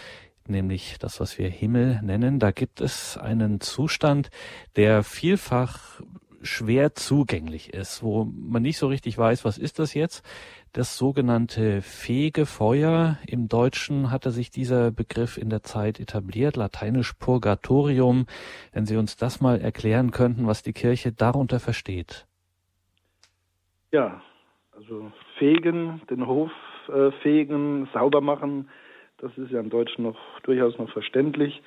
nämlich 0.47 0.97
das, 0.99 1.21
was 1.21 1.39
wir 1.39 1.49
Himmel 1.49 2.01
nennen, 2.03 2.39
da 2.39 2.51
gibt 2.51 2.81
es 2.81 3.17
einen 3.17 3.61
Zustand, 3.61 4.31
der 4.77 5.03
vielfach 5.05 6.01
schwer 6.49 6.95
zugänglich 6.95 7.73
ist, 7.75 8.03
wo 8.03 8.25
man 8.25 8.63
nicht 8.63 8.79
so 8.79 8.89
richtig 8.89 9.17
weiß, 9.17 9.45
was 9.45 9.59
ist 9.59 9.79
das 9.79 9.95
jetzt. 9.95 10.25
Das 10.73 10.97
sogenannte 10.99 11.83
Fegefeuer. 11.83 13.19
Im 13.27 13.49
Deutschen 13.49 14.11
hatte 14.11 14.31
sich 14.31 14.51
dieser 14.51 14.91
Begriff 14.91 15.39
in 15.39 15.51
der 15.51 15.63
Zeit 15.63 16.01
etabliert, 16.01 16.57
lateinisch 16.57 17.13
Purgatorium. 17.15 18.27
Wenn 18.73 18.87
Sie 18.87 18.97
uns 18.97 19.17
das 19.17 19.41
mal 19.41 19.61
erklären 19.61 20.11
könnten, 20.11 20.47
was 20.47 20.63
die 20.63 20.73
Kirche 20.73 21.13
darunter 21.13 21.61
versteht. 21.61 22.27
Ja, 23.91 24.21
also 24.77 25.11
fegen, 25.39 26.03
den 26.11 26.27
Hof 26.27 26.51
äh, 26.89 27.11
fegen, 27.23 27.89
sauber 27.93 28.21
machen, 28.21 28.69
das 29.19 29.37
ist 29.37 29.51
ja 29.51 29.61
im 29.61 29.71
Deutschen 29.71 30.05
noch 30.05 30.19
durchaus 30.43 30.79
noch 30.79 30.91
verständlich. 30.91 31.63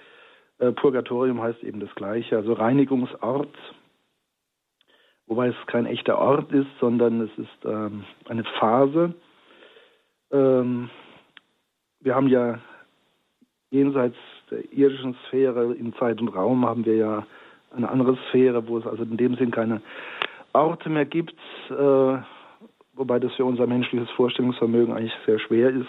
Äh, 0.59 0.71
Purgatorium 0.71 1.41
heißt 1.41 1.63
eben 1.63 1.79
das 1.79 1.93
Gleiche, 1.95 2.37
also 2.37 2.53
Reinigungsort, 2.53 3.55
wobei 5.31 5.47
es 5.47 5.55
kein 5.67 5.85
echter 5.85 6.19
Ort 6.19 6.51
ist, 6.51 6.67
sondern 6.81 7.21
es 7.21 7.29
ist 7.37 7.65
ähm, 7.65 8.03
eine 8.27 8.43
Phase. 8.59 9.13
Ähm, 10.29 10.89
wir 12.01 12.15
haben 12.15 12.27
ja 12.27 12.59
jenseits 13.69 14.17
der 14.51 14.73
irdischen 14.73 15.15
Sphäre 15.25 15.73
in 15.73 15.93
Zeit 15.93 16.19
und 16.19 16.27
Raum 16.27 16.65
haben 16.65 16.83
wir 16.83 16.97
ja 16.97 17.25
eine 17.73 17.89
andere 17.89 18.17
Sphäre, 18.27 18.67
wo 18.67 18.77
es 18.77 18.85
also 18.85 19.03
in 19.03 19.15
dem 19.15 19.35
Sinn 19.35 19.51
keine 19.51 19.81
Orte 20.51 20.89
mehr 20.89 21.05
gibt, 21.05 21.39
äh, 21.69 22.17
wobei 22.93 23.19
das 23.19 23.33
für 23.35 23.45
unser 23.45 23.67
menschliches 23.67 24.09
Vorstellungsvermögen 24.09 24.93
eigentlich 24.93 25.15
sehr 25.25 25.39
schwer 25.39 25.69
ist. 25.69 25.87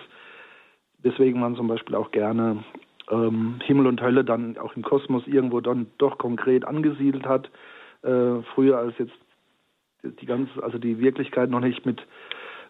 Deswegen 0.98 1.40
man 1.40 1.56
zum 1.56 1.66
Beispiel 1.66 1.96
auch 1.96 2.12
gerne 2.12 2.62
ähm, 3.10 3.58
Himmel 3.64 3.88
und 3.88 4.00
Hölle 4.00 4.22
dann 4.22 4.56
auch 4.58 4.76
im 4.76 4.84
Kosmos 4.84 5.26
irgendwo 5.26 5.60
dann 5.60 5.88
doch 5.98 6.16
konkret 6.18 6.64
angesiedelt 6.64 7.26
hat. 7.26 7.50
Äh, 8.02 8.42
früher 8.54 8.78
als 8.78 8.96
jetzt 8.98 9.12
die 10.02 10.26
ganze, 10.26 10.62
also 10.62 10.78
die 10.78 10.98
Wirklichkeit 10.98 11.50
noch 11.50 11.60
nicht 11.60 11.86
mit 11.86 12.02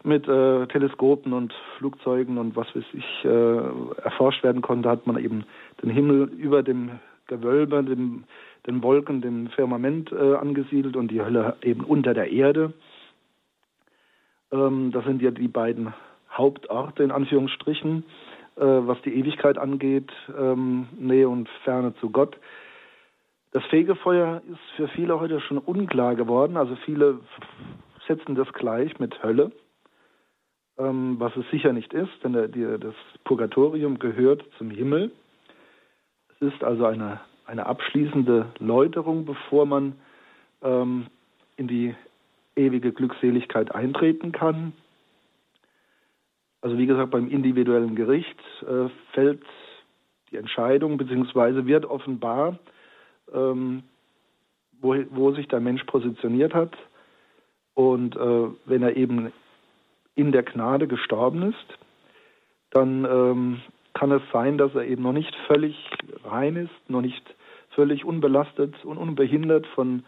mit 0.04 0.26
äh, 0.26 0.66
Teleskopen 0.66 1.32
und 1.32 1.54
Flugzeugen 1.78 2.38
und 2.38 2.56
was 2.56 2.66
weiß 2.74 2.84
ich 2.92 3.24
äh, 3.24 4.02
erforscht 4.02 4.42
werden 4.42 4.62
konnte, 4.62 4.88
hat 4.88 5.06
man 5.06 5.16
eben 5.16 5.44
den 5.82 5.90
Himmel 5.90 6.24
über 6.36 6.62
dem 6.62 6.98
Gewölbe, 7.28 7.82
dem, 7.84 8.24
den 8.66 8.82
Wolken, 8.82 9.20
dem 9.20 9.48
Firmament 9.48 10.10
äh, 10.12 10.34
angesiedelt 10.34 10.96
und 10.96 11.10
die 11.10 11.22
Hölle 11.22 11.56
eben 11.62 11.84
unter 11.84 12.14
der 12.14 12.32
Erde. 12.32 12.72
Ähm, 14.50 14.90
das 14.92 15.04
sind 15.04 15.22
ja 15.22 15.30
die 15.30 15.48
beiden 15.48 15.94
Hauptorte 16.30 17.02
in 17.02 17.12
Anführungsstrichen, 17.12 18.04
äh, 18.56 18.60
was 18.60 19.00
die 19.02 19.14
Ewigkeit 19.14 19.56
angeht, 19.56 20.10
ähm, 20.36 20.88
Nähe 20.98 21.28
und 21.28 21.48
Ferne 21.64 21.94
zu 22.00 22.10
Gott. 22.10 22.36
Das 23.52 23.62
Fegefeuer 23.66 24.42
ist 24.50 24.76
für 24.76 24.88
viele 24.88 25.20
heute 25.20 25.40
schon 25.40 25.58
unklar 25.58 26.14
geworden. 26.16 26.56
Also 26.56 26.74
viele 26.86 27.20
setzen 28.08 28.34
das 28.34 28.50
gleich 28.54 28.98
mit 28.98 29.22
Hölle, 29.22 29.52
ähm, 30.78 31.16
was 31.18 31.36
es 31.36 31.48
sicher 31.50 31.74
nicht 31.74 31.92
ist, 31.92 32.12
denn 32.24 32.32
der, 32.32 32.48
die, 32.48 32.64
das 32.80 32.94
Purgatorium 33.24 33.98
gehört 33.98 34.42
zum 34.56 34.70
Himmel. 34.70 35.12
Es 36.30 36.54
ist 36.54 36.64
also 36.64 36.86
eine, 36.86 37.20
eine 37.44 37.66
abschließende 37.66 38.46
Läuterung, 38.58 39.26
bevor 39.26 39.66
man 39.66 39.96
ähm, 40.62 41.08
in 41.56 41.68
die 41.68 41.94
ewige 42.56 42.92
Glückseligkeit 42.92 43.74
eintreten 43.74 44.32
kann. 44.32 44.72
Also 46.62 46.78
wie 46.78 46.86
gesagt, 46.86 47.10
beim 47.10 47.28
individuellen 47.28 47.96
Gericht 47.96 48.38
äh, 48.62 48.88
fällt 49.12 49.42
die 50.30 50.38
Entscheidung 50.38 50.96
bzw. 50.96 51.66
wird 51.66 51.84
offenbar, 51.84 52.58
ähm, 53.32 53.82
wo, 54.80 54.96
wo 55.10 55.32
sich 55.32 55.48
der 55.48 55.60
Mensch 55.60 55.84
positioniert 55.84 56.54
hat. 56.54 56.76
Und 57.74 58.16
äh, 58.16 58.48
wenn 58.66 58.82
er 58.82 58.96
eben 58.96 59.32
in 60.14 60.32
der 60.32 60.42
Gnade 60.42 60.86
gestorben 60.86 61.42
ist, 61.42 61.78
dann 62.70 63.04
ähm, 63.04 63.60
kann 63.94 64.10
es 64.12 64.22
sein, 64.32 64.58
dass 64.58 64.74
er 64.74 64.84
eben 64.84 65.02
noch 65.02 65.12
nicht 65.12 65.34
völlig 65.46 65.76
rein 66.24 66.56
ist, 66.56 66.90
noch 66.90 67.00
nicht 67.02 67.22
völlig 67.70 68.04
unbelastet 68.04 68.74
und 68.84 68.98
unbehindert 68.98 69.66
von, 69.68 70.04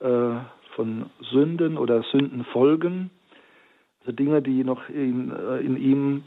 äh, 0.00 0.36
von 0.74 1.10
Sünden 1.20 1.76
oder 1.76 2.02
Sündenfolgen. 2.04 3.10
Also 4.00 4.12
Dinge, 4.12 4.42
die 4.42 4.64
noch 4.64 4.88
in, 4.88 5.30
äh, 5.30 5.58
in 5.58 5.76
ihm 5.76 6.24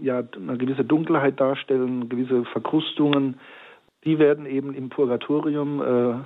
ja 0.00 0.22
eine 0.36 0.58
gewisse 0.58 0.84
Dunkelheit 0.84 1.40
darstellen, 1.40 2.08
gewisse 2.08 2.44
Verkrustungen, 2.46 3.38
die 4.04 4.18
werden 4.18 4.46
eben 4.46 4.74
im 4.74 4.88
Purgatorium, 4.88 5.82
äh, 5.82 6.24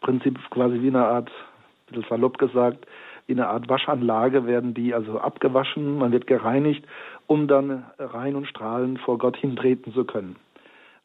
Prinzip 0.00 0.38
quasi 0.50 0.80
wie 0.82 0.88
eine 0.88 1.06
Art, 1.06 1.30
ein 1.30 1.94
bisschen 1.94 2.08
salopp 2.08 2.38
gesagt, 2.38 2.86
wie 3.26 3.32
eine 3.32 3.48
Art 3.48 3.68
Waschanlage 3.68 4.46
werden 4.46 4.74
die 4.74 4.92
also 4.92 5.18
abgewaschen, 5.18 5.98
man 5.98 6.12
wird 6.12 6.26
gereinigt, 6.26 6.84
um 7.26 7.48
dann 7.48 7.84
rein 7.98 8.36
und 8.36 8.46
strahlend 8.46 9.00
vor 9.00 9.18
Gott 9.18 9.36
hintreten 9.36 9.92
zu 9.94 10.04
können. 10.04 10.36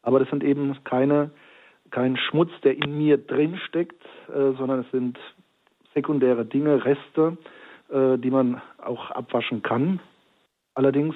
Aber 0.02 0.18
das 0.18 0.28
sind 0.28 0.44
eben 0.44 0.76
keine, 0.84 1.30
kein 1.90 2.16
Schmutz, 2.16 2.50
der 2.62 2.76
in 2.76 2.96
mir 2.96 3.16
drin 3.18 3.58
steckt, 3.68 4.02
äh, 4.28 4.52
sondern 4.58 4.80
es 4.80 4.90
sind 4.90 5.18
sekundäre 5.94 6.44
Dinge, 6.44 6.84
Reste, 6.84 7.36
äh, 7.90 8.18
die 8.18 8.30
man 8.30 8.60
auch 8.82 9.10
abwaschen 9.10 9.62
kann. 9.62 10.00
Allerdings, 10.74 11.14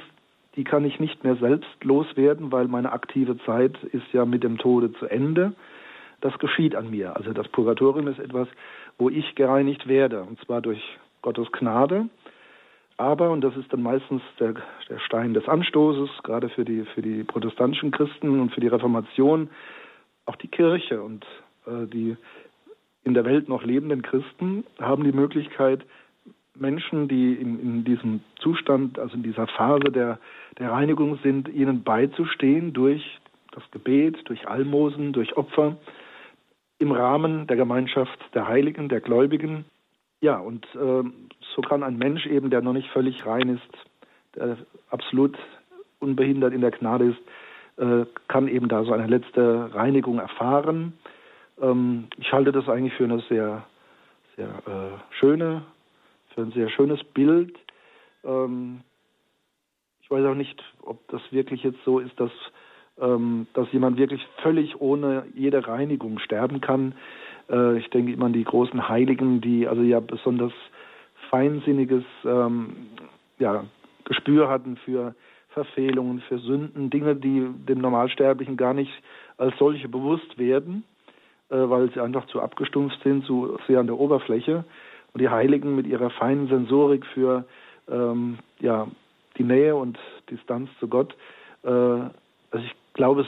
die 0.56 0.64
kann 0.64 0.84
ich 0.84 1.00
nicht 1.00 1.24
mehr 1.24 1.36
selbst 1.36 1.82
loswerden, 1.82 2.52
weil 2.52 2.68
meine 2.68 2.92
aktive 2.92 3.38
Zeit 3.38 3.82
ist 3.84 4.12
ja 4.12 4.24
mit 4.24 4.44
dem 4.44 4.58
Tode 4.58 4.92
zu 4.94 5.06
Ende. 5.06 5.52
Das 6.20 6.38
geschieht 6.38 6.74
an 6.74 6.90
mir. 6.90 7.16
Also 7.16 7.32
das 7.32 7.48
Purgatorium 7.48 8.08
ist 8.08 8.18
etwas, 8.18 8.48
wo 8.98 9.10
ich 9.10 9.34
gereinigt 9.34 9.88
werde, 9.88 10.22
und 10.22 10.40
zwar 10.44 10.62
durch 10.62 10.80
Gottes 11.22 11.50
Gnade. 11.52 12.08
Aber, 12.96 13.30
und 13.30 13.40
das 13.40 13.56
ist 13.56 13.72
dann 13.72 13.82
meistens 13.82 14.22
der, 14.38 14.54
der 14.88 15.00
Stein 15.00 15.34
des 15.34 15.48
Anstoßes, 15.48 16.22
gerade 16.22 16.48
für 16.48 16.64
die, 16.64 16.84
für 16.94 17.02
die 17.02 17.24
protestantischen 17.24 17.90
Christen 17.90 18.40
und 18.40 18.52
für 18.52 18.60
die 18.60 18.68
Reformation, 18.68 19.50
auch 20.26 20.36
die 20.36 20.48
Kirche 20.48 21.02
und 21.02 21.26
äh, 21.66 21.86
die 21.86 22.16
in 23.02 23.14
der 23.14 23.24
Welt 23.24 23.48
noch 23.48 23.64
lebenden 23.64 24.02
Christen 24.02 24.64
haben 24.80 25.04
die 25.04 25.12
Möglichkeit, 25.12 25.84
Menschen, 26.56 27.08
die 27.08 27.34
in, 27.34 27.60
in 27.60 27.84
diesem 27.84 28.20
Zustand, 28.36 28.98
also 28.98 29.14
in 29.14 29.22
dieser 29.22 29.46
Phase 29.46 29.90
der, 29.90 30.18
der 30.58 30.70
Reinigung 30.70 31.18
sind, 31.22 31.48
ihnen 31.48 31.82
beizustehen 31.82 32.72
durch 32.72 33.02
das 33.52 33.62
Gebet, 33.70 34.16
durch 34.28 34.48
Almosen, 34.48 35.12
durch 35.12 35.36
Opfer 35.36 35.76
im 36.78 36.92
Rahmen 36.92 37.46
der 37.46 37.56
Gemeinschaft 37.56 38.18
der 38.34 38.48
Heiligen, 38.48 38.88
der 38.88 39.00
Gläubigen. 39.00 39.64
Ja, 40.20 40.38
und 40.38 40.64
äh, 40.74 41.02
so 41.54 41.62
kann 41.62 41.82
ein 41.82 41.98
Mensch 41.98 42.26
eben, 42.26 42.50
der 42.50 42.62
noch 42.62 42.72
nicht 42.72 42.90
völlig 42.90 43.24
rein 43.26 43.48
ist, 43.48 43.86
der 44.34 44.56
absolut 44.90 45.36
unbehindert 46.00 46.52
in 46.52 46.60
der 46.60 46.70
Gnade 46.70 47.10
ist, 47.10 47.18
äh, 47.76 48.06
kann 48.28 48.48
eben 48.48 48.68
da 48.68 48.84
so 48.84 48.92
eine 48.92 49.06
letzte 49.06 49.74
Reinigung 49.74 50.18
erfahren. 50.18 50.94
Ähm, 51.60 52.08
ich 52.18 52.32
halte 52.32 52.52
das 52.52 52.68
eigentlich 52.68 52.94
für 52.94 53.04
eine 53.04 53.20
sehr, 53.28 53.64
sehr 54.36 54.48
äh, 54.48 55.14
schöne, 55.18 55.62
für 56.34 56.42
ein 56.42 56.52
sehr 56.52 56.68
schönes 56.68 57.02
Bild. 57.04 57.56
Ähm, 58.24 58.80
ich 60.02 60.10
weiß 60.10 60.24
auch 60.26 60.34
nicht, 60.34 60.62
ob 60.82 61.06
das 61.08 61.22
wirklich 61.30 61.62
jetzt 61.62 61.82
so 61.84 61.98
ist, 61.98 62.18
dass, 62.20 62.30
ähm, 63.00 63.46
dass 63.54 63.70
jemand 63.72 63.96
wirklich 63.96 64.26
völlig 64.42 64.80
ohne 64.80 65.26
jede 65.34 65.66
Reinigung 65.66 66.18
sterben 66.18 66.60
kann. 66.60 66.94
Äh, 67.50 67.78
ich 67.78 67.88
denke 67.90 68.12
immer 68.12 68.26
an 68.26 68.32
die 68.32 68.44
großen 68.44 68.88
Heiligen, 68.88 69.40
die 69.40 69.66
also 69.66 69.82
ja 69.82 70.00
besonders 70.00 70.52
feinsinniges 71.30 72.04
ähm, 72.24 72.88
ja, 73.38 73.64
Gespür 74.04 74.48
hatten 74.48 74.76
für 74.76 75.14
Verfehlungen, 75.48 76.20
für 76.20 76.38
Sünden, 76.38 76.90
Dinge, 76.90 77.16
die 77.16 77.46
dem 77.68 77.78
Normalsterblichen 77.80 78.56
gar 78.56 78.74
nicht 78.74 78.92
als 79.38 79.56
solche 79.58 79.88
bewusst 79.88 80.36
werden, 80.36 80.84
äh, 81.48 81.56
weil 81.56 81.90
sie 81.92 82.00
einfach 82.00 82.26
zu 82.26 82.40
abgestumpft 82.40 83.02
sind, 83.02 83.24
zu 83.24 83.56
sehr 83.66 83.80
an 83.80 83.86
der 83.86 83.98
Oberfläche. 83.98 84.64
Und 85.14 85.20
die 85.20 85.28
Heiligen 85.28 85.76
mit 85.76 85.86
ihrer 85.86 86.10
feinen 86.10 86.48
Sensorik 86.48 87.06
für 87.06 87.44
ähm, 87.88 88.38
ja, 88.58 88.88
die 89.38 89.44
Nähe 89.44 89.76
und 89.76 89.98
Distanz 90.28 90.68
zu 90.80 90.88
Gott. 90.88 91.14
Äh, 91.62 91.68
also 91.68 92.64
ich 92.64 92.74
glaube, 92.94 93.22
es 93.22 93.26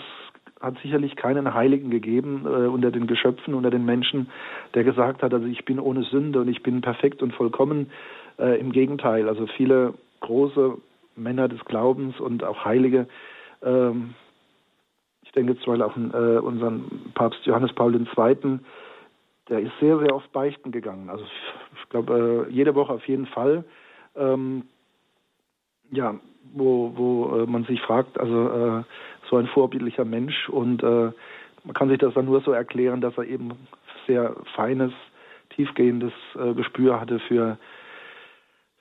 hat 0.61 0.77
sicherlich 0.83 1.15
keinen 1.17 1.55
Heiligen 1.55 1.91
gegeben 1.91 2.45
äh, 2.45 2.67
unter 2.67 2.91
den 2.91 3.07
Geschöpfen, 3.07 3.55
unter 3.55 3.71
den 3.71 3.85
Menschen, 3.85 4.31
der 4.75 4.83
gesagt 4.83 5.23
hat, 5.23 5.33
also 5.33 5.47
ich 5.47 5.65
bin 5.65 5.79
ohne 5.79 6.03
Sünde 6.03 6.41
und 6.41 6.49
ich 6.49 6.63
bin 6.63 6.81
perfekt 6.81 7.23
und 7.23 7.33
vollkommen. 7.35 7.91
Äh, 8.39 8.59
Im 8.59 8.73
Gegenteil, 8.73 9.29
also 9.29 9.47
viele 9.47 9.95
große 10.21 10.77
Männer 11.15 11.49
des 11.49 11.65
Glaubens 11.67 12.19
und 12.19 12.43
auch 12.43 12.65
Heilige, 12.65 13.07
ähm, 13.63 14.15
ich 15.23 15.33
denke 15.33 15.57
zum 15.59 15.79
Beispiel 15.79 15.83
auch 15.83 15.97
an 15.97 16.11
äh, 16.13 16.39
unseren 16.39 17.13
Papst 17.15 17.45
Johannes 17.45 17.73
Paul 17.75 17.95
II., 17.95 18.59
der 19.49 19.61
ist 19.61 19.73
sehr, 19.81 19.99
sehr 19.99 20.15
oft 20.15 20.31
beichten 20.33 20.73
gegangen. 20.73 21.09
Also 21.09 21.25
ich 21.83 21.89
glaube, 21.89 22.47
äh, 22.49 22.53
jede 22.53 22.75
Woche 22.75 22.93
auf 22.93 23.07
jeden 23.07 23.27
Fall. 23.27 23.65
Ähm, 24.17 24.65
ja, 25.91 26.19
wo, 26.53 26.93
wo 26.97 27.37
äh, 27.37 27.47
man 27.47 27.65
sich 27.65 27.81
fragt, 27.83 28.19
also 28.19 28.49
äh, 28.49 28.83
so 29.29 29.37
ein 29.37 29.47
vorbildlicher 29.49 30.05
Mensch 30.05 30.49
und 30.49 30.83
äh, 30.83 31.13
man 31.65 31.75
kann 31.75 31.89
sich 31.89 31.99
das 31.99 32.15
dann 32.15 32.27
nur 32.27 32.41
so 32.41 32.53
erklären, 32.53 33.01
dass 33.01 33.17
er 33.19 33.25
eben 33.25 33.53
sehr 34.07 34.37
feines, 34.55 34.93
tiefgehendes 35.51 36.13
äh, 36.39 36.55
Gespür 36.55 37.01
hatte 37.01 37.19
für, 37.21 37.59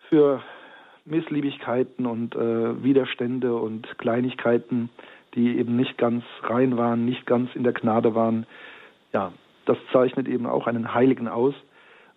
für 0.10 0.42
Missliebigkeiten 1.06 2.06
und 2.06 2.36
äh, 2.36 2.84
Widerstände 2.84 3.56
und 3.56 3.98
Kleinigkeiten, 3.98 4.90
die 5.34 5.58
eben 5.58 5.76
nicht 5.76 5.98
ganz 5.98 6.24
rein 6.44 6.78
waren, 6.78 7.06
nicht 7.06 7.26
ganz 7.26 7.54
in 7.56 7.64
der 7.64 7.74
Gnade 7.74 8.16
waren. 8.16 8.46
Ja, 9.14 9.32
das 9.66 9.78
zeichnet 9.92 10.28
eben 10.28 10.46
auch 10.46 10.68
einen 10.68 10.94
Heiligen 10.94 11.28
aus. 11.28 11.54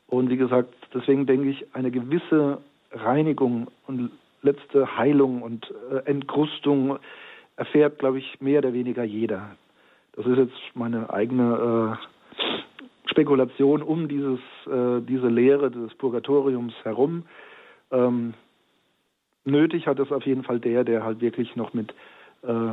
Und 0.07 0.31
wie 0.31 0.37
gesagt, 0.37 0.75
deswegen 0.95 1.27
denke 1.27 1.51
ich, 1.51 1.67
eine 1.75 1.91
gewisse 1.91 2.59
Reinigung 2.93 3.69
und 3.87 4.11
letzte 4.43 4.97
Heilung 4.97 5.43
und 5.43 5.73
äh, 5.93 6.09
Entkrustung 6.09 6.99
erfährt, 7.57 7.99
glaube 7.99 8.19
ich, 8.19 8.41
mehr 8.41 8.61
oder 8.61 8.73
weniger 8.73 9.05
jeder. 9.05 9.57
Das 10.13 10.27
ist 10.27 10.39
jetzt 10.39 10.57
meine 10.75 11.11
eigene 11.11 11.99
äh, 11.99 13.11
Spekulation 13.11 13.83
um 13.83 14.09
dieses, 14.09 14.41
äh, 14.67 15.01
diese 15.03 15.29
Lehre 15.29 15.71
des 15.71 15.95
Purgatoriums 15.95 16.75
herum. 16.85 17.25
Ähm, 17.91 18.35
nötig 19.45 19.87
hat 19.87 19.99
es 19.99 20.13
auf 20.13 20.25
jeden 20.25 20.45
Fall 20.45 20.61
der, 20.61 20.85
der 20.85 21.05
halt 21.05 21.21
wirklich 21.21 21.57
noch 21.57 21.75
mit 21.75 21.93
äh, 22.43 22.73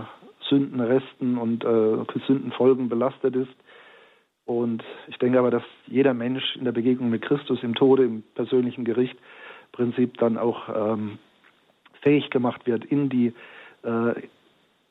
Sündenresten 0.49 1.37
und 1.37 1.63
äh, 1.63 2.19
Sündenfolgen 2.27 2.89
belastet 2.89 3.35
ist. 3.35 3.55
Und 4.45 4.83
ich 5.07 5.17
denke 5.17 5.39
aber, 5.39 5.49
dass 5.49 5.63
jeder 5.87 6.13
Mensch 6.13 6.55
in 6.55 6.65
der 6.65 6.71
Begegnung 6.71 7.09
mit 7.09 7.23
Christus 7.23 7.63
im 7.63 7.73
Tode, 7.75 8.03
im 8.03 8.23
persönlichen 8.35 8.85
Gericht, 8.85 9.17
Prinzip 9.71 10.17
dann 10.17 10.37
auch 10.37 10.69
ähm, 10.69 11.17
fähig 12.01 12.29
gemacht 12.29 12.65
wird, 12.65 12.85
in 12.85 13.09
die, 13.09 13.33
äh, 13.83 14.21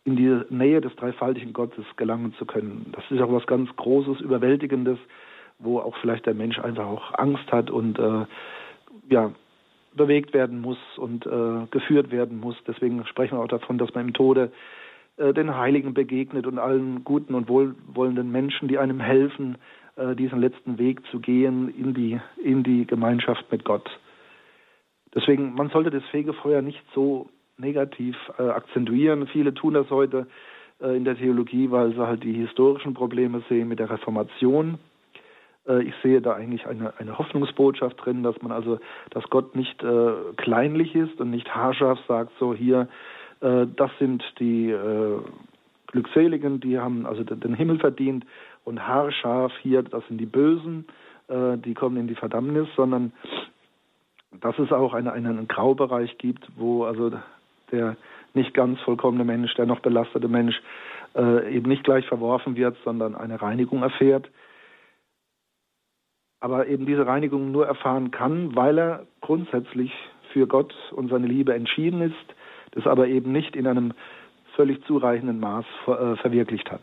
in 0.04 0.16
die 0.16 0.40
Nähe 0.50 0.80
des 0.80 0.94
dreifaltigen 0.96 1.52
Gottes 1.52 1.84
gelangen 1.96 2.34
zu 2.34 2.44
können. 2.44 2.92
Das 2.92 3.04
ist 3.10 3.22
auch 3.22 3.32
was 3.32 3.46
ganz 3.46 3.74
Großes, 3.76 4.20
Überwältigendes, 4.20 4.98
wo 5.58 5.78
auch 5.78 5.96
vielleicht 5.98 6.26
der 6.26 6.34
Mensch 6.34 6.58
einfach 6.58 6.86
auch 6.86 7.14
Angst 7.14 7.50
hat 7.50 7.70
und 7.70 7.98
äh, 7.98 8.26
ja, 9.08 9.32
bewegt 9.94 10.34
werden 10.34 10.60
muss 10.60 10.78
und 10.96 11.24
äh, 11.24 11.66
geführt 11.70 12.10
werden 12.10 12.40
muss. 12.40 12.56
Deswegen 12.66 13.06
sprechen 13.06 13.38
wir 13.38 13.42
auch 13.42 13.48
davon, 13.48 13.78
dass 13.78 13.94
man 13.94 14.08
im 14.08 14.12
Tode 14.12 14.52
den 15.16 15.56
Heiligen 15.56 15.94
begegnet 15.94 16.46
und 16.46 16.58
allen 16.58 17.04
guten 17.04 17.34
und 17.34 17.48
wohlwollenden 17.48 18.32
Menschen, 18.32 18.66
die 18.66 18.78
einem 18.78 18.98
helfen, 18.98 19.56
äh, 19.96 20.16
diesen 20.16 20.40
letzten 20.40 20.78
Weg 20.78 21.06
zu 21.06 21.20
gehen 21.20 21.68
in 21.68 21.94
die, 21.94 22.20
in 22.42 22.64
die 22.64 22.84
Gemeinschaft 22.84 23.50
mit 23.52 23.64
Gott. 23.64 23.88
Deswegen, 25.14 25.54
man 25.54 25.68
sollte 25.68 25.90
das 25.90 26.02
Fegefeuer 26.10 26.62
nicht 26.62 26.82
so 26.94 27.28
negativ 27.58 28.16
äh, 28.38 28.42
akzentuieren. 28.42 29.28
Viele 29.28 29.54
tun 29.54 29.74
das 29.74 29.88
heute 29.90 30.26
äh, 30.80 30.96
in 30.96 31.04
der 31.04 31.16
Theologie, 31.16 31.70
weil 31.70 31.92
sie 31.92 32.04
halt 32.04 32.24
die 32.24 32.32
historischen 32.32 32.94
Probleme 32.94 33.44
sehen 33.48 33.68
mit 33.68 33.78
der 33.78 33.90
Reformation. 33.90 34.78
Äh, 35.68 35.84
ich 35.84 35.94
sehe 36.02 36.20
da 36.20 36.32
eigentlich 36.32 36.66
eine, 36.66 36.98
eine 36.98 37.16
Hoffnungsbotschaft 37.16 38.04
drin, 38.04 38.24
dass 38.24 38.42
man 38.42 38.50
also, 38.50 38.80
dass 39.10 39.22
Gott 39.30 39.54
nicht 39.54 39.80
äh, 39.84 40.12
kleinlich 40.36 40.96
ist 40.96 41.20
und 41.20 41.30
nicht 41.30 41.54
haarscharf 41.54 42.00
sagt, 42.08 42.32
so 42.40 42.52
hier, 42.52 42.82
äh, 42.82 42.86
das 43.44 43.90
sind 43.98 44.22
die 44.38 44.70
äh, 44.70 45.18
Glückseligen, 45.88 46.60
die 46.60 46.78
haben 46.78 47.06
also 47.06 47.22
den 47.24 47.54
Himmel 47.54 47.78
verdient 47.78 48.24
und 48.64 48.86
haarscharf 48.86 49.52
hier, 49.60 49.82
das 49.82 50.06
sind 50.08 50.18
die 50.18 50.26
Bösen, 50.26 50.86
die 51.28 51.74
kommen 51.74 51.96
in 51.96 52.06
die 52.08 52.16
Verdammnis, 52.16 52.68
sondern 52.76 53.12
dass 54.40 54.58
es 54.58 54.72
auch 54.72 54.94
eine, 54.94 55.12
einen 55.12 55.48
Graubereich 55.48 56.18
gibt, 56.18 56.48
wo 56.56 56.84
also 56.84 57.12
der 57.70 57.96
nicht 58.34 58.52
ganz 58.54 58.80
vollkommene 58.80 59.24
Mensch, 59.24 59.54
der 59.54 59.66
noch 59.66 59.80
belastete 59.80 60.28
Mensch 60.28 60.60
äh, 61.14 61.54
eben 61.54 61.68
nicht 61.68 61.84
gleich 61.84 62.06
verworfen 62.06 62.56
wird, 62.56 62.76
sondern 62.84 63.14
eine 63.14 63.40
Reinigung 63.40 63.82
erfährt. 63.82 64.30
Aber 66.40 66.66
eben 66.66 66.84
diese 66.84 67.06
Reinigung 67.06 67.52
nur 67.52 67.66
erfahren 67.66 68.10
kann, 68.10 68.54
weil 68.54 68.78
er 68.78 69.06
grundsätzlich 69.20 69.92
für 70.32 70.46
Gott 70.46 70.74
und 70.92 71.10
seine 71.10 71.26
Liebe 71.26 71.54
entschieden 71.54 72.02
ist, 72.02 72.34
das 72.74 72.86
aber 72.86 73.08
eben 73.08 73.32
nicht 73.32 73.56
in 73.56 73.66
einem 73.66 73.92
völlig 74.56 74.84
zureichenden 74.86 75.40
Maß 75.40 75.64
äh, 75.86 76.16
verwirklicht 76.16 76.70
hat. 76.70 76.82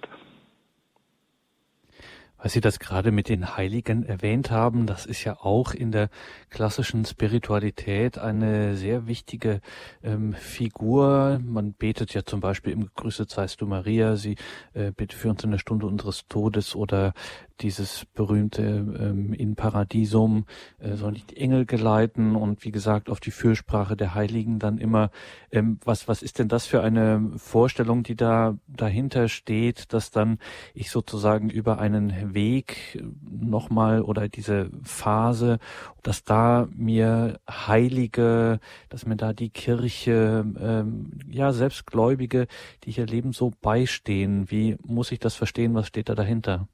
Weil 2.42 2.50
Sie 2.50 2.62
das 2.62 2.80
gerade 2.80 3.12
mit 3.12 3.30
den 3.30 3.56
Heiligen 3.56 4.04
erwähnt 4.04 4.50
haben, 4.50 4.88
das 4.88 5.06
ist 5.06 5.24
ja 5.24 5.38
auch 5.40 5.76
in 5.76 5.92
der 5.92 6.10
klassischen 6.50 7.06
Spiritualität 7.06 8.18
eine 8.18 8.76
sehr 8.76 9.06
wichtige 9.06 9.62
ähm, 10.02 10.34
Figur. 10.34 11.40
Man 11.46 11.74
betet 11.74 12.16
ja 12.16 12.24
zum 12.24 12.40
Beispiel 12.40 12.74
im 12.74 12.90
Grüße 12.96 13.26
seist 13.30 13.62
du 13.62 13.68
Maria, 13.68 14.16
sie 14.16 14.38
äh, 14.74 14.92
bitte 14.92 15.16
für 15.16 15.30
uns 15.30 15.44
in 15.44 15.52
der 15.52 15.60
Stunde 15.60 15.86
unseres 15.86 16.28
Todes 16.28 16.76
oder 16.76 17.14
dieses 17.62 18.06
berühmte 18.14 18.64
ähm, 18.64 19.34
in 19.34 19.56
Paradisum 19.56 20.46
äh, 20.80 20.96
sollen 20.96 21.22
die 21.30 21.38
Engel 21.38 21.66
geleiten 21.66 22.36
und 22.36 22.66
wie 22.66 22.72
gesagt 22.72 23.10
auf 23.10 23.20
die 23.20 23.32
Fürsprache 23.32 23.96
der 23.96 24.16
Heiligen 24.16 24.58
dann 24.58 24.78
immer. 24.80 25.12
Ähm, 25.52 25.80
was 25.86 26.08
was 26.08 26.24
ist 26.24 26.40
denn 26.40 26.48
das 26.48 26.66
für 26.66 26.82
eine 26.82 27.32
Vorstellung, 27.38 28.04
die 28.04 28.16
da 28.16 28.58
dahinter 28.68 29.28
steht, 29.28 29.94
dass 29.94 30.12
dann 30.12 30.40
ich 30.74 30.90
sozusagen 30.90 31.50
über 31.50 31.80
einen 31.80 32.31
Weg 32.34 33.02
nochmal 33.22 34.02
oder 34.02 34.28
diese 34.30 34.70
Phase, 34.84 35.60
dass 36.04 36.24
da 36.24 36.68
mir 36.76 37.40
Heilige, 37.50 38.60
dass 38.90 39.06
mir 39.06 39.16
da 39.16 39.34
die 39.34 39.50
Kirche, 39.50 40.46
ähm, 40.60 41.20
ja, 41.30 41.52
Selbstgläubige, 41.52 42.48
die 42.84 42.92
hier 42.92 43.06
leben, 43.06 43.34
so 43.34 43.52
beistehen. 43.62 44.50
Wie 44.50 44.78
muss 44.86 45.12
ich 45.12 45.20
das 45.20 45.36
verstehen? 45.36 45.76
Was 45.76 45.88
steht 45.88 46.10
da 46.10 46.16
dahinter? 46.16 46.68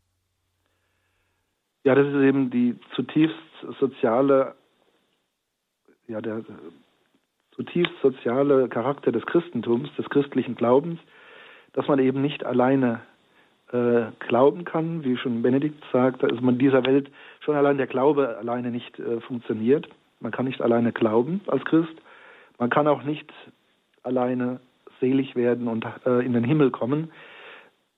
Ja, 1.83 1.95
das 1.95 2.07
ist 2.07 2.21
eben 2.21 2.49
die 2.49 2.75
zutiefst 2.95 3.35
soziale, 3.79 4.55
ja, 6.07 6.21
der 6.21 6.43
zutiefst 7.51 7.93
soziale 8.01 8.67
Charakter 8.69 9.11
des 9.11 9.25
Christentums, 9.25 9.89
des 9.97 10.09
christlichen 10.09 10.55
Glaubens, 10.55 10.99
dass 11.73 11.87
man 11.87 11.99
eben 11.99 12.21
nicht 12.21 12.45
alleine 12.45 13.01
äh, 13.71 14.11
glauben 14.19 14.63
kann, 14.65 15.03
wie 15.03 15.17
schon 15.17 15.41
Benedikt 15.41 15.83
sagt, 15.91 16.23
dass 16.23 16.39
man 16.41 16.57
dieser 16.57 16.85
Welt 16.85 17.09
schon 17.41 17.55
allein 17.55 17.77
der 17.77 17.87
Glaube 17.87 18.37
alleine 18.37 18.71
nicht 18.71 18.97
äh, 18.99 19.19
funktioniert. 19.21 19.87
Man 20.19 20.31
kann 20.31 20.45
nicht 20.45 20.61
alleine 20.61 20.91
glauben 20.91 21.41
als 21.47 21.63
Christ. 21.65 21.95
Man 22.57 22.69
kann 22.69 22.87
auch 22.87 23.03
nicht 23.03 23.31
alleine 24.03 24.59
selig 24.99 25.35
werden 25.35 25.67
und 25.67 25.85
äh, 26.05 26.25
in 26.25 26.33
den 26.33 26.43
Himmel 26.43 26.71
kommen. 26.71 27.11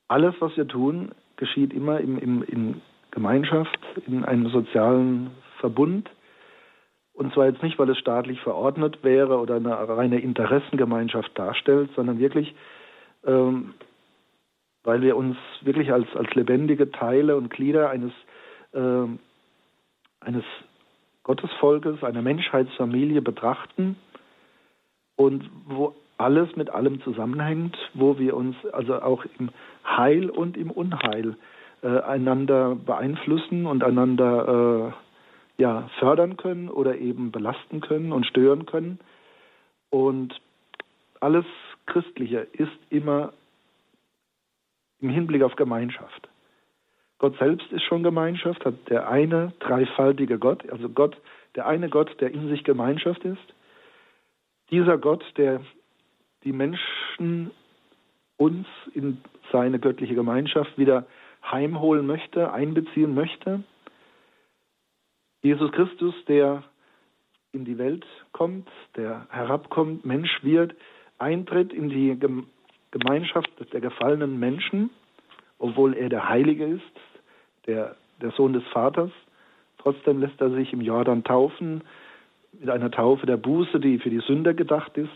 Alles, 0.08 0.34
was 0.39 0.58
wir 0.58 0.67
tun, 0.67 1.12
geschieht 1.38 1.73
immer 1.73 1.99
im, 1.99 2.17
im, 2.17 2.43
in 2.43 2.82
Gemeinschaft, 3.12 3.79
in 4.08 4.25
einem 4.25 4.49
sozialen 4.49 5.32
Verbund. 5.60 6.10
Und 7.13 7.34
zwar 7.34 7.47
jetzt 7.47 7.63
nicht, 7.63 7.77
weil 7.77 7.89
es 7.89 7.97
staatlich 7.97 8.39
verordnet 8.41 9.03
wäre 9.03 9.39
oder 9.39 9.55
eine 9.55 9.88
reine 9.88 10.19
Interessengemeinschaft 10.19 11.38
darstellt, 11.38 11.89
sondern 11.95 12.17
wirklich, 12.19 12.55
ähm, 13.25 13.73
weil 14.84 15.02
wir 15.02 15.15
uns 15.18 15.38
wirklich 15.62 15.92
als, 15.92 16.08
als 16.15 16.34
lebendige 16.36 16.92
Teile 16.92 17.36
und 17.36 17.50
Glieder 17.50 17.89
eines, 17.89 18.12
äh, 18.74 19.08
eines 20.22 20.44
Gottesvolkes, 21.24 22.04
einer 22.04 22.22
Menschheitsfamilie 22.22 23.22
betrachten 23.22 23.98
und 25.15 25.50
wo 25.68 25.96
alles 26.18 26.56
mit 26.56 26.70
allem 26.70 27.02
zusammenhängt, 27.02 27.78
wo 27.94 28.20
wir 28.20 28.36
uns 28.36 28.56
also 28.74 29.02
auch 29.02 29.26
im 29.38 29.50
Heil 29.86 30.30
und 30.30 30.58
im 30.58 30.72
Unheil 30.72 31.38
äh, 31.82 32.00
einander 32.02 32.76
beeinflussen 32.76 33.65
und 33.65 33.84
einander 33.84 34.94
äh, 35.58 35.62
ja, 35.62 35.89
fördern 36.00 36.38
können 36.38 36.70
oder 36.70 36.98
eben 36.98 37.32
belasten 37.32 37.82
können 37.82 38.12
und 38.12 38.26
stören 38.26 38.65
können. 38.65 39.00
Und 39.89 40.39
alles 41.20 41.46
Christliche 41.86 42.48
ist 42.54 42.72
immer 42.89 43.34
im 45.01 45.09
Hinblick 45.09 45.43
auf 45.43 45.55
Gemeinschaft. 45.55 46.29
Gott 47.19 47.38
selbst 47.38 47.71
ist 47.71 47.83
schon 47.83 48.03
Gemeinschaft, 48.03 48.63
hat 48.65 48.89
der 48.89 49.09
eine 49.09 49.53
dreifaltige 49.59 50.39
Gott, 50.39 50.69
also 50.71 50.89
Gott, 50.89 51.17
der 51.55 51.67
eine 51.67 51.89
Gott, 51.89 52.15
der 52.21 52.31
in 52.31 52.47
sich 52.47 52.63
Gemeinschaft 52.63 53.23
ist. 53.25 53.53
Dieser 54.71 54.97
Gott, 54.97 55.23
der 55.38 55.62
die 56.43 56.53
Menschen 56.53 57.51
uns 58.38 58.67
in 58.93 59.21
seine 59.51 59.79
göttliche 59.79 60.15
Gemeinschaft 60.15 60.77
wieder 60.77 61.05
heimholen 61.43 62.07
möchte, 62.07 62.53
einbeziehen 62.53 63.13
möchte. 63.13 63.63
Jesus 65.41 65.71
Christus, 65.71 66.13
der 66.27 66.63
in 67.51 67.65
die 67.65 67.77
Welt 67.77 68.05
kommt, 68.31 68.69
der 68.95 69.27
herabkommt, 69.29 70.05
Mensch 70.05 70.43
wird, 70.43 70.75
eintritt 71.17 71.73
in 71.73 71.89
die 71.89 72.17
Gemeinschaft 72.91 73.49
der 73.71 73.82
gefallenen 73.82 74.39
Menschen, 74.39 74.89
obwohl 75.60 75.95
er 75.95 76.10
der 76.10 76.28
Heilige 76.28 76.65
ist, 76.65 76.82
der, 77.67 77.95
der 78.21 78.32
Sohn 78.32 78.54
des 78.54 78.63
Vaters. 78.73 79.12
Trotzdem 79.78 80.19
lässt 80.19 80.39
er 80.41 80.49
sich 80.52 80.73
im 80.73 80.82
Jordan 80.82 81.23
taufen, 81.23 81.82
mit 82.60 82.69
einer 82.69 82.91
Taufe 82.91 83.25
der 83.25 83.38
Buße, 83.38 83.80
die 83.80 83.99
für 83.99 84.10
die 84.10 84.21
Sünder 84.21 84.54
gedacht 84.54 84.97
ist. 84.97 85.10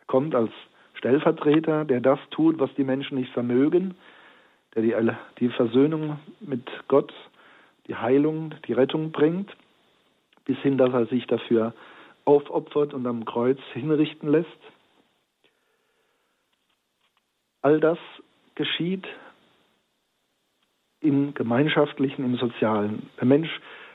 Er 0.00 0.06
kommt 0.06 0.34
als 0.34 0.50
Stellvertreter, 0.94 1.84
der 1.84 2.00
das 2.00 2.18
tut, 2.30 2.58
was 2.60 2.72
die 2.74 2.84
Menschen 2.84 3.18
nicht 3.18 3.32
vermögen, 3.32 3.94
der 4.74 4.82
die, 4.82 4.94
die 5.40 5.48
Versöhnung 5.48 6.18
mit 6.40 6.68
Gott, 6.88 7.12
die 7.86 7.96
Heilung, 7.96 8.54
die 8.66 8.72
Rettung 8.72 9.10
bringt, 9.10 9.50
bis 10.44 10.58
hin, 10.58 10.78
dass 10.78 10.92
er 10.92 11.06
sich 11.06 11.26
dafür 11.26 11.72
aufopfert 12.24 12.94
und 12.94 13.06
am 13.06 13.24
Kreuz 13.24 13.58
hinrichten 13.72 14.30
lässt. 14.30 14.48
All 17.62 17.78
das 17.78 17.98
geschieht 18.56 19.06
im 21.00 21.34
Gemeinschaftlichen, 21.34 22.24
im 22.24 22.36
Sozialen. 22.36 23.08
Der 23.18 23.26
Mensch 23.26 23.50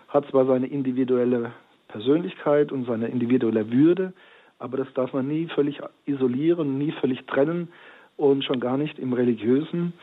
hat 0.07 0.27
zwar 0.29 0.45
seine 0.45 0.67
individuelle 0.67 1.51
Persönlichkeit 1.89 2.71
und 2.71 2.85
seine 2.85 3.07
individuelle 3.07 3.71
Würde, 3.71 4.13
aber 4.59 4.77
das 4.77 4.91
darf 4.93 5.13
man 5.13 5.27
nie 5.27 5.47
völlig 5.47 5.79
isolieren, 6.05 6.77
nie 6.77 6.91
völlig 6.93 7.25
trennen 7.27 7.69
und 8.15 8.43
schon 8.43 8.59
gar 8.59 8.77
nicht 8.77 8.99
im 8.99 9.13
Religiösen. 9.13 9.93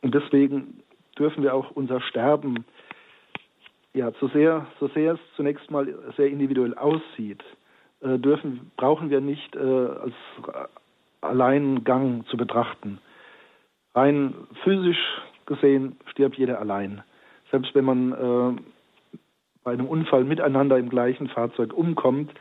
Und 0.00 0.14
deswegen 0.14 0.82
dürfen 1.18 1.42
wir 1.42 1.54
auch 1.54 1.70
unser 1.72 2.00
Sterben, 2.00 2.64
ja, 3.94 4.10
so 4.20 4.28
sehr, 4.28 4.66
so 4.80 4.88
sehr 4.88 5.14
es 5.14 5.20
zunächst 5.36 5.70
mal 5.70 5.86
sehr 6.16 6.28
individuell 6.28 6.74
aussieht, 6.74 7.42
äh, 8.00 8.18
dürfen, 8.18 8.70
brauchen 8.76 9.10
wir 9.10 9.20
nicht 9.20 9.54
äh, 9.54 9.58
als 9.58 10.14
Alleingang 11.22 12.24
zu 12.26 12.36
betrachten. 12.36 12.98
Rein 13.94 14.34
physisch 14.62 14.98
gesehen 15.46 15.96
stirbt 16.10 16.36
jeder 16.36 16.60
allein. 16.60 17.02
Selbst 17.50 17.74
wenn 17.74 17.84
man 17.84 18.12
äh, 18.12 18.60
bei 19.64 19.72
einem 19.72 19.86
Unfall 19.86 20.24
miteinander 20.24 20.78
im 20.78 20.88
gleichen 20.88 21.28
Fahrzeug 21.28 21.72
umkommt, 21.72 22.32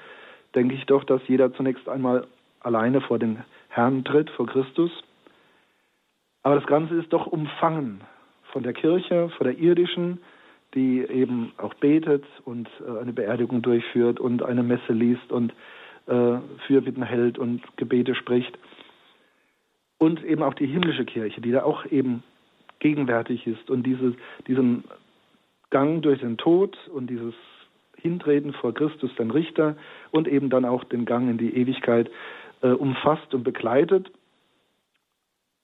denke 0.55 0.75
ich 0.75 0.85
doch, 0.85 1.03
dass 1.03 1.21
jeder 1.27 1.53
zunächst 1.53 1.87
einmal 1.87 2.27
alleine 2.59 3.01
vor 3.01 3.19
den 3.19 3.43
Herrn 3.69 4.03
tritt, 4.03 4.29
vor 4.31 4.47
Christus. 4.47 4.91
Aber 6.43 6.55
das 6.55 6.65
Ganze 6.65 6.95
ist 6.95 7.13
doch 7.13 7.27
umfangen 7.27 8.01
von 8.51 8.63
der 8.63 8.73
Kirche, 8.73 9.29
von 9.37 9.45
der 9.45 9.57
irdischen, 9.57 10.19
die 10.73 11.01
eben 11.01 11.51
auch 11.57 11.73
betet 11.75 12.23
und 12.45 12.69
äh, 12.85 12.99
eine 12.99 13.13
Beerdigung 13.13 13.61
durchführt 13.61 14.19
und 14.19 14.43
eine 14.43 14.63
Messe 14.63 14.93
liest 14.93 15.31
und 15.31 15.53
äh, 16.07 16.37
Fürbitten 16.65 17.03
hält 17.03 17.37
und 17.37 17.61
Gebete 17.77 18.15
spricht. 18.15 18.57
Und 20.01 20.23
eben 20.23 20.41
auch 20.41 20.55
die 20.55 20.65
himmlische 20.65 21.05
Kirche, 21.05 21.41
die 21.41 21.51
da 21.51 21.61
auch 21.61 21.85
eben 21.85 22.23
gegenwärtig 22.79 23.45
ist 23.45 23.69
und 23.69 23.83
diese, 23.83 24.15
diesen 24.47 24.83
Gang 25.69 26.01
durch 26.01 26.21
den 26.21 26.39
Tod 26.39 26.75
und 26.87 27.05
dieses 27.07 27.35
Hintreten 27.97 28.51
vor 28.53 28.73
Christus, 28.73 29.13
den 29.13 29.29
Richter, 29.29 29.75
und 30.09 30.27
eben 30.27 30.49
dann 30.49 30.65
auch 30.65 30.83
den 30.85 31.05
Gang 31.05 31.29
in 31.29 31.37
die 31.37 31.55
Ewigkeit 31.55 32.09
äh, 32.63 32.69
umfasst 32.69 33.31
und 33.35 33.43
begleitet. 33.43 34.11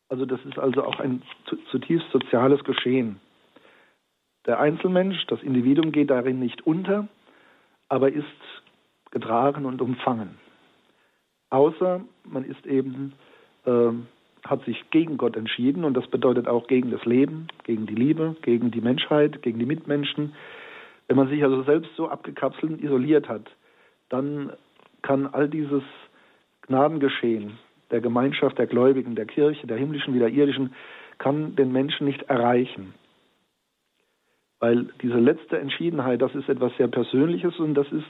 Also 0.08 0.28
das 0.28 0.40
ist 0.46 0.60
also 0.60 0.84
auch 0.84 1.00
ein 1.00 1.24
zutiefst 1.72 2.12
soziales 2.12 2.64
Geschehen. 2.64 3.20
Der 4.46 4.60
Einzelmensch, 4.60 5.26
das 5.26 5.42
Individuum 5.42 5.92
geht 5.92 6.12
darin 6.12 6.38
nicht 6.38 6.62
unter, 6.68 7.08
aber 7.90 8.12
ist 8.12 8.24
getragen 9.10 9.66
und 9.66 9.82
umfangen. 9.82 10.38
Außer 11.50 12.02
man 12.24 12.44
ist 12.44 12.68
eben, 12.68 13.14
äh, 13.66 13.94
hat 14.50 14.64
sich 14.66 14.90
gegen 14.92 15.18
Gott 15.18 15.36
entschieden 15.36 15.84
und 15.84 15.94
das 15.94 16.08
bedeutet 16.08 16.48
auch 16.48 16.68
gegen 16.68 16.92
das 16.92 17.06
Leben, 17.06 17.48
gegen 17.64 17.86
die 17.86 17.96
Liebe, 17.96 18.36
gegen 18.42 18.72
die 18.72 18.82
Menschheit, 18.82 19.42
gegen 19.42 19.60
die 19.60 19.66
Mitmenschen. 19.66 20.34
Wenn 21.08 21.18
man 21.18 21.30
sich 21.30 21.44
also 21.44 21.64
selbst 21.64 21.92
so 21.96 22.10
abgekapselt 22.10 22.72
und 22.72 22.84
isoliert 22.84 23.30
hat, 23.30 23.50
dann 24.10 24.52
kann 25.02 25.28
all 25.28 25.48
dieses 25.50 25.84
Gnadengeschehen, 26.64 27.58
der 27.92 28.02
Gemeinschaft 28.02 28.58
der 28.58 28.68
Gläubigen, 28.68 29.16
der 29.16 29.26
Kirche, 29.26 29.68
der 29.68 29.78
himmlischen 29.78 30.14
wie 30.14 30.20
der 30.20 30.30
irdischen, 30.30 30.74
kann 31.18 31.56
den 31.56 31.72
Menschen 31.72 32.06
nicht 32.06 32.24
erreichen. 32.24 32.94
Weil 34.60 34.90
diese 35.02 35.20
letzte 35.20 35.60
Entschiedenheit, 35.60 36.22
das 36.22 36.34
ist 36.36 36.50
etwas 36.50 36.76
sehr 36.78 36.88
Persönliches 36.88 37.58
und 37.60 37.76
das 37.76 37.92
ist 37.92 38.08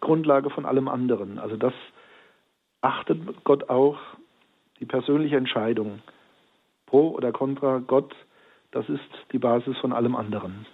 Grundlage 0.00 0.50
von 0.50 0.66
allem 0.66 0.88
anderen. 0.88 1.38
Also 1.38 1.56
das 1.56 1.74
achtet 2.80 3.44
Gott 3.44 3.68
auch, 3.68 3.98
die 4.80 4.86
persönliche 4.86 5.36
Entscheidung. 5.36 6.00
Pro 6.86 7.10
oder 7.10 7.32
contra 7.32 7.78
Gott, 7.78 8.14
das 8.72 8.88
ist 8.88 9.00
die 9.32 9.38
Basis 9.38 9.76
von 9.78 9.92
allem 9.92 10.16
anderen. 10.16 10.66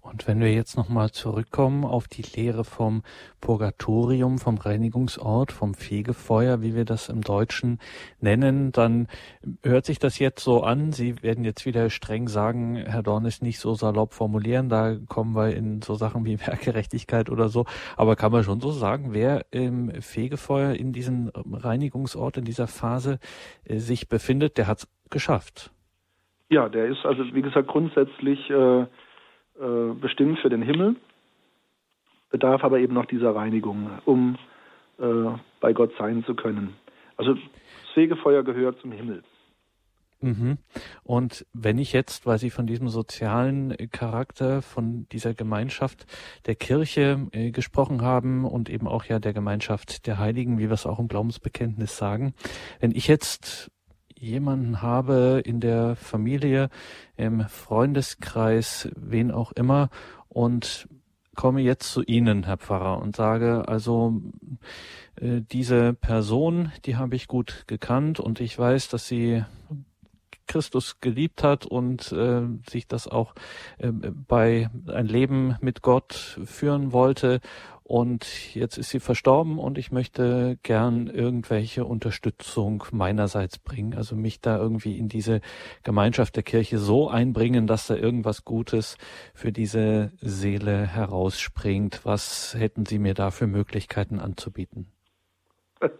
Und 0.00 0.26
wenn 0.26 0.40
wir 0.40 0.52
jetzt 0.52 0.76
nochmal 0.76 1.10
zurückkommen 1.10 1.84
auf 1.84 2.08
die 2.08 2.22
Lehre 2.22 2.64
vom 2.64 3.02
Purgatorium, 3.40 4.38
vom 4.38 4.56
Reinigungsort, 4.56 5.52
vom 5.52 5.74
Fegefeuer, 5.74 6.62
wie 6.62 6.74
wir 6.74 6.84
das 6.84 7.08
im 7.08 7.20
Deutschen 7.20 7.78
nennen, 8.20 8.72
dann 8.72 9.08
hört 9.62 9.84
sich 9.84 9.98
das 9.98 10.18
jetzt 10.18 10.42
so 10.42 10.62
an. 10.62 10.92
Sie 10.92 11.22
werden 11.22 11.44
jetzt 11.44 11.66
wieder 11.66 11.90
streng 11.90 12.28
sagen, 12.28 12.76
Herr 12.76 13.02
Dorn 13.02 13.24
ist 13.24 13.42
nicht 13.42 13.58
so 13.60 13.74
salopp 13.74 14.14
formulieren, 14.14 14.68
da 14.68 14.96
kommen 15.08 15.34
wir 15.34 15.54
in 15.54 15.82
so 15.82 15.94
Sachen 15.94 16.24
wie 16.24 16.40
Werkgerechtigkeit 16.46 17.30
oder 17.30 17.48
so. 17.48 17.66
Aber 17.96 18.16
kann 18.16 18.32
man 18.32 18.42
schon 18.42 18.60
so 18.60 18.70
sagen, 18.70 19.12
wer 19.12 19.46
im 19.50 19.90
Fegefeuer 20.00 20.74
in 20.74 20.92
diesem 20.92 21.30
Reinigungsort, 21.34 22.36
in 22.36 22.44
dieser 22.44 22.66
Phase 22.66 23.18
äh, 23.64 23.78
sich 23.78 24.08
befindet, 24.08 24.58
der 24.58 24.66
hat 24.66 24.78
es 24.78 24.88
geschafft. 25.10 25.70
Ja, 26.48 26.68
der 26.68 26.86
ist 26.86 27.04
also, 27.04 27.22
wie 27.32 27.42
gesagt, 27.42 27.68
grundsätzlich 27.68 28.50
äh, 28.50 28.86
äh, 29.60 29.94
bestimmt 30.00 30.38
für 30.38 30.48
den 30.48 30.62
Himmel, 30.62 30.96
bedarf 32.30 32.64
aber 32.64 32.78
eben 32.78 32.94
noch 32.94 33.06
dieser 33.06 33.34
Reinigung, 33.34 33.90
um 34.04 34.38
äh, 34.98 35.04
bei 35.60 35.72
Gott 35.72 35.92
sein 35.98 36.24
zu 36.24 36.34
können. 36.34 36.74
Also 37.16 37.34
das 37.34 37.42
Fegefeuer 37.94 38.42
gehört 38.42 38.80
zum 38.80 38.92
Himmel. 38.92 39.22
Mhm. 40.20 40.58
Und 41.02 41.46
wenn 41.52 41.78
ich 41.78 41.92
jetzt, 41.92 42.26
weil 42.26 42.38
Sie 42.38 42.50
von 42.50 42.66
diesem 42.66 42.88
sozialen 42.88 43.76
Charakter, 43.90 44.62
von 44.62 45.06
dieser 45.12 45.34
Gemeinschaft 45.34 46.06
der 46.46 46.54
Kirche 46.54 47.28
äh, 47.32 47.50
gesprochen 47.50 48.02
haben 48.02 48.44
und 48.44 48.68
eben 48.68 48.86
auch 48.86 49.04
ja 49.04 49.18
der 49.18 49.32
Gemeinschaft 49.32 50.06
der 50.06 50.18
Heiligen, 50.18 50.58
wie 50.58 50.68
wir 50.68 50.72
es 50.74 50.86
auch 50.86 50.98
im 50.98 51.08
Glaubensbekenntnis 51.08 51.96
sagen, 51.96 52.34
wenn 52.80 52.92
ich 52.92 53.08
jetzt 53.08 53.70
jemanden 54.20 54.82
habe 54.82 55.42
in 55.44 55.60
der 55.60 55.96
Familie, 55.96 56.68
im 57.16 57.48
Freundeskreis, 57.48 58.88
wen 58.94 59.30
auch 59.30 59.52
immer, 59.52 59.88
und 60.28 60.88
komme 61.34 61.62
jetzt 61.62 61.90
zu 61.90 62.02
Ihnen, 62.02 62.44
Herr 62.44 62.58
Pfarrer, 62.58 63.00
und 63.00 63.16
sage, 63.16 63.66
also 63.66 64.20
äh, 65.16 65.40
diese 65.50 65.94
Person, 65.94 66.70
die 66.84 66.96
habe 66.96 67.16
ich 67.16 67.28
gut 67.28 67.64
gekannt 67.66 68.20
und 68.20 68.40
ich 68.40 68.58
weiß, 68.58 68.88
dass 68.88 69.08
sie 69.08 69.42
Christus 70.46 71.00
geliebt 71.00 71.42
hat 71.42 71.64
und 71.64 72.12
äh, 72.12 72.42
sich 72.68 72.88
das 72.88 73.08
auch 73.08 73.34
äh, 73.78 73.90
bei 73.92 74.68
ein 74.88 75.06
Leben 75.06 75.56
mit 75.60 75.80
Gott 75.80 76.40
führen 76.44 76.92
wollte. 76.92 77.40
Und 77.90 78.54
jetzt 78.54 78.78
ist 78.78 78.90
sie 78.90 79.00
verstorben 79.00 79.58
und 79.58 79.76
ich 79.76 79.90
möchte 79.90 80.56
gern 80.62 81.08
irgendwelche 81.08 81.84
Unterstützung 81.84 82.84
meinerseits 82.92 83.58
bringen. 83.58 83.94
Also 83.94 84.14
mich 84.14 84.40
da 84.40 84.58
irgendwie 84.58 84.96
in 84.96 85.08
diese 85.08 85.40
Gemeinschaft 85.82 86.36
der 86.36 86.44
Kirche 86.44 86.78
so 86.78 87.08
einbringen, 87.08 87.66
dass 87.66 87.88
da 87.88 87.96
irgendwas 87.96 88.44
Gutes 88.44 88.96
für 89.34 89.50
diese 89.50 90.12
Seele 90.20 90.86
herausspringt. 90.86 92.02
Was 92.04 92.54
hätten 92.56 92.86
Sie 92.86 93.00
mir 93.00 93.14
da 93.14 93.32
für 93.32 93.48
Möglichkeiten 93.48 94.20
anzubieten? 94.20 94.86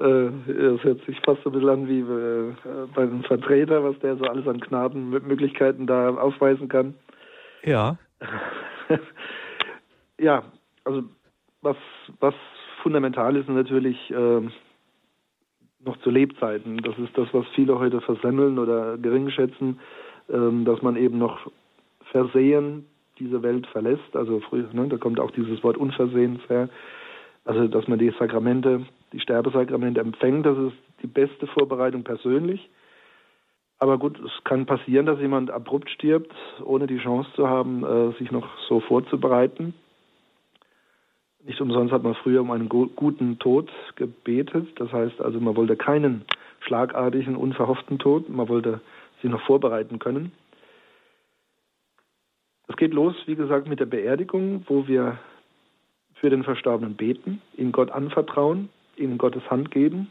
Äh, 0.00 0.30
das 0.46 0.84
hört 0.84 1.04
sich 1.06 1.18
fast 1.24 1.42
so 1.42 1.50
ein 1.50 1.54
bisschen 1.54 1.68
an 1.70 1.88
wie 1.88 1.98
äh, 1.98 2.54
bei 2.94 3.02
einem 3.02 3.24
Vertreter, 3.24 3.82
was 3.82 3.98
der 3.98 4.16
so 4.16 4.26
alles 4.26 4.46
an 4.46 4.60
Gnadenmöglichkeiten 4.60 5.88
da 5.88 6.14
aufweisen 6.14 6.68
kann. 6.68 6.94
Ja. 7.64 7.98
ja, 10.20 10.44
also 10.88 11.02
was, 11.60 11.76
was 12.20 12.34
fundamental 12.82 13.36
ist 13.36 13.48
natürlich 13.48 14.10
äh, 14.10 14.40
noch 15.84 15.96
zu 15.98 16.10
Lebzeiten. 16.10 16.78
Das 16.78 16.98
ist 16.98 17.16
das, 17.16 17.28
was 17.32 17.46
viele 17.54 17.78
heute 17.78 18.00
versemmeln 18.00 18.58
oder 18.58 18.96
gering 18.96 19.28
schätzen, 19.30 19.78
äh, 20.28 20.64
dass 20.64 20.80
man 20.82 20.96
eben 20.96 21.18
noch 21.18 21.50
versehen 22.10 22.86
diese 23.18 23.42
Welt 23.42 23.66
verlässt. 23.66 24.16
Also 24.16 24.40
früher, 24.40 24.72
ne, 24.72 24.88
da 24.88 24.96
kommt 24.96 25.20
auch 25.20 25.30
dieses 25.32 25.62
Wort 25.62 25.76
unversehens 25.76 26.40
her. 26.48 26.68
Also 27.44 27.68
dass 27.68 27.86
man 27.86 27.98
die 27.98 28.12
Sakramente 28.18 28.86
die 29.12 29.20
Sterbesakramente 29.20 30.00
empfängt. 30.00 30.46
Das 30.46 30.56
ist 30.56 30.76
die 31.02 31.06
beste 31.06 31.46
Vorbereitung 31.48 32.02
persönlich. 32.02 32.68
Aber 33.78 33.98
gut, 33.98 34.18
es 34.20 34.44
kann 34.44 34.66
passieren, 34.66 35.06
dass 35.06 35.20
jemand 35.20 35.50
abrupt 35.50 35.88
stirbt, 35.90 36.34
ohne 36.64 36.86
die 36.86 36.98
Chance 36.98 37.30
zu 37.34 37.48
haben, 37.48 37.84
äh, 37.84 38.12
sich 38.18 38.30
noch 38.30 38.48
so 38.68 38.80
vorzubereiten. 38.80 39.74
Nicht 41.44 41.60
umsonst 41.60 41.92
hat 41.92 42.02
man 42.02 42.14
früher 42.14 42.40
um 42.40 42.50
einen 42.50 42.68
guten 42.68 43.38
Tod 43.38 43.70
gebetet. 43.96 44.68
Das 44.76 44.92
heißt 44.92 45.20
also, 45.20 45.40
man 45.40 45.56
wollte 45.56 45.76
keinen 45.76 46.24
schlagartigen, 46.60 47.36
unverhofften 47.36 47.98
Tod. 47.98 48.28
Man 48.28 48.48
wollte 48.48 48.80
sich 49.22 49.30
noch 49.30 49.42
vorbereiten 49.42 49.98
können. 49.98 50.32
Es 52.68 52.76
geht 52.76 52.92
los, 52.92 53.14
wie 53.26 53.34
gesagt, 53.34 53.66
mit 53.66 53.80
der 53.80 53.86
Beerdigung, 53.86 54.64
wo 54.68 54.86
wir 54.86 55.18
für 56.14 56.30
den 56.30 56.44
Verstorbenen 56.44 56.96
beten, 56.96 57.40
ihn 57.56 57.72
Gott 57.72 57.90
anvertrauen 57.90 58.68
in 58.96 59.18
Gottes 59.18 59.48
Hand 59.50 59.70
geben. 59.70 60.08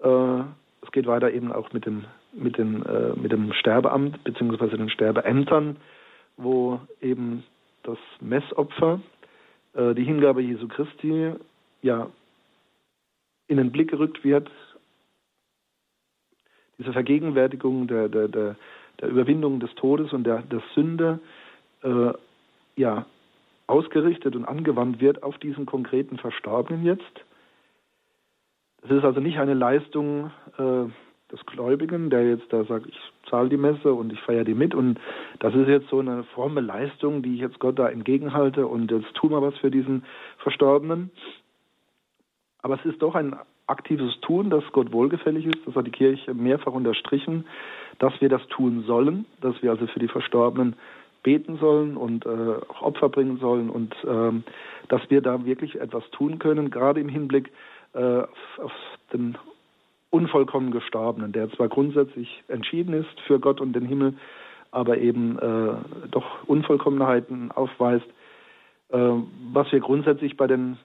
Äh, 0.00 0.40
es 0.82 0.92
geht 0.92 1.06
weiter 1.06 1.30
eben 1.30 1.52
auch 1.52 1.72
mit 1.72 1.86
dem, 1.86 2.04
mit 2.32 2.58
dem, 2.58 2.82
äh, 2.82 3.14
mit 3.18 3.32
dem 3.32 3.52
Sterbeamt 3.52 4.22
bzw. 4.24 4.76
den 4.76 4.90
Sterbeämtern, 4.90 5.76
wo 6.36 6.80
eben 7.00 7.44
das 7.84 7.98
Messopfer, 8.20 9.00
äh, 9.74 9.94
die 9.94 10.04
Hingabe 10.04 10.42
Jesu 10.42 10.68
Christi, 10.68 11.32
ja 11.82 12.10
in 13.46 13.56
den 13.56 13.72
Blick 13.72 13.90
gerückt 13.90 14.24
wird. 14.24 14.50
Diese 16.78 16.92
Vergegenwärtigung 16.92 17.86
der, 17.86 18.08
der, 18.08 18.28
der, 18.28 18.56
der 19.00 19.08
Überwindung 19.08 19.60
des 19.60 19.74
Todes 19.74 20.12
und 20.12 20.24
der, 20.24 20.42
der 20.42 20.62
Sünde 20.74 21.20
äh, 21.82 22.12
ja, 22.76 23.06
ausgerichtet 23.66 24.34
und 24.34 24.44
angewandt 24.44 25.00
wird 25.00 25.22
auf 25.22 25.38
diesen 25.38 25.66
konkreten 25.66 26.18
Verstorbenen 26.18 26.84
jetzt. 26.84 27.24
Es 28.82 28.90
ist 28.90 29.04
also 29.04 29.20
nicht 29.20 29.38
eine 29.38 29.54
Leistung 29.54 30.30
äh, 30.58 30.84
des 31.34 31.44
Gläubigen, 31.46 32.10
der 32.10 32.28
jetzt 32.28 32.52
da 32.52 32.64
sagt, 32.64 32.86
ich 32.86 32.98
zahle 33.28 33.48
die 33.48 33.56
Messe 33.56 33.92
und 33.92 34.12
ich 34.12 34.20
feiere 34.20 34.44
die 34.44 34.54
mit 34.54 34.74
und 34.74 34.98
das 35.40 35.54
ist 35.54 35.68
jetzt 35.68 35.88
so 35.88 35.98
eine 35.98 36.22
fromme 36.24 36.60
Leistung, 36.60 37.22
die 37.22 37.34
ich 37.34 37.40
jetzt 37.40 37.58
Gott 37.58 37.78
da 37.78 37.88
entgegenhalte 37.88 38.66
und 38.66 38.90
jetzt 38.90 39.12
tun 39.14 39.30
wir 39.30 39.42
was 39.42 39.56
für 39.58 39.70
diesen 39.70 40.04
Verstorbenen. 40.38 41.10
Aber 42.62 42.76
es 42.76 42.84
ist 42.84 43.02
doch 43.02 43.14
ein 43.14 43.36
aktives 43.66 44.18
Tun, 44.20 44.50
das 44.50 44.64
Gott 44.72 44.92
wohlgefällig 44.92 45.46
ist. 45.46 45.58
Das 45.66 45.74
hat 45.74 45.86
die 45.86 45.90
Kirche 45.90 46.34
mehrfach 46.34 46.72
unterstrichen, 46.72 47.46
dass 47.98 48.18
wir 48.20 48.28
das 48.28 48.46
tun 48.48 48.84
sollen, 48.86 49.26
dass 49.40 49.60
wir 49.62 49.70
also 49.70 49.86
für 49.86 50.00
die 50.00 50.08
Verstorbenen 50.08 50.76
beten 51.22 51.56
sollen 51.56 51.96
und 51.96 52.26
äh, 52.26 52.28
auch 52.68 52.82
Opfer 52.82 53.08
bringen 53.08 53.38
sollen 53.38 53.70
und 53.70 53.94
äh, 54.04 54.32
dass 54.88 55.00
wir 55.08 55.22
da 55.22 55.44
wirklich 55.44 55.80
etwas 55.80 56.08
tun 56.10 56.38
können, 56.38 56.70
gerade 56.70 57.00
im 57.00 57.08
Hinblick 57.08 57.50
äh, 57.94 58.22
auf 58.58 58.72
den 59.12 59.36
unvollkommen 60.14 60.70
Gestorbenen, 60.70 61.32
der 61.32 61.50
zwar 61.50 61.68
grundsätzlich 61.68 62.44
entschieden 62.46 62.94
ist 62.94 63.20
für 63.26 63.40
Gott 63.40 63.60
und 63.60 63.72
den 63.72 63.84
Himmel, 63.84 64.14
aber 64.70 64.98
eben 64.98 65.38
äh, 65.38 65.74
doch 66.10 66.44
Unvollkommenheiten 66.46 67.50
aufweist, 67.50 68.06
äh, 68.90 68.98
was 69.52 69.72
wir 69.72 69.80
grundsätzlich 69.80 70.36
bei 70.36 70.46
den 70.46 70.78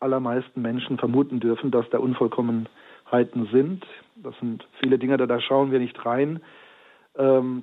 allermeisten 0.00 0.62
Menschen 0.62 0.98
vermuten 0.98 1.38
dürfen, 1.38 1.70
dass 1.70 1.88
da 1.90 1.98
Unvollkommenheiten 1.98 3.48
sind. 3.52 3.86
Das 4.16 4.36
sind 4.40 4.66
viele 4.80 4.98
Dinge, 4.98 5.16
da, 5.16 5.26
da 5.26 5.40
schauen 5.40 5.70
wir 5.70 5.78
nicht 5.78 6.04
rein. 6.04 6.40
Ähm, 7.16 7.62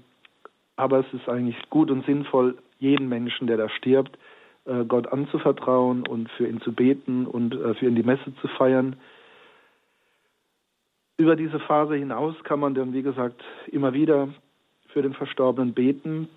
aber 0.77 0.99
es 0.99 1.13
ist 1.13 1.27
eigentlich 1.27 1.57
gut 1.69 1.91
und 1.91 2.05
sinnvoll, 2.05 2.57
jeden 2.79 3.09
Menschen, 3.09 3.47
der 3.47 3.57
da 3.57 3.67
stirbt, 3.67 4.17
äh, 4.65 4.85
Gott 4.85 5.11
anzuvertrauen 5.11 6.07
und 6.07 6.31
für 6.31 6.47
ihn 6.47 6.61
zu 6.61 6.71
beten 6.71 7.27
und 7.27 7.55
äh, 7.55 7.73
für 7.73 7.87
ihn 7.87 7.95
die 7.95 8.03
Messe 8.03 8.33
zu 8.41 8.47
feiern. 8.47 8.95
Über 11.17 11.35
diese 11.35 11.59
Phase 11.59 11.95
hinaus 11.95 12.35
kann 12.43 12.59
man 12.59 12.73
dann, 12.73 12.93
wie 12.93 13.03
gesagt, 13.03 13.43
immer 13.67 13.93
wieder 13.93 14.29
für 14.87 15.01
den 15.01 15.13
Verstorbenen 15.13 15.73
beten. 15.73 16.29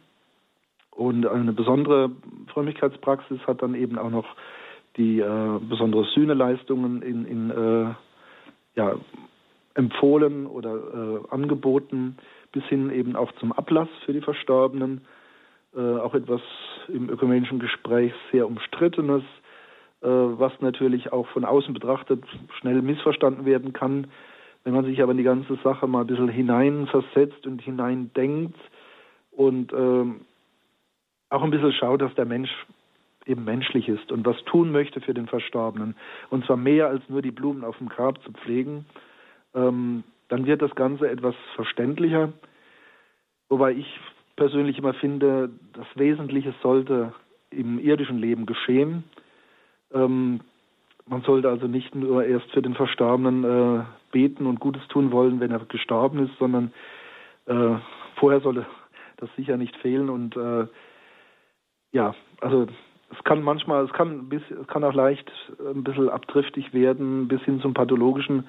Und 0.90 1.26
eine 1.26 1.52
besondere 1.52 2.10
Frömmigkeitspraxis 2.52 3.40
hat 3.46 3.62
dann 3.62 3.74
eben 3.74 3.98
auch 3.98 4.10
noch 4.10 4.26
die 4.96 5.20
äh, 5.20 5.58
besondere 5.60 6.04
Sühneleistungen 6.04 7.02
in, 7.02 7.24
in 7.26 7.50
äh, 7.50 7.94
ja, 8.76 8.94
empfohlen 9.74 10.46
oder 10.46 10.74
äh, 10.74 11.34
angeboten, 11.34 12.16
bis 12.52 12.64
hin 12.64 12.90
eben 12.90 13.14
auch 13.14 13.30
zum 13.32 13.52
Ablass 13.52 13.88
für 14.04 14.12
die 14.14 14.22
Verstorbenen 14.22 15.02
äh, 15.76 15.80
auch 15.80 16.14
etwas 16.14 16.40
im 16.88 17.10
ökumenischen 17.10 17.58
Gespräch 17.58 18.12
sehr 18.32 18.46
umstrittenes, 18.46 19.22
äh, 20.00 20.06
was 20.08 20.52
natürlich 20.60 21.12
auch 21.12 21.26
von 21.28 21.44
außen 21.44 21.74
betrachtet 21.74 22.24
schnell 22.58 22.80
missverstanden 22.80 23.44
werden 23.44 23.74
kann. 23.74 24.06
Wenn 24.66 24.74
man 24.74 24.84
sich 24.84 25.00
aber 25.00 25.12
in 25.12 25.18
die 25.18 25.22
ganze 25.22 25.54
Sache 25.62 25.86
mal 25.86 26.00
ein 26.00 26.08
bisschen 26.08 26.28
hineinversetzt 26.28 27.46
und 27.46 27.62
hineindenkt 27.62 28.58
und 29.30 29.72
ähm, 29.72 30.22
auch 31.30 31.44
ein 31.44 31.52
bisschen 31.52 31.72
schaut, 31.72 32.02
dass 32.02 32.12
der 32.16 32.24
Mensch 32.24 32.50
eben 33.26 33.44
menschlich 33.44 33.88
ist 33.88 34.10
und 34.10 34.26
was 34.26 34.42
tun 34.46 34.72
möchte 34.72 35.00
für 35.00 35.14
den 35.14 35.28
Verstorbenen. 35.28 35.94
Und 36.30 36.46
zwar 36.46 36.56
mehr 36.56 36.88
als 36.88 37.08
nur 37.08 37.22
die 37.22 37.30
Blumen 37.30 37.62
auf 37.62 37.78
dem 37.78 37.88
Grab 37.88 38.20
zu 38.24 38.32
pflegen, 38.32 38.86
ähm, 39.54 40.02
dann 40.26 40.46
wird 40.46 40.62
das 40.62 40.74
Ganze 40.74 41.08
etwas 41.08 41.36
verständlicher. 41.54 42.32
Wobei 43.48 43.70
ich 43.70 44.00
persönlich 44.34 44.78
immer 44.78 44.94
finde, 44.94 45.48
das 45.74 45.86
Wesentliche 45.94 46.52
sollte 46.60 47.14
im 47.50 47.78
irdischen 47.78 48.18
Leben 48.18 48.46
geschehen. 48.46 49.04
Ähm, 49.94 50.40
man 51.06 51.22
sollte 51.22 51.50
also 51.50 51.68
nicht 51.68 51.94
nur 51.94 52.24
erst 52.24 52.50
für 52.50 52.62
den 52.62 52.74
Verstorbenen 52.74 53.44
äh, 53.44 53.84
beten 54.16 54.46
und 54.46 54.60
Gutes 54.60 54.80
tun 54.88 55.12
wollen, 55.12 55.40
wenn 55.40 55.50
er 55.50 55.58
gestorben 55.66 56.24
ist, 56.24 56.38
sondern 56.38 56.72
äh, 57.44 57.74
vorher 58.14 58.40
sollte 58.40 58.64
das 59.18 59.28
sicher 59.36 59.58
nicht 59.58 59.76
fehlen. 59.76 60.08
Und 60.08 60.34
äh, 60.38 60.66
ja, 61.92 62.14
also 62.40 62.66
es 63.12 63.24
kann 63.24 63.42
manchmal, 63.42 63.84
es 63.84 63.92
kann, 63.92 64.30
es 64.32 64.66
kann 64.68 64.84
auch 64.84 64.94
leicht 64.94 65.30
ein 65.60 65.84
bisschen 65.84 66.08
abdriftig 66.08 66.72
werden, 66.72 67.28
bis 67.28 67.42
hin 67.42 67.60
zum 67.60 67.74
Pathologischen, 67.74 68.44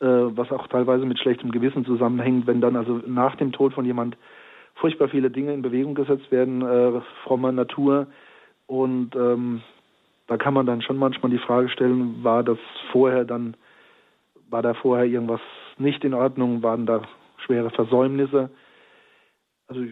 äh, 0.00 0.06
was 0.06 0.52
auch 0.52 0.66
teilweise 0.66 1.06
mit 1.06 1.18
schlechtem 1.18 1.50
Gewissen 1.50 1.86
zusammenhängt, 1.86 2.46
wenn 2.46 2.60
dann 2.60 2.76
also 2.76 3.00
nach 3.06 3.36
dem 3.36 3.52
Tod 3.52 3.72
von 3.72 3.86
jemand 3.86 4.18
furchtbar 4.74 5.08
viele 5.08 5.30
Dinge 5.30 5.54
in 5.54 5.62
Bewegung 5.62 5.94
gesetzt 5.94 6.30
werden, 6.30 6.60
äh, 6.60 7.00
frommer 7.24 7.52
Natur. 7.52 8.06
Und 8.66 9.16
ähm, 9.16 9.62
da 10.26 10.36
kann 10.36 10.52
man 10.52 10.66
dann 10.66 10.82
schon 10.82 10.98
manchmal 10.98 11.30
die 11.30 11.38
Frage 11.38 11.70
stellen, 11.70 12.22
war 12.22 12.42
das 12.42 12.58
vorher 12.92 13.24
dann, 13.24 13.56
war 14.48 14.62
da 14.62 14.74
vorher 14.74 15.06
irgendwas 15.06 15.40
nicht 15.78 16.04
in 16.04 16.14
Ordnung, 16.14 16.62
waren 16.62 16.86
da 16.86 17.02
schwere 17.44 17.70
Versäumnisse? 17.70 18.50
Also 19.68 19.82